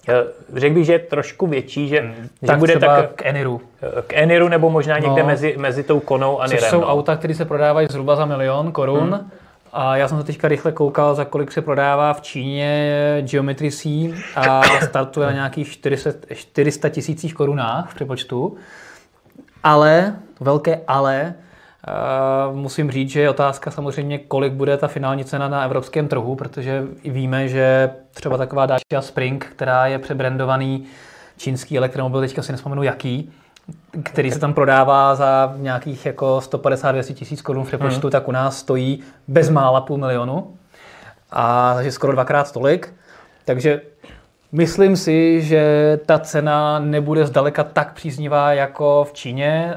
Já 0.07 0.23
Řekl 0.53 0.75
bych, 0.75 0.85
že 0.85 0.93
je 0.93 0.99
trošku 0.99 1.47
větší, 1.47 1.87
že, 1.87 1.99
hmm. 2.01 2.13
že 2.41 2.47
Tak 2.47 2.59
bude 2.59 2.75
třeba 2.77 3.01
tak 3.01 3.11
k 3.15 3.25
Eniru. 3.25 3.61
k 4.07 4.13
Eniru 4.13 4.47
nebo 4.47 4.69
možná 4.69 4.99
někde 4.99 5.21
No. 5.21 5.27
mezi, 5.27 5.55
mezi 5.57 5.83
tou 5.83 5.99
konou 5.99 6.41
a 6.41 6.47
Což 6.47 6.53
Nirem. 6.55 6.69
jsou 6.69 6.81
no. 6.81 6.87
auta, 6.87 7.15
které 7.15 7.35
se 7.35 7.45
prodávají 7.45 7.87
zhruba 7.91 8.15
za 8.15 8.25
milion 8.25 8.71
korun. 8.71 9.13
Hmm. 9.13 9.31
A 9.73 9.97
já 9.97 10.07
jsem 10.07 10.17
se 10.17 10.23
teďka 10.23 10.47
rychle 10.47 10.71
koukal, 10.71 11.15
za 11.15 11.25
kolik 11.25 11.51
se 11.51 11.61
prodává 11.61 12.13
v 12.13 12.21
Číně 12.21 12.93
Geometry 13.31 13.71
C 13.71 14.13
a 14.35 14.61
startuje 14.81 15.27
na 15.27 15.33
nějakých 15.33 15.71
400 15.71 16.11
400 16.33 16.89
tisících 16.89 17.33
korunách 17.33 17.91
v 17.91 17.95
přepočtu. 17.95 18.57
Ale, 19.63 20.13
velké 20.39 20.79
ale, 20.87 21.33
musím 22.53 22.91
říct, 22.91 23.09
že 23.09 23.21
je 23.21 23.29
otázka 23.29 23.71
samozřejmě, 23.71 24.19
kolik 24.19 24.53
bude 24.53 24.77
ta 24.77 24.87
finální 24.87 25.25
cena 25.25 25.47
na 25.47 25.63
evropském 25.63 26.07
trhu, 26.07 26.35
protože 26.35 26.83
víme, 27.05 27.47
že 27.47 27.89
třeba 28.13 28.37
taková 28.37 28.65
Dacia 28.65 29.01
Spring, 29.01 29.45
která 29.45 29.87
je 29.87 29.99
přebrandovaný 29.99 30.85
čínský 31.37 31.77
elektromobil, 31.77 32.21
teďka 32.21 32.41
si 32.41 32.51
nespomenu 32.51 32.83
jaký, 32.83 33.31
který 34.03 34.31
se 34.31 34.39
tam 34.39 34.53
prodává 34.53 35.15
za 35.15 35.53
nějakých 35.57 36.05
jako 36.05 36.37
150-200 36.43 37.13
tisíc 37.13 37.41
korun 37.41 37.63
v 37.63 37.67
přepočtu, 37.67 38.07
hmm. 38.07 38.11
tak 38.11 38.27
u 38.27 38.31
nás 38.31 38.57
stojí 38.57 39.03
bezmála 39.27 39.81
půl 39.81 39.97
milionu. 39.97 40.53
A 41.31 41.73
takže 41.75 41.91
skoro 41.91 42.13
dvakrát 42.13 42.51
tolik. 42.51 42.93
Takže 43.45 43.81
Myslím 44.51 44.95
si, 44.95 45.41
že 45.41 45.99
ta 46.05 46.19
cena 46.19 46.79
nebude 46.79 47.25
zdaleka 47.25 47.63
tak 47.63 47.93
příznivá 47.93 48.53
jako 48.53 49.05
v 49.09 49.13
Číně, 49.13 49.73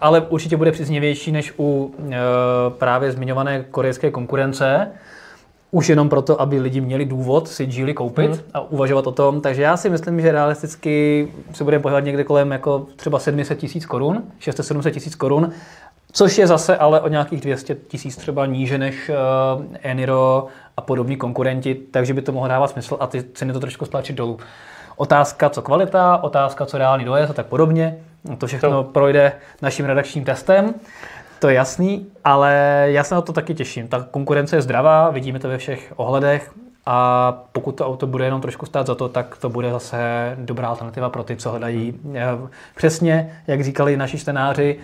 ale 0.00 0.20
určitě 0.20 0.56
bude 0.56 0.72
příznivější 0.72 1.32
než 1.32 1.54
u 1.58 1.94
e, 2.10 2.16
právě 2.70 3.12
zmiňované 3.12 3.64
korejské 3.70 4.10
konkurence. 4.10 4.88
Už 5.70 5.88
jenom 5.88 6.08
proto, 6.08 6.40
aby 6.40 6.60
lidi 6.60 6.80
měli 6.80 7.04
důvod 7.04 7.48
si 7.48 7.66
Geely 7.66 7.94
koupit 7.94 8.30
hmm. 8.30 8.40
a 8.54 8.60
uvažovat 8.60 9.06
o 9.06 9.12
tom. 9.12 9.40
Takže 9.40 9.62
já 9.62 9.76
si 9.76 9.90
myslím, 9.90 10.20
že 10.20 10.32
realisticky 10.32 11.28
se 11.52 11.64
budeme 11.64 11.82
pohybovat 11.82 12.04
někde 12.04 12.24
kolem 12.24 12.50
jako 12.50 12.86
třeba 12.96 13.18
700 13.18 13.58
tisíc 13.58 13.86
korun, 13.86 14.22
600-700 14.40 14.90
tisíc 14.90 15.14
korun, 15.14 15.50
což 16.12 16.38
je 16.38 16.46
zase 16.46 16.76
ale 16.76 17.00
o 17.00 17.08
nějakých 17.08 17.40
200 17.40 17.74
tisíc 17.74 18.16
třeba 18.16 18.46
níže 18.46 18.78
než 18.78 19.08
uh, 19.08 19.64
Eniro 19.82 20.46
a 20.78 20.80
podobní 20.80 21.16
konkurenti, 21.16 21.74
takže 21.74 22.14
by 22.14 22.22
to 22.22 22.32
mohlo 22.32 22.48
dávat 22.48 22.70
smysl 22.70 22.96
a 23.00 23.06
ty 23.06 23.22
ceny 23.22 23.52
to 23.52 23.60
trošku 23.60 23.84
stlačit 23.84 24.16
dolů. 24.16 24.38
Otázka, 24.96 25.50
co 25.50 25.62
kvalita, 25.62 26.16
otázka, 26.22 26.66
co 26.66 26.78
reálný 26.78 27.04
dojezd 27.04 27.30
a 27.30 27.34
tak 27.34 27.46
podobně. 27.46 27.98
To 28.38 28.46
všechno 28.46 28.70
to. 28.70 28.84
projde 28.84 29.32
naším 29.62 29.86
redakčním 29.86 30.24
testem. 30.24 30.74
To 31.38 31.48
je 31.48 31.54
jasný, 31.54 32.06
ale 32.24 32.84
já 32.86 33.04
se 33.04 33.14
na 33.14 33.20
to 33.20 33.32
taky 33.32 33.54
těším. 33.54 33.88
Ta 33.88 34.06
konkurence 34.10 34.56
je 34.56 34.62
zdravá, 34.62 35.10
vidíme 35.10 35.38
to 35.38 35.48
ve 35.48 35.58
všech 35.58 35.92
ohledech 35.96 36.50
a 36.86 37.32
pokud 37.52 37.72
to 37.72 37.86
auto 37.86 38.06
bude 38.06 38.24
jenom 38.24 38.40
trošku 38.40 38.66
stát 38.66 38.86
za 38.86 38.94
to, 38.94 39.08
tak 39.08 39.36
to 39.36 39.48
bude 39.48 39.70
zase 39.70 39.98
dobrá 40.38 40.68
alternativa 40.68 41.10
pro 41.10 41.24
ty, 41.24 41.36
co 41.36 41.50
hledají 41.50 41.94
eh, 42.14 42.26
přesně, 42.76 43.40
jak 43.46 43.64
říkali 43.64 43.96
naši 43.96 44.18
čtenáři, 44.18 44.78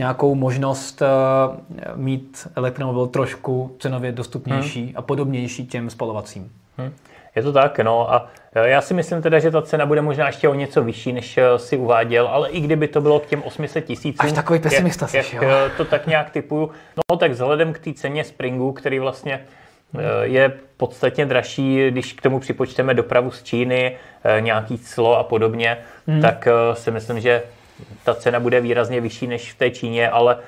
nějakou 0.00 0.34
možnost 0.34 1.02
eh, 1.02 1.06
mít 1.94 2.48
elektromobil 2.56 3.06
trošku 3.06 3.76
cenově 3.78 4.12
dostupnější 4.12 4.84
hmm. 4.84 4.92
a 4.96 5.02
podobnější 5.02 5.66
těm 5.66 5.90
spalovacím. 5.90 6.52
Hmm. 6.78 6.92
Je 7.36 7.42
to 7.42 7.52
tak, 7.52 7.78
no 7.78 8.12
a 8.12 8.28
eh, 8.54 8.68
já 8.68 8.80
si 8.80 8.94
myslím 8.94 9.22
teda, 9.22 9.38
že 9.38 9.50
ta 9.50 9.62
cena 9.62 9.86
bude 9.86 10.02
možná 10.02 10.26
ještě 10.26 10.48
o 10.48 10.54
něco 10.54 10.84
vyšší, 10.84 11.12
než 11.12 11.38
eh, 11.38 11.58
si 11.58 11.76
uváděl, 11.76 12.28
ale 12.28 12.50
i 12.50 12.60
kdyby 12.60 12.88
to 12.88 13.00
bylo 13.00 13.20
k 13.20 13.26
těm 13.26 13.42
800 13.42 13.84
tisícům. 13.84 14.26
Až 14.26 14.32
takový 14.32 14.58
pesimista 14.58 15.06
jak, 15.12 15.32
jak, 15.32 15.42
jo. 15.42 15.50
to 15.76 15.84
tak 15.84 16.06
nějak 16.06 16.30
typuju. 16.30 16.70
No 17.10 17.16
tak 17.16 17.30
vzhledem 17.30 17.72
k 17.72 17.78
té 17.78 17.92
ceně 17.92 18.24
Springu, 18.24 18.72
který 18.72 18.98
vlastně 18.98 19.40
hmm. 19.92 20.02
je 20.22 20.52
podstatně 20.76 21.26
dražší, 21.26 21.90
když 21.90 22.12
k 22.12 22.22
tomu 22.22 22.40
připočteme 22.40 22.94
dopravu 22.94 23.30
z 23.30 23.42
Číny, 23.42 23.96
nějaký 24.40 24.78
clo 24.78 25.18
a 25.18 25.22
podobně, 25.22 25.78
hmm. 26.06 26.22
tak 26.22 26.48
si 26.74 26.90
myslím, 26.90 27.20
že 27.20 27.42
ta 28.04 28.14
cena 28.14 28.40
bude 28.40 28.60
výrazně 28.60 29.00
vyšší 29.00 29.26
než 29.26 29.52
v 29.52 29.58
té 29.58 29.70
Číně, 29.70 30.10
ale, 30.10 30.38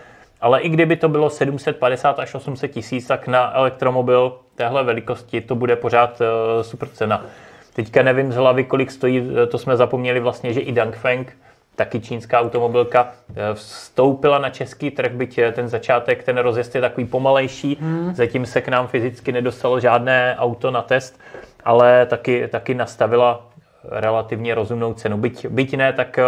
ale 0.40 0.60
i 0.60 0.68
kdyby 0.68 0.96
to 0.96 1.08
bylo 1.08 1.30
750 1.30 2.18
až 2.18 2.34
800 2.34 2.70
tisíc, 2.70 3.06
tak 3.06 3.28
na 3.28 3.56
elektromobil 3.56 4.38
téhle 4.54 4.84
velikosti 4.84 5.40
to 5.40 5.54
bude 5.54 5.76
pořád 5.76 6.20
uh, 6.20 6.62
super 6.62 6.88
cena. 6.88 7.24
Teďka 7.72 8.02
nevím 8.02 8.32
z 8.32 8.36
hlavy, 8.36 8.64
kolik 8.64 8.90
stojí, 8.90 9.30
eh, 9.42 9.46
to 9.46 9.58
jsme 9.58 9.76
zapomněli 9.76 10.20
vlastně, 10.20 10.52
že 10.52 10.60
i 10.60 10.72
Dangfeng, 10.72 11.36
taky 11.76 12.00
čínská 12.00 12.40
automobilka, 12.40 13.12
eh, 13.30 13.54
vstoupila 13.54 14.38
na 14.38 14.50
český 14.50 14.90
trh, 14.90 15.12
byť 15.12 15.40
ten 15.52 15.68
začátek, 15.68 16.24
ten 16.24 16.38
rozjezd 16.38 16.74
je 16.74 16.80
takový 16.80 17.06
pomalejší, 17.06 17.78
hmm. 17.80 18.14
zatím 18.14 18.46
se 18.46 18.60
k 18.60 18.68
nám 18.68 18.88
fyzicky 18.88 19.32
nedostalo 19.32 19.80
žádné 19.80 20.36
auto 20.38 20.70
na 20.70 20.82
test, 20.82 21.20
ale 21.64 22.06
taky, 22.06 22.48
taky 22.48 22.74
nastavila 22.74 23.51
relativně 23.84 24.54
rozumnou 24.54 24.94
cenu. 24.94 25.16
Byť, 25.18 25.46
byť 25.46 25.76
ne 25.76 25.92
tak, 25.92 26.18
eh, 26.18 26.24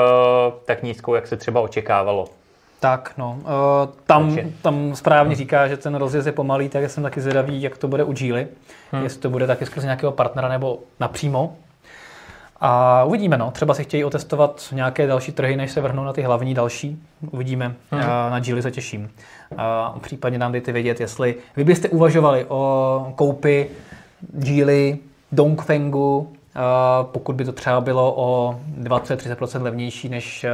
tak 0.65 0.83
nízkou, 0.83 1.15
jak 1.15 1.27
se 1.27 1.37
třeba 1.37 1.61
očekávalo. 1.61 2.25
Tak, 2.81 3.13
no. 3.19 3.39
Eh, 3.41 3.89
tam, 4.07 4.37
tam 4.63 4.97
správně 4.97 5.37
říká, 5.37 5.69
že 5.69 5.77
ten 5.77 5.95
rozjezd 5.95 6.27
je 6.27 6.33
pomalý, 6.33 6.69
tak 6.69 6.91
jsem 6.91 7.03
taky 7.03 7.21
zvědavý, 7.21 7.63
jak 7.63 7.79
to 7.79 7.89
bude 7.89 8.05
u 8.05 8.13
Geely. 8.13 8.47
Hmm. 8.93 9.03
Jestli 9.03 9.21
to 9.21 9.31
bude 9.31 9.47
taky 9.47 9.67
skrz 9.67 9.85
nějakého 9.85 10.13
partnera 10.13 10.49
nebo 10.49 10.79
napřímo. 11.01 11.57
A 12.61 13.05
uvidíme, 13.05 13.39
no. 13.39 13.51
Třeba 13.51 13.75
si 13.75 13.85
chtějí 13.85 14.05
otestovat 14.05 14.69
nějaké 14.73 15.07
další 15.07 15.33
trhy, 15.33 15.57
než 15.57 15.71
se 15.71 15.81
vrhnou 15.81 16.05
na 16.05 16.13
ty 16.13 16.23
hlavní 16.23 16.55
další. 16.55 17.03
Uvidíme. 17.31 17.75
Hmm. 17.91 18.03
Na 18.31 18.41
Geely 18.41 18.63
se 18.63 18.71
těším. 18.71 19.11
A 19.57 19.95
případně 20.01 20.39
nám 20.39 20.53
dejte 20.53 20.73
vědět, 20.73 21.01
jestli 21.01 21.35
vy 21.57 21.65
byste 21.65 21.89
uvažovali 21.89 22.45
o 22.49 23.13
koupi 23.17 23.71
Geely, 24.33 24.99
Dongfengu, 25.33 26.33
pokud 27.03 27.37
by 27.37 27.45
to 27.45 27.53
třeba 27.53 27.81
bylo 27.81 28.15
o 28.17 28.61
20-30% 28.83 29.63
levnější 29.63 30.09
než 30.09 30.45
eh, 30.45 30.51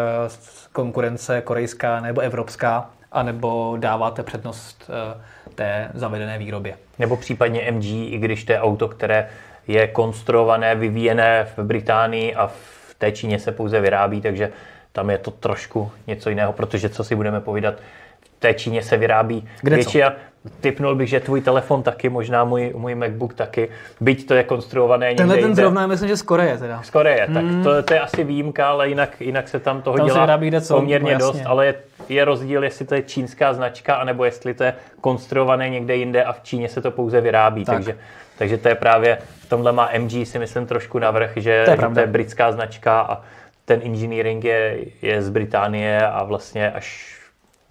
konkurence 0.72 1.40
korejská 1.40 2.00
nebo 2.00 2.20
evropská, 2.20 2.90
anebo 3.12 3.76
dáváte 3.80 4.22
přednost 4.22 4.90
eh, 4.90 5.20
té 5.54 5.90
zavedené 5.94 6.38
výrobě. 6.38 6.76
Nebo 6.98 7.16
případně 7.16 7.72
MG, 7.72 7.84
i 7.84 8.18
když 8.18 8.44
to 8.44 8.52
je 8.52 8.60
auto, 8.60 8.88
které 8.88 9.28
je 9.66 9.86
konstruované, 9.86 10.74
vyvíjené 10.74 11.46
v 11.56 11.62
Británii 11.64 12.34
a 12.34 12.46
v 12.46 12.94
té 12.98 13.12
Číně 13.12 13.38
se 13.38 13.52
pouze 13.52 13.80
vyrábí, 13.80 14.20
takže 14.20 14.52
tam 14.92 15.10
je 15.10 15.18
to 15.18 15.30
trošku 15.30 15.92
něco 16.06 16.28
jiného, 16.28 16.52
protože 16.52 16.88
co 16.88 17.04
si 17.04 17.14
budeme 17.14 17.40
povídat, 17.40 17.74
v 18.20 18.40
té 18.40 18.54
Číně 18.54 18.82
se 18.82 18.96
vyrábí 18.96 19.48
Kde 19.62 19.76
většina, 19.76 20.12
typnul 20.60 20.94
bych, 20.94 21.08
že 21.08 21.20
tvůj 21.20 21.40
telefon 21.40 21.82
taky, 21.82 22.08
možná 22.08 22.44
můj, 22.44 22.72
můj 22.76 22.94
MacBook 22.94 23.34
taky, 23.34 23.68
byť 24.00 24.26
to 24.26 24.34
je 24.34 24.44
konstruované 24.44 25.14
Tenhle 25.14 25.36
ten 25.36 25.54
zrovna, 25.54 25.86
myslím, 25.86 26.08
že 26.08 26.16
z 26.16 26.22
Koreje 26.22 26.58
teda. 26.58 26.82
Z 26.82 26.90
Koreje, 26.90 27.28
tak 27.34 27.44
hmm. 27.44 27.64
to, 27.64 27.82
to, 27.82 27.94
je 27.94 28.00
asi 28.00 28.24
výjimka, 28.24 28.68
ale 28.68 28.88
jinak, 28.88 29.20
jinak 29.20 29.48
se 29.48 29.60
tam 29.60 29.82
toho 29.82 29.96
tam 29.96 30.06
dělá 30.06 30.38
co, 30.60 30.74
poměrně 30.74 31.12
no, 31.12 31.18
dost, 31.18 31.42
ale 31.46 31.66
je, 31.66 31.74
je 32.08 32.24
rozdíl, 32.24 32.64
jestli 32.64 32.84
to 32.84 32.94
je 32.94 33.02
čínská 33.02 33.54
značka, 33.54 33.94
anebo 33.94 34.24
jestli 34.24 34.54
to 34.54 34.64
je 34.64 34.74
konstruované 35.00 35.68
někde 35.68 35.96
jinde 35.96 36.24
a 36.24 36.32
v 36.32 36.40
Číně 36.42 36.68
se 36.68 36.80
to 36.80 36.90
pouze 36.90 37.20
vyrábí, 37.20 37.64
tak. 37.64 37.74
takže, 37.74 37.96
takže 38.38 38.58
to 38.58 38.68
je 38.68 38.74
právě, 38.74 39.18
v 39.40 39.48
tomhle 39.48 39.72
má 39.72 39.90
MG 39.98 40.26
si 40.26 40.38
myslím 40.38 40.66
trošku 40.66 40.98
navrh, 40.98 41.30
že 41.36 41.62
to 41.64 41.70
je, 41.70 41.76
že 41.76 41.94
to 41.94 42.00
je 42.00 42.06
britská 42.06 42.52
značka 42.52 43.00
a 43.00 43.20
ten 43.64 43.80
engineering 43.84 44.44
je, 44.44 44.78
je 45.02 45.22
z 45.22 45.28
Británie 45.30 46.06
a 46.06 46.24
vlastně 46.24 46.70
až 46.70 47.16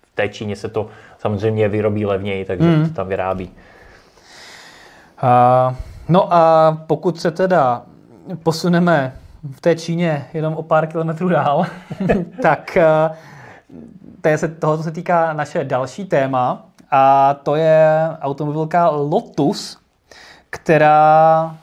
v 0.01 0.15
té 0.15 0.29
Číně 0.29 0.55
se 0.55 0.69
to 0.69 0.89
samozřejmě 1.19 1.69
vyrobí 1.69 2.05
levněji, 2.05 2.45
takže 2.45 2.67
mm. 2.67 2.87
to 2.87 2.93
tam 2.93 3.07
vyrábí. 3.07 3.51
Uh, 5.23 5.75
no 6.09 6.33
a 6.33 6.77
pokud 6.87 7.19
se 7.19 7.31
teda 7.31 7.81
posuneme 8.43 9.13
v 9.51 9.61
té 9.61 9.75
Číně 9.75 10.25
jenom 10.33 10.53
o 10.53 10.63
pár 10.63 10.87
kilometrů 10.87 11.29
dál, 11.29 11.65
tak 12.41 12.77
to 14.21 14.27
je 14.29 14.37
se, 14.37 14.47
tohoto 14.47 14.83
se 14.83 14.91
týká 14.91 15.33
naše 15.33 15.63
další 15.63 16.05
téma 16.05 16.65
a 16.91 17.33
to 17.33 17.55
je 17.55 18.09
automobilka 18.21 18.89
Lotus, 18.89 19.77
která 20.49 21.55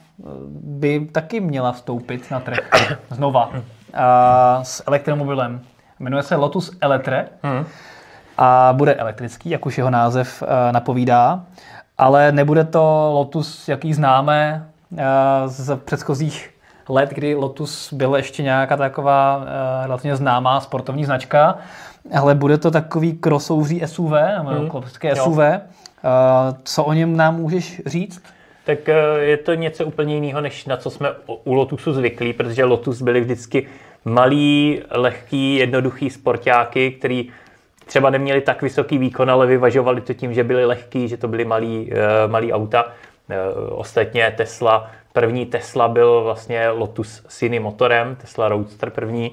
by 0.61 1.09
taky 1.12 1.40
měla 1.40 1.72
vstoupit 1.72 2.30
na 2.30 2.40
trh 2.40 2.59
znova 3.11 3.46
uh, 3.46 3.54
s 4.62 4.82
elektromobilem. 4.86 5.61
Jmenuje 6.00 6.22
se 6.22 6.36
Lotus 6.36 6.70
Eletre. 6.80 7.28
Hmm 7.42 7.64
a 8.39 8.72
bude 8.72 8.95
elektrický, 8.95 9.51
jak 9.51 9.66
už 9.66 9.78
jeho 9.78 9.91
název 9.91 10.43
eh, 10.43 10.72
napovídá, 10.72 11.45
ale 11.99 12.32
nebude 12.32 12.64
to 12.64 13.11
Lotus, 13.14 13.68
jaký 13.68 13.95
známe 13.95 14.66
eh, 14.99 15.05
z 15.47 15.76
předchozích 15.76 16.51
let, 16.89 17.11
kdy 17.11 17.34
Lotus 17.34 17.93
byl 17.93 18.16
ještě 18.16 18.43
nějaká 18.43 18.76
taková 18.76 19.45
eh, 19.45 19.87
relativně 19.87 20.16
známá 20.16 20.61
sportovní 20.61 21.05
značka, 21.05 21.59
ale 22.14 22.34
bude 22.34 22.59
to 22.59 22.70
takový 22.70 23.18
crossoveří 23.24 23.82
SUV, 23.87 24.12
nebo 24.39 24.51
hmm. 24.51 24.68
klasické 24.70 25.16
SUV. 25.16 25.39
Co 26.64 26.84
o 26.84 26.93
něm 26.93 27.16
nám 27.16 27.37
můžeš 27.37 27.82
říct? 27.87 28.22
Tak 28.64 28.78
je 29.18 29.37
to 29.37 29.55
něco 29.55 29.84
úplně 29.84 30.14
jiného, 30.14 30.41
než 30.41 30.64
na 30.64 30.76
co 30.76 30.91
jsme 30.91 31.09
u 31.45 31.53
Lotusu 31.53 31.93
zvyklí, 31.93 32.32
protože 32.32 32.64
Lotus 32.64 33.03
byly 33.03 33.20
vždycky 33.20 33.66
malý, 34.05 34.82
lehký, 34.91 35.57
jednoduchý 35.57 36.11
sportáky, 36.11 36.91
který 36.91 37.30
třeba 37.87 38.11
neměli 38.11 38.41
tak 38.41 38.62
vysoký 38.62 38.99
výkon, 38.99 39.30
ale 39.30 39.47
vyvažovali 39.47 40.01
to 40.01 40.14
tím, 40.14 40.34
že 40.34 40.45
byli 40.45 40.64
lehký, 40.64 41.09
že 41.09 41.16
to 41.16 41.28
byly 41.28 41.45
malý, 41.45 41.91
uh, 41.93 42.30
malý 42.30 42.53
auta. 42.53 42.84
Uh, 42.84 43.78
ostatně 43.78 44.34
Tesla, 44.37 44.91
první 45.12 45.47
Tesla 45.47 45.89
byl 45.89 46.22
vlastně 46.24 46.68
Lotus 46.68 47.22
s 47.28 47.43
jiným 47.43 47.62
motorem, 47.62 48.16
Tesla 48.16 48.49
Roadster 48.49 48.91
první, 48.91 49.32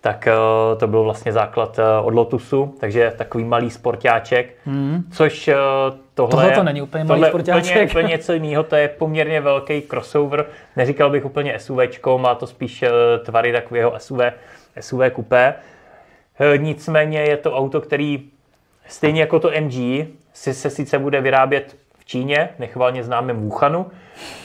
tak 0.00 0.28
uh, 0.72 0.78
to 0.78 0.86
byl 0.86 1.04
vlastně 1.04 1.32
základ 1.32 1.80
od 2.02 2.14
Lotusu, 2.14 2.74
takže 2.80 3.12
takový 3.16 3.44
malý 3.44 3.70
sportáček, 3.70 4.54
hmm. 4.64 5.02
což 5.12 5.50
tohle, 6.14 6.30
tohle 6.30 6.50
to 6.50 6.62
není 6.62 6.82
úplně 6.82 7.04
malý 7.04 7.24
sportáček. 7.24 7.76
Úplně, 7.76 7.86
úplně 7.86 8.08
něco 8.08 8.32
jiného, 8.32 8.62
to 8.62 8.76
je 8.76 8.88
poměrně 8.88 9.40
velký 9.40 9.82
crossover, 9.82 10.46
neříkal 10.76 11.10
bych 11.10 11.24
úplně 11.24 11.58
SUVčko, 11.58 12.18
má 12.18 12.34
to 12.34 12.46
spíš 12.46 12.84
tvary 13.24 13.52
takového 13.52 13.94
SUV, 13.98 14.20
SUV 14.80 15.00
kupé. 15.12 15.54
Eh, 16.40 16.58
nicméně 16.58 17.20
je 17.20 17.36
to 17.36 17.56
auto, 17.56 17.80
který 17.80 18.30
stejně 18.88 19.20
jako 19.20 19.40
to 19.40 19.50
MG 19.60 20.06
si 20.32 20.54
se 20.54 20.70
sice 20.70 20.98
bude 20.98 21.20
vyrábět 21.20 21.76
v 21.98 22.04
Číně, 22.04 22.48
nechvalně 22.58 23.04
známém 23.04 23.36
Wuhanu, 23.36 23.90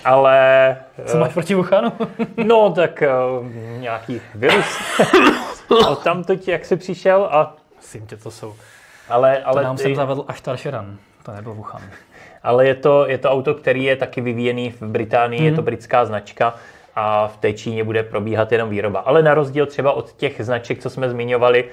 ale... 0.05 0.77
Co 1.05 1.17
máš 1.17 1.33
proti 1.33 1.55
Wuhanu? 1.55 1.91
no, 2.43 2.69
tak 2.69 3.03
uh, 3.39 3.47
nějaký 3.79 4.21
virus. 4.35 4.77
a 5.89 5.95
tam 5.95 6.23
teď, 6.23 6.47
jak 6.47 6.65
jsi 6.65 6.77
přišel 6.77 7.27
a... 7.31 7.55
Myslím, 7.77 8.07
že 8.09 8.17
to 8.17 8.31
jsou. 8.31 8.55
Ale, 9.09 9.43
ale 9.43 9.61
to 9.61 9.67
nám 9.67 9.75
ty... 9.75 9.83
jsem 9.83 9.95
zavedl 9.95 10.25
až 10.27 10.41
Tarsheran, 10.41 10.97
to 11.23 11.31
nebyl 11.31 11.53
Wuhan. 11.53 11.81
Ale 12.43 12.67
je 12.67 12.75
to, 12.75 13.07
je 13.07 13.17
to 13.17 13.31
auto, 13.31 13.53
který 13.53 13.83
je 13.83 13.95
taky 13.95 14.21
vyvíjený 14.21 14.71
v 14.71 14.81
Británii, 14.81 15.41
mm. 15.41 15.45
je 15.45 15.51
to 15.51 15.61
mhm. 15.61 15.65
britská 15.65 16.05
značka 16.05 16.53
a 16.95 17.27
v 17.27 17.37
té 17.37 17.53
Číně 17.53 17.83
bude 17.83 18.03
probíhat 18.03 18.51
jenom 18.51 18.69
výroba. 18.69 18.99
Ale 18.99 19.23
na 19.23 19.33
rozdíl 19.33 19.65
třeba 19.65 19.91
od 19.91 20.11
těch 20.11 20.35
značek, 20.39 20.79
co 20.79 20.89
jsme 20.89 21.09
zmiňovali, 21.09 21.65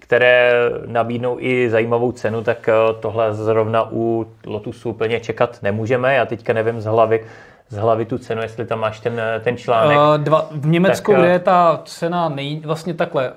které 0.00 0.52
nabídnou 0.86 1.36
i 1.40 1.70
zajímavou 1.70 2.12
cenu, 2.12 2.42
tak 2.42 2.68
eh, 2.68 2.72
tohle 3.00 3.34
zrovna 3.34 3.88
u 3.92 4.26
Lotusu 4.46 4.90
úplně 4.90 5.20
čekat 5.20 5.58
nemůžeme. 5.62 6.14
Já 6.14 6.26
teďka 6.26 6.52
nevím 6.52 6.80
z 6.80 6.84
hlavy, 6.84 7.24
z 7.68 7.76
hlavy 7.76 8.04
tu 8.04 8.18
cenu, 8.18 8.42
jestli 8.42 8.66
tam 8.66 8.80
máš 8.80 9.00
ten, 9.00 9.20
ten 9.40 9.56
článek. 9.56 9.98
Uh, 9.98 10.18
dva, 10.18 10.48
v 10.50 10.66
Německu 10.66 11.12
tak, 11.12 11.24
je 11.24 11.38
ta 11.38 11.80
cena 11.84 12.28
nej, 12.28 12.60
vlastně 12.64 12.94
takhle. 12.94 13.30
Uh, 13.30 13.34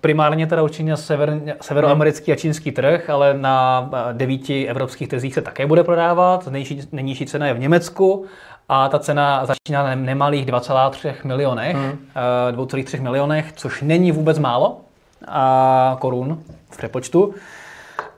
primárně 0.00 0.46
teda 0.46 0.62
určitě 0.62 0.96
sever, 0.96 1.40
severoamerický 1.60 2.32
a 2.32 2.36
čínský 2.36 2.72
trh, 2.72 3.10
ale 3.10 3.34
na 3.34 3.90
devíti 4.12 4.68
evropských 4.68 5.08
trzích 5.08 5.34
se 5.34 5.42
také 5.42 5.66
bude 5.66 5.84
prodávat. 5.84 6.46
Nejnižší, 6.46 6.80
nejnižší 6.92 7.26
cena 7.26 7.46
je 7.46 7.54
v 7.54 7.58
Německu 7.58 8.26
a 8.72 8.88
ta 8.88 8.98
cena 8.98 9.46
začíná 9.46 9.82
na 9.82 9.94
nemalých 9.94 10.46
2,3 10.46 11.14
milionech, 11.24 11.76
hmm. 11.76 11.98
uh, 12.56 12.66
2,3 12.66 13.02
milionech, 13.02 13.52
což 13.52 13.82
není 13.82 14.12
vůbec 14.12 14.38
málo 14.38 14.80
a 15.28 15.96
korun 16.00 16.38
v 16.70 16.76
přepočtu. 16.76 17.34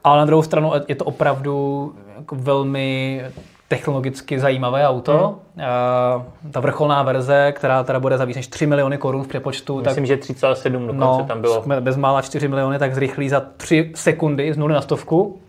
Ale 0.05 0.19
na 0.19 0.25
druhou 0.25 0.43
stranu 0.43 0.73
je 0.89 0.95
to 0.95 1.05
opravdu 1.05 1.95
jako 2.19 2.37
velmi 2.37 3.23
technologicky 3.69 4.41
zajímavé 4.41 4.89
auto. 4.89 5.39
Hmm. 5.57 6.53
ta 6.53 6.61
vrcholná 6.61 7.03
verze, 7.03 7.53
která 7.57 7.85
teda 7.85 8.01
bude 8.01 8.19
za 8.19 8.25
víc 8.25 8.37
než 8.37 8.47
3 8.47 8.67
miliony 8.67 8.99
korun 8.99 9.25
v 9.25 9.29
přepočtu. 9.29 9.77
Myslím, 9.77 9.95
tak, 9.95 10.07
že 10.07 10.17
3,7 10.17 10.73
dokonce 10.73 11.23
no, 11.23 11.25
tam 11.29 11.41
bylo. 11.41 11.65
Bezmála 11.81 12.23
4 12.23 12.49
miliony, 12.49 12.79
tak 12.79 12.95
zrychlí 12.95 13.29
za 13.29 13.43
3 13.57 13.93
sekundy 13.95 14.53
z 14.53 14.57
0 14.57 14.75
na 14.75 14.81
stovku. 14.81 15.41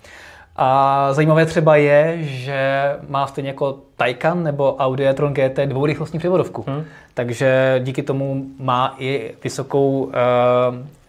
A 0.56 1.08
zajímavé 1.14 1.46
třeba 1.46 1.76
je, 1.76 2.18
že 2.22 2.92
má 3.10 3.28
stejně 3.28 3.50
jako 3.50 3.78
Taycan 3.98 4.44
nebo 4.44 4.76
Audi 4.76 5.06
e-tron 5.06 5.34
GT 5.34 5.60
dvourychlostní 5.66 6.20
převodovku. 6.20 6.66
Hmm. 6.68 6.84
Takže 7.14 7.80
díky 7.84 8.04
tomu 8.04 8.46
má 8.60 8.96
i 8.98 9.36
vysokou 9.44 10.04
uh, 10.04 10.12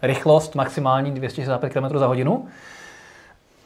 rychlost, 0.03 0.55
maximální 0.55 1.11
265 1.11 1.72
km 1.72 1.99
za 1.99 2.07
hodinu 2.07 2.47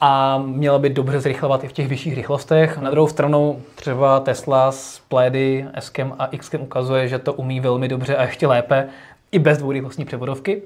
a 0.00 0.38
měla 0.38 0.78
by 0.78 0.90
dobře 0.90 1.20
zrychlovat 1.20 1.64
i 1.64 1.68
v 1.68 1.72
těch 1.72 1.88
vyšších 1.88 2.14
rychlostech. 2.14 2.78
Na 2.78 2.90
druhou 2.90 3.08
stranu 3.08 3.62
třeba 3.74 4.20
Tesla 4.20 4.72
s 4.72 5.02
Plédy, 5.08 5.66
S 5.74 5.92
a 6.18 6.26
X 6.26 6.50
ukazuje, 6.58 7.08
že 7.08 7.18
to 7.18 7.32
umí 7.32 7.60
velmi 7.60 7.88
dobře 7.88 8.16
a 8.16 8.22
ještě 8.22 8.46
lépe 8.46 8.88
i 9.32 9.38
bez 9.38 9.58
dvourychlostní 9.58 10.04
převodovky. 10.04 10.62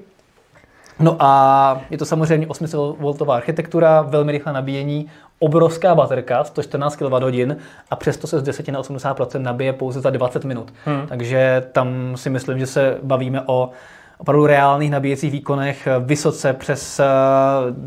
No 0.99 1.15
a 1.19 1.81
je 1.89 1.97
to 1.97 2.05
samozřejmě 2.05 2.47
800V 2.47 3.31
architektura, 3.31 4.01
velmi 4.01 4.31
rychlé 4.31 4.53
nabíjení, 4.53 5.07
obrovská 5.39 5.95
baterka, 5.95 6.43
114 6.43 6.95
kWh 6.95 7.55
a 7.91 7.95
přesto 7.95 8.27
se 8.27 8.39
z 8.39 8.43
10 8.43 8.67
na 8.67 8.81
80% 8.81 9.41
nabije 9.41 9.73
pouze 9.73 10.01
za 10.01 10.09
20 10.09 10.45
minut. 10.45 10.73
Hmm. 10.85 11.07
Takže 11.07 11.63
tam 11.71 12.17
si 12.17 12.29
myslím, 12.29 12.59
že 12.59 12.65
se 12.65 12.97
bavíme 13.03 13.41
o 13.45 13.69
opravdu 14.17 14.45
reálných 14.45 14.91
nabíjecích 14.91 15.31
výkonech 15.31 15.87
vysoce 15.99 16.53
přes 16.53 17.01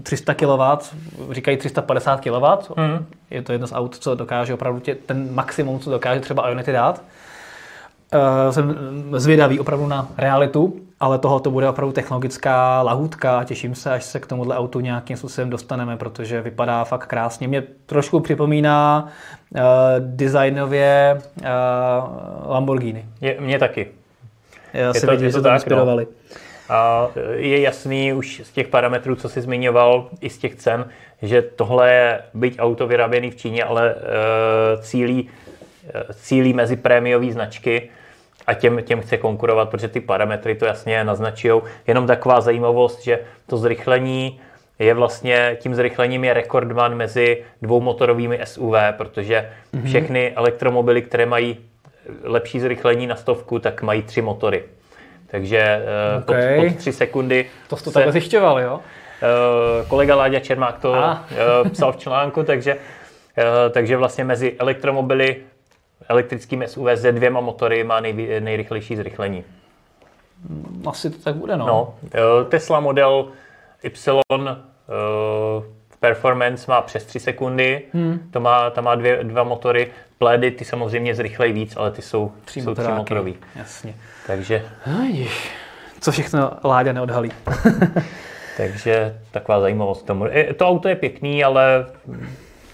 300 0.02 0.34
kW, 0.34 0.62
říkají 1.30 1.57
350 1.57 2.20
kW. 2.20 2.44
Hmm. 2.76 3.07
Je 3.30 3.42
to 3.42 3.52
jedno 3.52 3.66
z 3.66 3.72
aut, 3.72 3.98
co 3.98 4.14
dokáže 4.14 4.54
opravdu 4.54 4.80
tě, 4.80 4.94
ten 4.94 5.34
maximum, 5.34 5.80
co 5.80 5.90
dokáže 5.90 6.20
třeba 6.20 6.48
Ionity 6.48 6.72
dát. 6.72 7.02
Uh, 8.16 8.52
jsem 8.52 8.76
zvědavý 9.12 9.60
opravdu 9.60 9.86
na 9.86 10.08
realitu, 10.18 10.76
ale 11.00 11.18
toho 11.18 11.40
to 11.40 11.50
bude 11.50 11.68
opravdu 11.68 11.92
technologická 11.92 12.82
lahůdka 12.82 13.38
a 13.38 13.44
těším 13.44 13.74
se, 13.74 13.90
až 13.90 14.04
se 14.04 14.20
k 14.20 14.26
tomuhle 14.26 14.56
autu 14.56 14.80
nějakým 14.80 15.16
způsobem 15.16 15.50
dostaneme, 15.50 15.96
protože 15.96 16.42
vypadá 16.42 16.84
fakt 16.84 17.06
krásně. 17.06 17.48
Mě 17.48 17.62
trošku 17.86 18.20
připomíná 18.20 19.08
uh, 19.54 19.60
designově 19.98 21.20
uh, 21.20 21.46
Lamborghini. 22.50 23.04
Je, 23.20 23.36
mě 23.40 23.58
taky. 23.58 23.88
Já 24.72 24.94
se 24.94 25.06
vidím, 25.06 25.26
že 25.26 25.32
se 25.32 25.42
to 25.42 25.50
inspirovali. 25.50 26.06
No. 26.10 26.76
A 26.76 27.08
je 27.34 27.60
jasný 27.60 28.12
už 28.12 28.42
z 28.44 28.50
těch 28.50 28.68
parametrů, 28.68 29.16
co 29.16 29.28
jsi 29.28 29.40
zmiňoval, 29.40 30.06
i 30.20 30.30
z 30.30 30.38
těch 30.38 30.54
cen, 30.54 30.88
že 31.22 31.42
tohle 31.42 31.92
je 31.92 32.20
byť 32.34 32.56
auto 32.58 32.86
vyráběné 32.86 33.30
v 33.30 33.36
Číně, 33.36 33.64
ale 33.64 33.94
uh, 33.94 34.82
cílí, 34.82 35.28
cílí 36.14 36.52
mezi 36.52 36.76
prémiové 36.76 37.32
značky 37.32 37.90
a 38.47 38.55
těm, 38.55 38.82
těm 38.82 39.01
chce 39.01 39.16
konkurovat, 39.16 39.68
protože 39.68 39.88
ty 39.88 40.01
parametry 40.01 40.55
to 40.55 40.66
jasně 40.66 41.05
naznačují. 41.05 41.62
Jenom 41.86 42.07
taková 42.07 42.40
zajímavost, 42.40 43.03
že 43.03 43.20
to 43.47 43.57
zrychlení 43.57 44.40
je 44.78 44.94
vlastně, 44.94 45.57
tím 45.61 45.74
zrychlením 45.74 46.24
je 46.24 46.34
rekordman 46.34 46.94
mezi 46.94 47.44
dvoumotorovými 47.62 48.40
SUV, 48.44 48.74
protože 48.97 49.49
mm-hmm. 49.74 49.84
všechny 49.84 50.32
elektromobily, 50.36 51.03
které 51.03 51.26
mají 51.26 51.57
lepší 52.22 52.61
zrychlení 52.61 53.07
na 53.07 53.16
stovku, 53.16 53.59
tak 53.59 53.82
mají 53.82 54.03
tři 54.03 54.22
motory. 54.22 54.64
Takže 55.26 55.82
okay. 56.18 56.57
pod, 56.57 56.68
pod 56.68 56.76
tři 56.76 56.92
sekundy. 56.92 57.47
To 57.68 57.76
jsi 57.76 57.84
to 57.84 57.90
takhle 57.90 58.12
zjišťoval, 58.12 58.61
jo? 58.61 58.74
Uh, 58.74 59.88
kolega 59.88 60.16
Láďa 60.16 60.40
Čermák 60.40 60.78
to 60.78 60.90
uh, 60.90 61.68
psal 61.68 61.92
v 61.92 61.97
článku, 61.97 62.42
takže, 62.42 62.76
takže 63.70 63.97
vlastně 63.97 64.24
mezi 64.24 64.57
elektromobily, 64.59 65.36
elektrickým 66.09 66.64
SUV 66.66 66.86
se 66.94 67.12
dvěma 67.12 67.40
motory 67.40 67.84
má 67.84 68.00
nej, 68.00 68.40
nejrychlejší 68.40 68.96
zrychlení. 68.96 69.44
Asi 70.86 71.11
to 71.11 71.18
tak 71.18 71.34
bude, 71.34 71.57
no. 71.57 71.66
no 71.66 71.94
Tesla 72.48 72.80
model 72.80 73.28
Y 73.82 73.90
Performance 76.00 76.70
má 76.70 76.80
přes 76.82 77.04
3 77.04 77.20
sekundy, 77.20 77.82
hmm. 77.92 78.28
to 78.30 78.40
má, 78.40 78.70
tam 78.70 78.84
má 78.84 78.94
dvě, 78.94 79.24
dva 79.24 79.42
motory. 79.42 79.90
Plédy 80.18 80.50
ty 80.50 80.64
samozřejmě 80.64 81.14
zrychlejí 81.14 81.52
víc, 81.52 81.76
ale 81.76 81.90
ty 81.90 82.02
jsou, 82.02 82.32
tři 82.44 82.62
jsou 82.62 82.74
tři 82.74 82.88
motorový. 82.88 83.36
Jasně. 83.57 83.94
Takže... 84.26 84.62
Ježiš, 85.07 85.50
co 86.00 86.12
všechno 86.12 86.50
Láďa 86.64 86.92
neodhalí. 86.92 87.30
Takže 88.57 89.18
taková 89.30 89.61
zajímavost 89.61 90.02
k 90.02 90.07
tomu. 90.07 90.24
To 90.57 90.68
auto 90.68 90.88
je 90.88 90.96
pěkný, 90.96 91.44
ale 91.44 91.86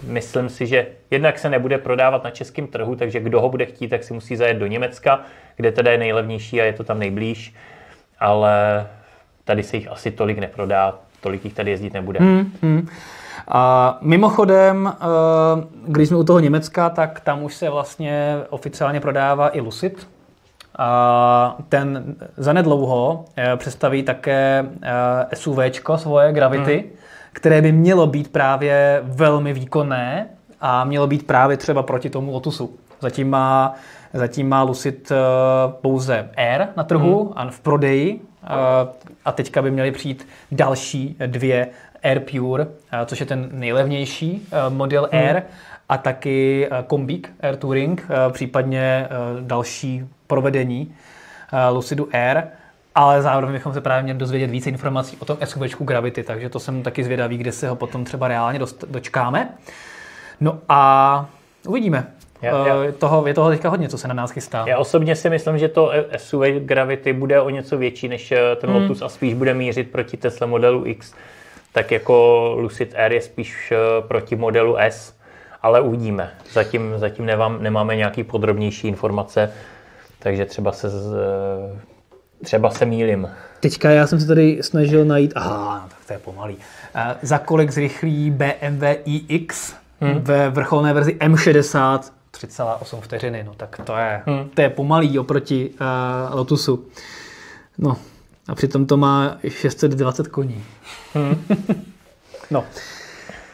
myslím 0.07 0.49
si, 0.49 0.67
že 0.67 0.87
jednak 1.11 1.39
se 1.39 1.49
nebude 1.49 1.77
prodávat 1.77 2.23
na 2.23 2.29
českém 2.29 2.67
trhu, 2.67 2.95
takže 2.95 3.19
kdo 3.19 3.41
ho 3.41 3.49
bude 3.49 3.65
chtít, 3.65 3.87
tak 3.87 4.03
si 4.03 4.13
musí 4.13 4.35
zajet 4.35 4.57
do 4.57 4.67
Německa, 4.67 5.21
kde 5.55 5.71
teda 5.71 5.91
je 5.91 5.97
nejlevnější 5.97 6.61
a 6.61 6.65
je 6.65 6.73
to 6.73 6.83
tam 6.83 6.99
nejblíž. 6.99 7.53
Ale 8.19 8.87
tady 9.45 9.63
se 9.63 9.77
jich 9.77 9.91
asi 9.91 10.11
tolik 10.11 10.37
neprodá, 10.37 10.99
tolik 11.21 11.45
jich 11.45 11.53
tady 11.53 11.71
jezdit 11.71 11.93
nebude. 11.93 12.19
Hmm, 12.19 12.51
hmm. 12.61 12.87
A 13.47 13.97
mimochodem, 14.01 14.93
eh, 14.93 15.05
když 15.87 16.07
jsme 16.07 16.17
u 16.17 16.23
toho 16.23 16.39
Německa, 16.39 16.89
tak 16.89 17.19
tam 17.19 17.43
už 17.43 17.55
se 17.55 17.69
vlastně 17.69 18.37
oficiálně 18.49 18.99
prodává 18.99 19.55
i 19.55 19.61
Lucid. 19.61 20.07
A 20.77 21.57
ten 21.69 22.15
zanedlouho 22.37 23.25
eh, 23.37 23.57
představí 23.57 24.03
také 24.03 24.65
eh, 24.81 25.35
SUV 25.35 25.59
svoje 25.95 26.33
Gravity, 26.33 26.77
hmm. 26.77 27.02
Které 27.33 27.61
by 27.61 27.71
mělo 27.71 28.07
být 28.07 28.31
právě 28.31 28.99
velmi 29.03 29.53
výkonné 29.53 30.27
a 30.61 30.83
mělo 30.83 31.07
být 31.07 31.27
právě 31.27 31.57
třeba 31.57 31.83
proti 31.83 32.09
tomu 32.09 32.31
Lotusu. 32.31 32.75
Zatím 33.01 33.29
má, 33.29 33.73
zatím 34.13 34.49
má 34.49 34.63
Lucid 34.63 35.11
pouze 35.67 36.29
Air 36.37 36.67
na 36.77 36.83
trhu 36.83 37.23
hmm. 37.23 37.33
a 37.35 37.51
v 37.51 37.59
prodeji 37.59 38.21
a 39.25 39.31
teďka 39.31 39.61
by 39.61 39.71
měly 39.71 39.91
přijít 39.91 40.27
další 40.51 41.15
dvě 41.25 41.67
Air 42.03 42.19
Pure, 42.19 42.67
což 43.05 43.19
je 43.19 43.25
ten 43.25 43.49
nejlevnější 43.51 44.47
model 44.69 45.09
hmm. 45.11 45.21
Air, 45.21 45.43
a 45.89 45.97
taky 45.97 46.69
Kombík 46.87 47.33
Air 47.39 47.55
Touring, 47.55 48.07
případně 48.31 49.07
další 49.39 50.05
provedení 50.27 50.95
Lucidu 51.71 52.09
Air. 52.13 52.43
Ale 52.95 53.21
zároveň 53.21 53.53
bychom 53.55 53.73
se 53.73 53.81
právě 53.81 54.03
měli 54.03 54.19
dozvědět 54.19 54.47
více 54.47 54.69
informací 54.69 55.17
o 55.19 55.25
tom 55.25 55.37
SUV 55.45 55.75
Gravity, 55.79 56.23
takže 56.23 56.49
to 56.49 56.59
jsem 56.59 56.83
taky 56.83 57.03
zvědavý, 57.03 57.37
kde 57.37 57.51
se 57.51 57.69
ho 57.69 57.75
potom 57.75 58.05
třeba 58.05 58.27
reálně 58.27 58.59
dost, 58.59 58.85
dočkáme. 58.89 59.49
No 60.41 60.59
a 60.69 61.25
uvidíme. 61.67 62.07
Já, 62.41 62.67
já, 62.67 62.91
toho, 62.91 63.27
je 63.27 63.33
toho 63.33 63.49
teďka 63.49 63.69
hodně, 63.69 63.89
co 63.89 63.97
se 63.97 64.07
na 64.07 64.13
nás 64.13 64.31
chystá. 64.31 64.65
Já 64.67 64.77
osobně 64.77 65.15
si 65.15 65.29
myslím, 65.29 65.57
že 65.57 65.67
to 65.67 65.91
SUV 66.17 66.43
Gravity 66.59 67.13
bude 67.13 67.41
o 67.41 67.49
něco 67.49 67.77
větší 67.77 68.07
než 68.07 68.33
ten 68.55 68.69
hmm. 68.69 68.81
Lotus 68.81 69.01
a 69.01 69.09
spíš 69.09 69.33
bude 69.33 69.53
mířit 69.53 69.91
proti 69.91 70.17
Tesla 70.17 70.47
modelu 70.47 70.85
X 70.85 71.13
tak 71.73 71.91
jako 71.91 72.55
Lucid 72.59 72.93
Air 72.95 73.11
je 73.11 73.21
spíš 73.21 73.71
eh, 73.71 73.77
proti 74.07 74.35
modelu 74.35 74.77
S, 74.77 75.13
ale 75.61 75.81
uvidíme. 75.81 76.31
Zatím, 76.51 76.93
zatím 76.97 77.25
nemám, 77.25 77.63
nemáme 77.63 77.95
nějaký 77.95 78.23
podrobnější 78.23 78.87
informace, 78.87 79.53
takže 80.19 80.45
třeba 80.45 80.71
se, 80.71 80.87
eh, 80.87 81.79
třeba 82.43 82.69
se 82.69 82.85
mýlim. 82.85 83.29
Teďka 83.59 83.89
já 83.89 84.07
jsem 84.07 84.19
se 84.19 84.27
tady 84.27 84.59
snažil 84.61 85.05
najít, 85.05 85.31
aha, 85.35 85.81
no, 85.83 85.89
tak 85.89 86.05
to 86.07 86.13
je 86.13 86.19
pomalý, 86.19 86.55
uh, 86.55 87.01
za 87.21 87.37
kolik 87.37 87.71
zrychlí 87.71 88.31
BMW 88.31 88.83
iX 89.05 89.75
hmm. 90.01 90.19
ve 90.21 90.49
vrcholné 90.49 90.93
verzi 90.93 91.11
M60 91.11 91.99
3,8 92.31 93.01
vteřiny, 93.01 93.43
no 93.43 93.53
tak 93.53 93.81
to 93.83 93.97
je, 93.97 94.21
hmm. 94.25 94.49
to 94.49 94.61
je 94.61 94.69
pomalý 94.69 95.19
oproti 95.19 95.69
uh, 95.69 96.35
Lotusu. 96.35 96.85
No, 97.77 97.97
a 98.47 98.55
přitom 98.55 98.85
to 98.85 98.97
má 98.97 99.37
620 99.47 100.27
koní. 100.27 100.63
Hmm. 101.13 101.45
no. 102.51 102.65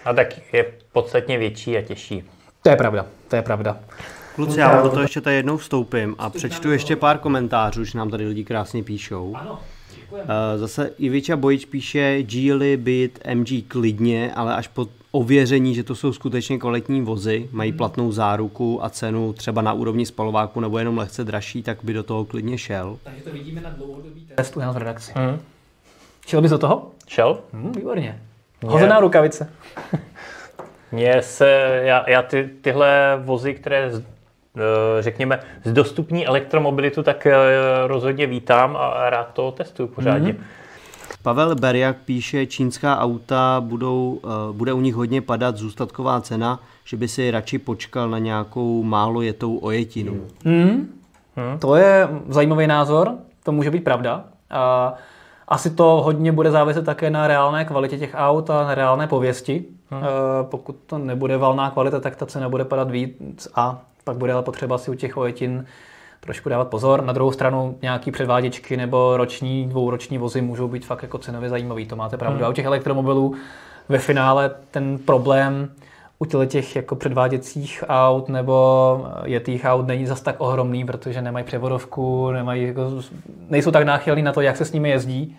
A 0.05 0.13
tak 0.13 0.53
je 0.53 0.65
podstatně 0.91 1.37
větší 1.37 1.77
a 1.77 1.81
těžší. 1.81 2.23
To 2.61 2.69
je 2.69 2.75
pravda, 2.75 3.05
to 3.27 3.35
je 3.35 3.41
pravda. 3.41 3.77
Kluci, 4.39 4.59
já 4.59 4.81
do 4.81 4.89
toho 4.89 5.01
ještě 5.01 5.21
tady 5.21 5.35
jednou 5.35 5.57
vstoupím 5.57 6.15
a 6.17 6.29
přečtu 6.29 6.71
ještě 6.71 6.95
pár 6.95 7.17
komentářů, 7.17 7.81
už 7.81 7.93
nám 7.93 8.09
tady 8.09 8.27
lidi 8.27 8.43
krásně 8.43 8.83
píšou. 8.83 9.35
Ano, 9.35 9.59
Eh, 10.13 10.57
Zase 10.57 10.91
Iviča 10.97 11.37
Bojič 11.37 11.65
píše 11.65 12.23
Geely 12.23 12.77
byt 12.77 13.19
MG 13.33 13.61
klidně, 13.67 14.31
ale 14.35 14.55
až 14.55 14.67
po 14.67 14.87
ověření, 15.11 15.75
že 15.75 15.83
to 15.83 15.95
jsou 15.95 16.13
skutečně 16.13 16.59
kvalitní 16.59 17.01
vozy, 17.01 17.49
mají 17.51 17.73
platnou 17.73 18.11
záruku 18.11 18.83
a 18.85 18.89
cenu 18.89 19.33
třeba 19.33 19.61
na 19.61 19.73
úrovni 19.73 20.05
spalováku 20.05 20.59
nebo 20.59 20.79
jenom 20.79 20.97
lehce 20.97 21.23
dražší, 21.23 21.63
tak 21.63 21.77
by 21.83 21.93
do 21.93 22.03
toho 22.03 22.25
klidně 22.25 22.57
šel. 22.57 22.97
Takže 23.03 23.23
to 23.23 23.31
vidíme 23.31 23.61
na 23.61 23.69
dlouhodobý 23.69 24.27
test 24.35 24.57
u 24.57 24.59
nás 24.59 24.75
v 24.75 24.77
redakci. 24.77 25.11
Hmm. 25.15 25.39
Šel 26.27 26.41
bys 26.41 26.51
do 26.51 26.57
toho? 26.57 26.91
Šel? 27.07 27.39
Hmm, 27.53 27.71
výborně. 27.71 28.21
Hozená 28.65 28.99
rukavice. 28.99 29.53
Mně 30.91 31.21
se, 31.21 31.79
já, 31.83 32.09
já 32.09 32.21
ty, 32.21 32.49
tyhle 32.61 33.19
vozy, 33.23 33.53
které 33.53 33.91
z- 34.55 34.59
eh, 34.59 35.01
řekněme 35.01 35.39
zdostupní 35.63 36.27
elektromobilitu, 36.27 37.03
tak 37.03 37.25
eh, 37.25 37.37
rozhodně 37.87 38.27
vítám 38.27 38.77
a 38.79 39.09
rád 39.09 39.33
to 39.33 39.51
testuju 39.51 39.87
pořádně. 39.89 40.33
Mm-hmm. 40.33 40.43
Pavel 41.23 41.55
Berjak 41.55 41.97
píše, 42.05 42.45
čínská 42.45 42.99
auta 42.99 43.61
budou, 43.61 44.19
eh, 44.23 44.27
bude 44.53 44.73
u 44.73 44.81
nich 44.81 44.95
hodně 44.95 45.21
padat 45.21 45.57
zůstatková 45.57 46.21
cena, 46.21 46.59
že 46.85 46.97
by 46.97 47.07
si 47.07 47.31
radši 47.31 47.59
počkal 47.59 48.09
na 48.09 48.17
nějakou 48.19 48.83
málo 48.83 49.21
jetou 49.21 49.57
ojetinu. 49.57 50.21
Hmm. 50.45 50.93
To 51.59 51.75
je 51.75 52.07
zajímavý 52.29 52.67
názor, 52.67 53.11
to 53.43 53.51
může 53.51 53.71
být 53.71 53.83
pravda. 53.83 54.23
A 54.49 54.93
asi 55.47 55.69
to 55.69 55.83
hodně 55.83 56.31
bude 56.31 56.51
záviset 56.51 56.85
také 56.85 57.09
na 57.09 57.27
reálné 57.27 57.65
kvalitě 57.65 57.97
těch 57.97 58.11
aut 58.17 58.49
a 58.49 58.63
na 58.63 58.75
reálné 58.75 59.07
pověsti. 59.07 59.65
Hmm. 59.91 60.01
Pokud 60.43 60.75
to 60.85 60.97
nebude 60.97 61.37
valná 61.37 61.69
kvalita, 61.71 61.99
tak 61.99 62.15
ta 62.15 62.25
cena 62.25 62.49
bude 62.49 62.65
padat 62.65 62.91
víc 62.91 63.47
a 63.55 63.81
pak 64.09 64.17
bude 64.17 64.33
ale 64.33 64.43
potřeba 64.43 64.77
si 64.77 64.91
u 64.91 64.93
těch 64.93 65.17
ojetin 65.17 65.65
trošku 66.19 66.49
dávat 66.49 66.67
pozor. 66.67 67.03
Na 67.03 67.13
druhou 67.13 67.31
stranu 67.31 67.77
nějaký 67.81 68.11
předváděčky 68.11 68.77
nebo 68.77 69.17
roční, 69.17 69.65
dvouroční 69.69 70.17
vozy 70.17 70.41
můžou 70.41 70.67
být 70.67 70.85
fakt 70.85 71.03
jako 71.03 71.17
cenově 71.17 71.49
zajímavý, 71.49 71.85
to 71.85 71.95
máte 71.95 72.17
pravdu. 72.17 72.37
Hmm. 72.37 72.45
A 72.45 72.49
u 72.49 72.53
těch 72.53 72.65
elektromobilů 72.65 73.35
ve 73.89 73.99
finále 73.99 74.51
ten 74.71 74.97
problém 74.97 75.69
u 76.19 76.45
těch 76.45 76.75
jako 76.75 76.95
předváděcích 76.95 77.83
aut 77.87 78.29
nebo 78.29 79.05
jetých 79.25 79.65
aut 79.65 79.87
není 79.87 80.05
zas 80.05 80.21
tak 80.21 80.35
ohromný, 80.37 80.85
protože 80.85 81.21
nemají 81.21 81.45
převodovku, 81.45 82.31
nemají 82.31 82.63
jako, 82.63 82.81
nejsou 83.49 83.71
tak 83.71 83.83
náchylní 83.83 84.21
na 84.21 84.31
to, 84.31 84.41
jak 84.41 84.57
se 84.57 84.65
s 84.65 84.71
nimi 84.71 84.89
jezdí. 84.89 85.37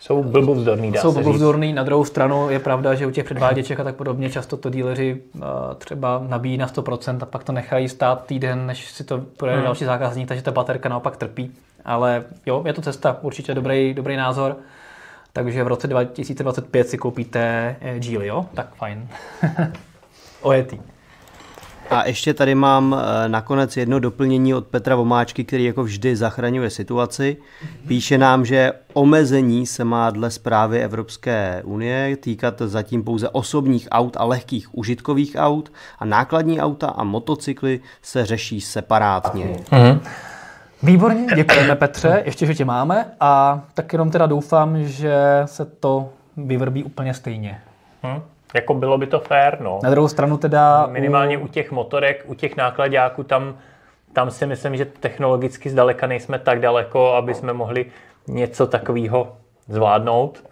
Jsou 0.00 0.22
blbovzdorný, 0.22 0.92
dá 0.92 1.00
Jsou 1.00 1.12
se 1.12 1.18
říct. 1.18 1.24
blbovzdorný. 1.24 1.72
Na 1.72 1.82
druhou 1.82 2.04
stranu 2.04 2.50
je 2.50 2.58
pravda, 2.58 2.94
že 2.94 3.06
u 3.06 3.10
těch 3.10 3.24
předváděček 3.24 3.80
a 3.80 3.84
tak 3.84 3.94
podobně 3.96 4.30
často 4.30 4.56
to 4.56 4.70
díleři 4.70 5.22
uh, 5.34 5.42
třeba 5.78 6.22
nabíjí 6.28 6.58
na 6.58 6.66
100% 6.66 7.18
a 7.22 7.26
pak 7.26 7.44
to 7.44 7.52
nechají 7.52 7.88
stát 7.88 8.26
týden, 8.26 8.66
než 8.66 8.90
si 8.90 9.04
to 9.04 9.18
projede 9.36 9.62
další 9.62 9.84
zákazník, 9.84 10.28
takže 10.28 10.42
ta 10.42 10.52
baterka 10.52 10.88
naopak 10.88 11.16
trpí. 11.16 11.52
Ale 11.84 12.24
jo, 12.46 12.62
je 12.66 12.72
to 12.72 12.82
cesta, 12.82 13.18
určitě 13.22 13.54
dobrý, 13.54 13.94
dobrý 13.94 14.16
názor. 14.16 14.56
Takže 15.32 15.64
v 15.64 15.66
roce 15.66 15.86
2025 15.86 16.88
si 16.88 16.98
koupíte 16.98 17.76
eh, 17.80 17.98
Geely, 17.98 18.26
jo? 18.26 18.46
Tak 18.54 18.74
fajn. 18.74 19.08
Ojetý. 20.42 20.78
A 21.90 22.06
ještě 22.06 22.34
tady 22.34 22.54
mám 22.54 22.96
eh, 22.98 23.28
nakonec 23.28 23.76
jedno 23.76 23.98
doplnění 23.98 24.54
od 24.54 24.66
Petra 24.66 24.96
Vomáčky, 24.96 25.44
který 25.44 25.64
jako 25.64 25.84
vždy 25.84 26.16
zachraňuje 26.16 26.70
situaci. 26.70 27.36
Píše 27.88 28.18
nám, 28.18 28.44
že 28.44 28.72
omezení 28.92 29.66
se 29.66 29.84
má 29.84 30.10
dle 30.10 30.30
zprávy 30.30 30.80
Evropské 30.80 31.62
unie 31.64 32.16
týkat 32.16 32.62
zatím 32.64 33.04
pouze 33.04 33.28
osobních 33.28 33.88
aut 33.90 34.16
a 34.16 34.24
lehkých 34.24 34.74
užitkových 34.74 35.36
aut 35.38 35.72
a 35.98 36.04
nákladní 36.04 36.60
auta 36.60 36.88
a 36.88 37.04
motocykly 37.04 37.80
se 38.02 38.26
řeší 38.26 38.60
separátně. 38.60 39.56
Výborně, 40.82 41.26
děkujeme 41.34 41.76
Petře, 41.76 42.22
ještě, 42.24 42.46
že 42.46 42.54
tě 42.54 42.64
máme 42.64 43.06
a 43.20 43.62
tak 43.74 43.92
jenom 43.92 44.10
teda 44.10 44.26
doufám, 44.26 44.84
že 44.84 45.16
se 45.44 45.64
to 45.64 46.08
vyvrbí 46.36 46.84
úplně 46.84 47.14
stejně. 47.14 47.60
Hm? 48.02 48.20
Jako 48.54 48.74
bylo 48.74 48.98
by 48.98 49.06
to 49.06 49.20
fér, 49.20 49.58
no. 49.60 49.78
Na 49.82 49.90
druhou 49.90 50.08
stranu 50.08 50.36
teda... 50.36 50.86
Minimálně 50.86 51.38
u 51.38 51.48
těch 51.48 51.72
motorek, 51.72 52.24
u 52.26 52.34
těch 52.34 52.56
nákladáků, 52.56 53.22
tam, 53.22 53.54
tam 54.12 54.30
si 54.30 54.46
myslím, 54.46 54.76
že 54.76 54.84
technologicky 54.84 55.70
zdaleka 55.70 56.06
nejsme 56.06 56.38
tak 56.38 56.60
daleko, 56.60 57.14
aby 57.14 57.34
jsme 57.34 57.52
mohli 57.52 57.86
něco 58.28 58.66
takového 58.66 59.32
zvládnout. 59.68 60.44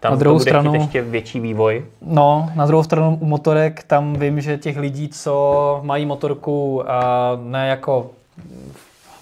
Tam 0.00 0.12
Na 0.12 0.18
druhou 0.18 0.38
to 0.38 0.38
bude 0.38 0.50
stranu- 0.50 0.74
ještě 0.74 1.02
větší 1.02 1.40
vývoj. 1.40 1.84
No, 2.02 2.50
na 2.54 2.66
druhou 2.66 2.82
stranu 2.82 3.18
u 3.20 3.24
motorek 3.24 3.82
tam 3.82 4.14
vím, 4.14 4.40
že 4.40 4.58
těch 4.58 4.76
lidí, 4.76 5.08
co 5.08 5.80
mají 5.82 6.06
motorku 6.06 6.90
a 6.90 7.32
ne 7.42 7.68
jako 7.68 8.10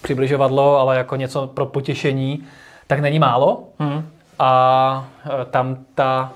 přibližovadlo, 0.02 0.78
ale 0.78 0.96
jako 0.96 1.16
něco 1.16 1.46
pro 1.46 1.66
potěšení, 1.66 2.44
tak 2.86 3.00
není 3.00 3.18
málo. 3.18 3.62
Hmm. 3.78 4.08
A 4.38 5.08
e, 5.42 5.44
tam 5.44 5.76
ta, 5.94 6.32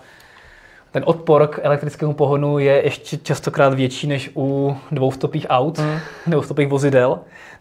ten 0.95 1.03
odpor 1.07 1.47
k 1.47 1.61
elektrickému 1.63 2.13
pohonu 2.15 2.59
je 2.59 2.85
ještě 2.85 3.17
častokrát 3.17 3.75
větší 3.75 4.07
než 4.07 4.31
u 4.37 4.77
dvoustopých 4.93 5.47
aut, 5.49 5.79
hmm. 5.79 5.99
dvoustopých 6.27 6.69
vozidel. 6.69 7.19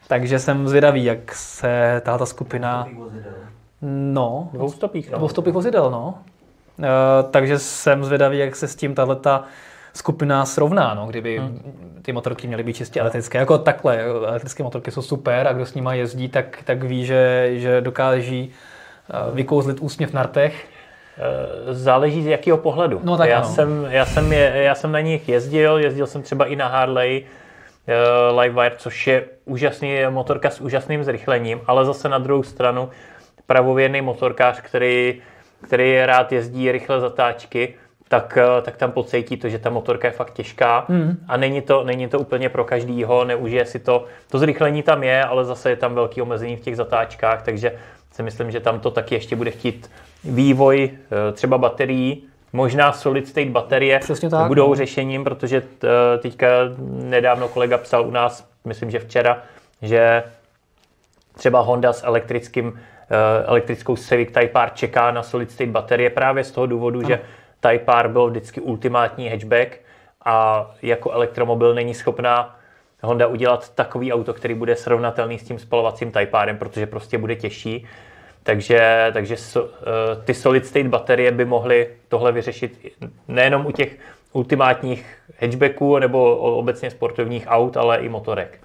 Takže 0.08 0.40
jsem 0.40 0.68
zvědavý, 0.68 1.04
jak 1.04 1.36
se 1.36 2.02
tato 2.06 2.26
skupina... 2.26 2.88
No, 3.82 4.50
Dvoustopých, 4.54 5.12
no. 5.12 5.18
dvoustopých 5.18 5.54
vozidel, 5.54 5.92
no. 5.92 6.16
E, 6.80 7.24
takže 7.32 7.60
jsem 7.60 8.04
zvědavý, 8.04 8.38
jak 8.38 8.56
se 8.56 8.68
s 8.68 8.76
tím 8.76 8.96
tato 8.96 9.44
skupina 9.94 10.46
srovná, 10.46 10.94
no, 10.94 11.08
kdyby 11.08 11.38
hmm. 11.38 12.00
ty 12.02 12.14
motorky 12.14 12.48
měly 12.48 12.64
být 12.64 12.76
čistě 12.76 13.00
elektrické. 13.00 13.38
Jako 13.38 13.58
takhle, 13.58 14.00
elektrické 14.04 14.64
motorky 14.64 14.92
jsou 14.92 15.02
super 15.02 15.48
a 15.48 15.54
kdo 15.54 15.66
s 15.66 15.74
nimi 15.74 15.98
jezdí, 15.98 16.30
tak, 16.30 16.60
tak 16.64 16.84
ví, 16.84 17.06
že, 17.06 17.52
že 17.54 17.82
dokáží 17.82 18.50
e, 18.50 19.32
vykouzlit 19.36 19.80
úsměv 19.80 20.14
na 20.14 20.24
rtech. 20.24 20.68
Eh, 21.18 21.74
Záleží 21.74 22.24
z 22.24 22.28
jakého 22.28 22.58
pohledu. 22.58 23.02
No 23.04 23.18
tak 23.18 23.30
já, 23.30 23.38
ano. 23.38 23.48
jsem, 23.48 23.88
já, 23.90 24.06
jsem 24.06 24.34
je, 24.34 24.52
já 24.56 24.76
jsem 24.76 24.92
na 24.92 25.00
nich 25.00 25.30
jezdil, 25.30 25.78
jezdil 25.78 26.08
jsem 26.08 26.22
třeba 26.22 26.46
i 26.46 26.56
na 26.56 26.68
Harley 26.68 27.24
uh, 27.24 28.40
Livewire, 28.40 28.76
což 28.78 29.08
je 29.08 29.26
úžasný 29.46 29.98
motorka 30.10 30.50
s 30.50 30.62
úžasným 30.62 31.04
zrychlením, 31.04 31.62
ale 31.68 31.86
zase 31.86 32.10
na 32.10 32.18
druhou 32.18 32.44
stranu 32.44 32.90
pravověrný 33.48 34.02
motorkář, 34.02 34.62
který, 34.62 35.22
který 35.62 36.06
rád 36.06 36.32
jezdí 36.32 36.72
rychle 36.72 37.00
zatáčky, 37.00 37.74
tak, 38.08 38.38
eh, 38.38 38.62
tak 38.62 38.78
tam 38.78 38.92
pocítí 38.92 39.38
to, 39.38 39.50
že 39.50 39.60
ta 39.60 39.70
motorka 39.70 40.08
je 40.08 40.12
fakt 40.12 40.34
těžká 40.34 40.86
mm. 40.88 41.18
a 41.28 41.38
není 41.38 41.62
to, 41.62 41.84
není 41.84 42.08
to 42.08 42.20
úplně 42.20 42.50
pro 42.50 42.64
každýho, 42.64 43.26
neužije 43.26 43.66
si 43.66 43.80
to. 43.80 44.06
To 44.32 44.40
zrychlení 44.40 44.84
tam 44.84 45.04
je, 45.04 45.24
ale 45.24 45.46
zase 45.46 45.70
je 45.70 45.76
tam 45.76 45.96
velký 45.96 46.22
omezení 46.22 46.56
v 46.56 46.62
těch 46.62 46.76
zatáčkách, 46.76 47.42
takže 47.42 47.74
si 48.12 48.24
myslím, 48.24 48.52
že 48.52 48.60
tam 48.60 48.80
to 48.80 48.92
taky 48.92 49.16
ještě 49.16 49.36
bude 49.36 49.52
chtít 49.52 49.90
vývoj 50.24 50.90
eh, 50.92 51.32
třeba 51.32 51.58
baterií, 51.58 52.24
možná 52.54 52.94
solid 52.94 53.28
state 53.28 53.50
baterie 53.50 54.00
Přesně 54.00 54.30
tak, 54.30 54.48
budou 54.48 54.70
no. 54.70 54.76
řešením, 54.76 55.24
protože 55.24 55.62
t- 55.62 55.88
teďka 56.22 56.48
nedávno 56.88 57.48
kolega 57.48 57.78
psal 57.78 58.08
u 58.08 58.12
nás, 58.12 58.48
myslím, 58.66 58.92
že 58.92 59.00
včera, 59.00 59.42
že 59.82 60.24
třeba 61.36 61.60
Honda 61.60 61.94
s 61.94 62.04
elektrickým, 62.04 62.80
eh, 63.10 63.46
elektrickou 63.46 63.96
Civic 63.96 64.28
Type 64.28 64.60
R 64.60 64.70
čeká 64.74 65.12
na 65.12 65.24
solid 65.24 65.52
state 65.52 65.70
baterie 65.70 66.10
právě 66.10 66.44
z 66.44 66.52
toho 66.52 66.68
důvodu, 66.68 67.08
že 67.08 67.20
Type 67.60 67.92
R 67.92 68.08
byl 68.08 68.30
vždycky 68.30 68.62
ultimátní 68.62 69.30
hatchback 69.30 69.80
a 70.26 70.68
jako 70.82 71.12
elektromobil 71.12 71.74
není 71.74 71.94
schopná 71.94 72.56
Honda 73.04 73.28
udělat 73.28 73.70
takový 73.70 74.14
auto, 74.14 74.34
který 74.34 74.54
bude 74.54 74.76
srovnatelný 74.76 75.40
s 75.40 75.44
tím 75.44 75.60
spalovacím 75.60 76.12
Type 76.12 76.46
Rem, 76.46 76.58
protože 76.58 76.86
prostě 76.86 77.18
bude 77.18 77.36
těžší. 77.36 77.88
Takže, 78.44 79.10
takže 79.14 79.38
so, 79.38 79.74
eh, 79.82 80.22
ty 80.26 80.34
solid 80.34 80.66
state 80.66 80.88
baterie 80.88 81.32
by 81.32 81.46
mohly 81.46 81.88
tohle 82.08 82.32
vyřešit 82.32 82.80
nejenom 83.28 83.66
u 83.66 83.72
těch 83.72 83.98
ultimátních 84.34 85.06
hatchbacků 85.42 86.00
nebo 86.00 86.36
obecně 86.38 86.92
sportovních 86.92 87.46
aut, 87.48 87.78
ale 87.78 87.98
i 87.98 88.10
motorek. 88.10 88.60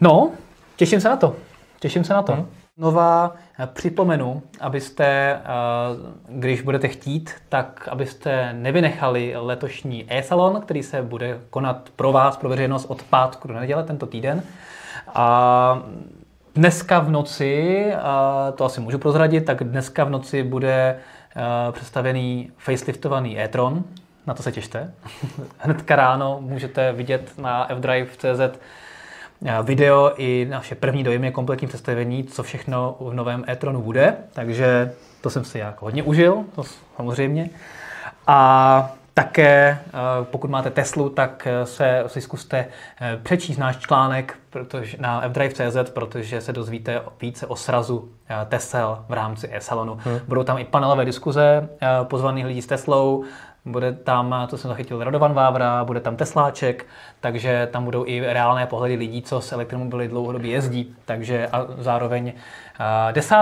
No, 0.00 0.30
těším 0.76 1.00
se 1.00 1.08
na 1.08 1.16
to. 1.16 1.36
Těším 1.80 2.04
se 2.04 2.14
na 2.14 2.22
to. 2.22 2.32
Nová, 2.76 3.34
eh, 3.60 3.66
připomenu, 3.66 4.42
abyste, 4.60 5.06
eh, 5.06 5.40
když 6.28 6.60
budete 6.60 6.88
chtít, 6.88 7.30
tak 7.48 7.88
abyste 7.90 8.52
nevynechali 8.52 9.34
letošní 9.36 10.04
e-salon, 10.08 10.60
který 10.60 10.82
se 10.82 11.02
bude 11.02 11.40
konat 11.50 11.88
pro 11.96 12.12
vás, 12.12 12.36
pro 12.36 12.48
veřejnost 12.48 12.86
od 12.88 13.02
pátku 13.02 13.48
do 13.48 13.54
neděle 13.54 13.84
tento 13.84 14.06
týden. 14.06 14.42
A 15.14 15.82
dneska 16.54 16.98
v 16.98 17.10
noci, 17.10 17.86
to 18.54 18.64
asi 18.64 18.80
můžu 18.80 18.98
prozradit, 18.98 19.44
tak 19.44 19.64
dneska 19.64 20.04
v 20.04 20.10
noci 20.10 20.42
bude 20.42 20.98
představený 21.72 22.50
faceliftovaný 22.58 23.40
e-tron. 23.40 23.84
Na 24.26 24.34
to 24.34 24.42
se 24.42 24.52
těšte. 24.52 24.94
Hnedka 25.58 25.96
ráno 25.96 26.38
můžete 26.40 26.92
vidět 26.92 27.38
na 27.38 27.68
fdrive.cz 27.74 28.58
video 29.62 30.12
i 30.16 30.46
naše 30.50 30.74
první 30.74 31.04
dojmy, 31.04 31.32
kompletní 31.32 31.68
představení, 31.68 32.24
co 32.24 32.42
všechno 32.42 32.96
v 33.00 33.14
novém 33.14 33.44
e-tronu 33.48 33.82
bude. 33.82 34.16
Takže 34.32 34.92
to 35.20 35.30
jsem 35.30 35.44
si 35.44 35.58
jako 35.58 35.84
hodně 35.84 36.02
užil, 36.02 36.44
to 36.54 36.62
samozřejmě. 36.96 37.50
A 38.26 38.92
také, 39.14 39.78
pokud 40.22 40.50
máte 40.50 40.70
Teslu, 40.70 41.08
tak 41.08 41.48
se 41.64 42.04
si 42.06 42.20
zkuste 42.20 42.66
přečíst 43.22 43.58
náš 43.58 43.76
článek 43.76 44.38
protože, 44.50 44.96
na 45.00 45.28
fdrive.cz, 45.28 45.90
protože 45.90 46.40
se 46.40 46.52
dozvíte 46.52 47.00
více 47.20 47.46
o 47.46 47.56
srazu 47.56 48.08
Tesel 48.48 49.04
v 49.08 49.12
rámci 49.12 49.48
e-salonu. 49.52 49.98
Hmm. 50.04 50.18
Budou 50.28 50.42
tam 50.42 50.58
i 50.58 50.64
panelové 50.64 51.04
diskuze 51.04 51.68
pozvaných 52.02 52.46
lidí 52.46 52.62
s 52.62 52.66
Teslou, 52.66 53.24
bude 53.64 53.92
tam, 53.92 54.46
to 54.50 54.58
jsem 54.58 54.68
zachytil, 54.68 55.04
Radovan 55.04 55.34
Vávra, 55.34 55.84
bude 55.84 56.00
tam 56.00 56.16
Tesláček, 56.16 56.86
takže 57.20 57.68
tam 57.72 57.84
budou 57.84 58.06
i 58.06 58.20
reálné 58.20 58.66
pohledy 58.66 58.94
lidí, 58.94 59.22
co 59.22 59.40
s 59.40 59.52
elektromobily 59.52 60.08
dlouhodobě 60.08 60.50
jezdí. 60.50 60.94
Takže 61.04 61.48
a 61.52 61.66
zároveň 61.78 62.32
10. 63.12 63.36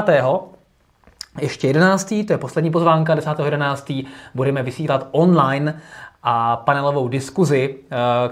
Ještě 1.41 1.66
11. 1.66 2.14
to 2.26 2.33
je 2.33 2.39
poslední 2.39 2.70
pozvánka, 2.70 3.14
10.11. 3.16 4.07
budeme 4.35 4.62
vysílat 4.62 5.09
online 5.11 5.80
a 6.22 6.57
panelovou 6.57 7.09
diskuzi, 7.09 7.76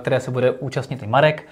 které 0.00 0.20
se 0.20 0.30
bude 0.30 0.50
účastnit 0.50 1.02
i 1.02 1.06
Marek, 1.06 1.46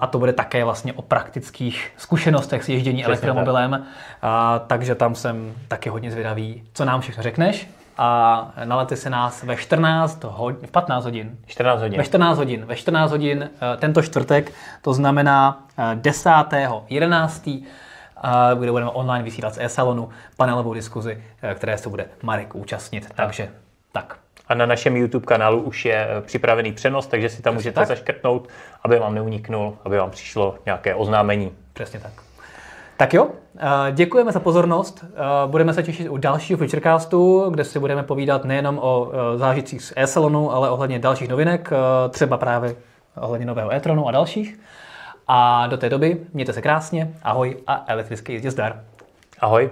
a 0.00 0.06
to 0.06 0.18
bude 0.18 0.32
také 0.32 0.64
vlastně 0.64 0.92
o 0.92 1.02
praktických 1.02 1.90
zkušenostech 1.96 2.64
s 2.64 2.68
ježdění 2.68 3.02
Přesně 3.02 3.06
elektromobilem, 3.06 3.86
tak. 4.20 4.62
takže 4.66 4.94
tam 4.94 5.14
jsem 5.14 5.52
taky 5.68 5.88
hodně 5.88 6.10
zvědavý, 6.10 6.62
co 6.72 6.84
nám 6.84 7.00
všechno 7.00 7.22
řekneš 7.22 7.68
a 7.98 8.52
nalete 8.64 8.96
se 8.96 9.10
nás 9.10 9.42
ve 9.42 9.56
14 9.56 10.24
hodin, 10.24 10.66
v 10.66 10.70
15 10.70 11.04
hodin. 11.04 11.38
14 11.46 11.80
hodin. 11.80 11.98
Ve 11.98 12.04
14 12.04 12.38
hodin. 12.38 12.64
Ve 12.64 12.76
14 12.76 13.10
hodin 13.10 13.42
eh, 13.42 13.76
tento 13.76 14.02
čtvrtek, 14.02 14.52
to 14.82 14.94
znamená 14.94 15.66
10. 15.94 16.30
11 16.88 17.48
kde 18.58 18.70
budeme 18.70 18.90
online 18.90 19.24
vysílat 19.24 19.54
z 19.54 19.58
e-salonu 19.60 20.08
panelovou 20.36 20.74
diskuzi, 20.74 21.22
eh, 21.42 21.54
které 21.54 21.78
se 21.78 21.88
bude 21.88 22.06
Marek 22.22 22.54
účastnit. 22.54 23.06
Tak. 23.06 23.16
Takže 23.16 23.48
tak. 23.92 24.16
A 24.48 24.54
na 24.54 24.66
našem 24.66 24.96
YouTube 24.96 25.26
kanálu 25.26 25.60
už 25.60 25.84
je 25.84 26.08
eh, 26.10 26.20
připravený 26.20 26.72
přenos, 26.72 27.06
takže 27.06 27.28
si 27.28 27.42
tam 27.42 27.54
Přesně 27.54 27.56
můžete 27.56 27.80
tak. 27.80 27.88
zaškrtnout, 27.88 28.48
aby 28.82 28.98
vám 28.98 29.14
neuniknul, 29.14 29.76
aby 29.84 29.96
vám 29.96 30.10
přišlo 30.10 30.54
nějaké 30.66 30.94
oznámení. 30.94 31.52
Přesně 31.72 32.00
tak. 32.00 32.12
Tak 32.96 33.14
jo, 33.14 33.28
eh, 33.56 33.92
děkujeme 33.92 34.32
za 34.32 34.40
pozornost. 34.40 35.04
Budeme 35.46 35.74
se 35.74 35.82
těšit 35.82 36.08
u 36.08 36.16
dalšího 36.16 36.58
Futurecastu, 36.58 37.50
kde 37.50 37.64
si 37.64 37.78
budeme 37.78 38.02
povídat 38.02 38.44
nejenom 38.44 38.78
o 38.82 39.12
zážitcích 39.36 39.82
z 39.82 39.92
e-salonu, 39.96 40.52
ale 40.52 40.70
ohledně 40.70 40.98
dalších 40.98 41.28
novinek, 41.28 41.70
třeba 42.10 42.36
právě 42.36 42.76
ohledně 43.20 43.46
nového 43.46 43.72
e-tronu 43.72 44.08
a 44.08 44.10
dalších. 44.10 44.58
A 45.28 45.66
do 45.66 45.76
té 45.76 45.88
doby 45.88 46.26
mějte 46.32 46.52
se 46.52 46.62
krásně, 46.62 47.14
ahoj 47.22 47.56
a 47.66 47.84
elektrický 47.86 48.32
jízdě 48.32 48.50
zdar. 48.50 48.84
Ahoj. 49.40 49.70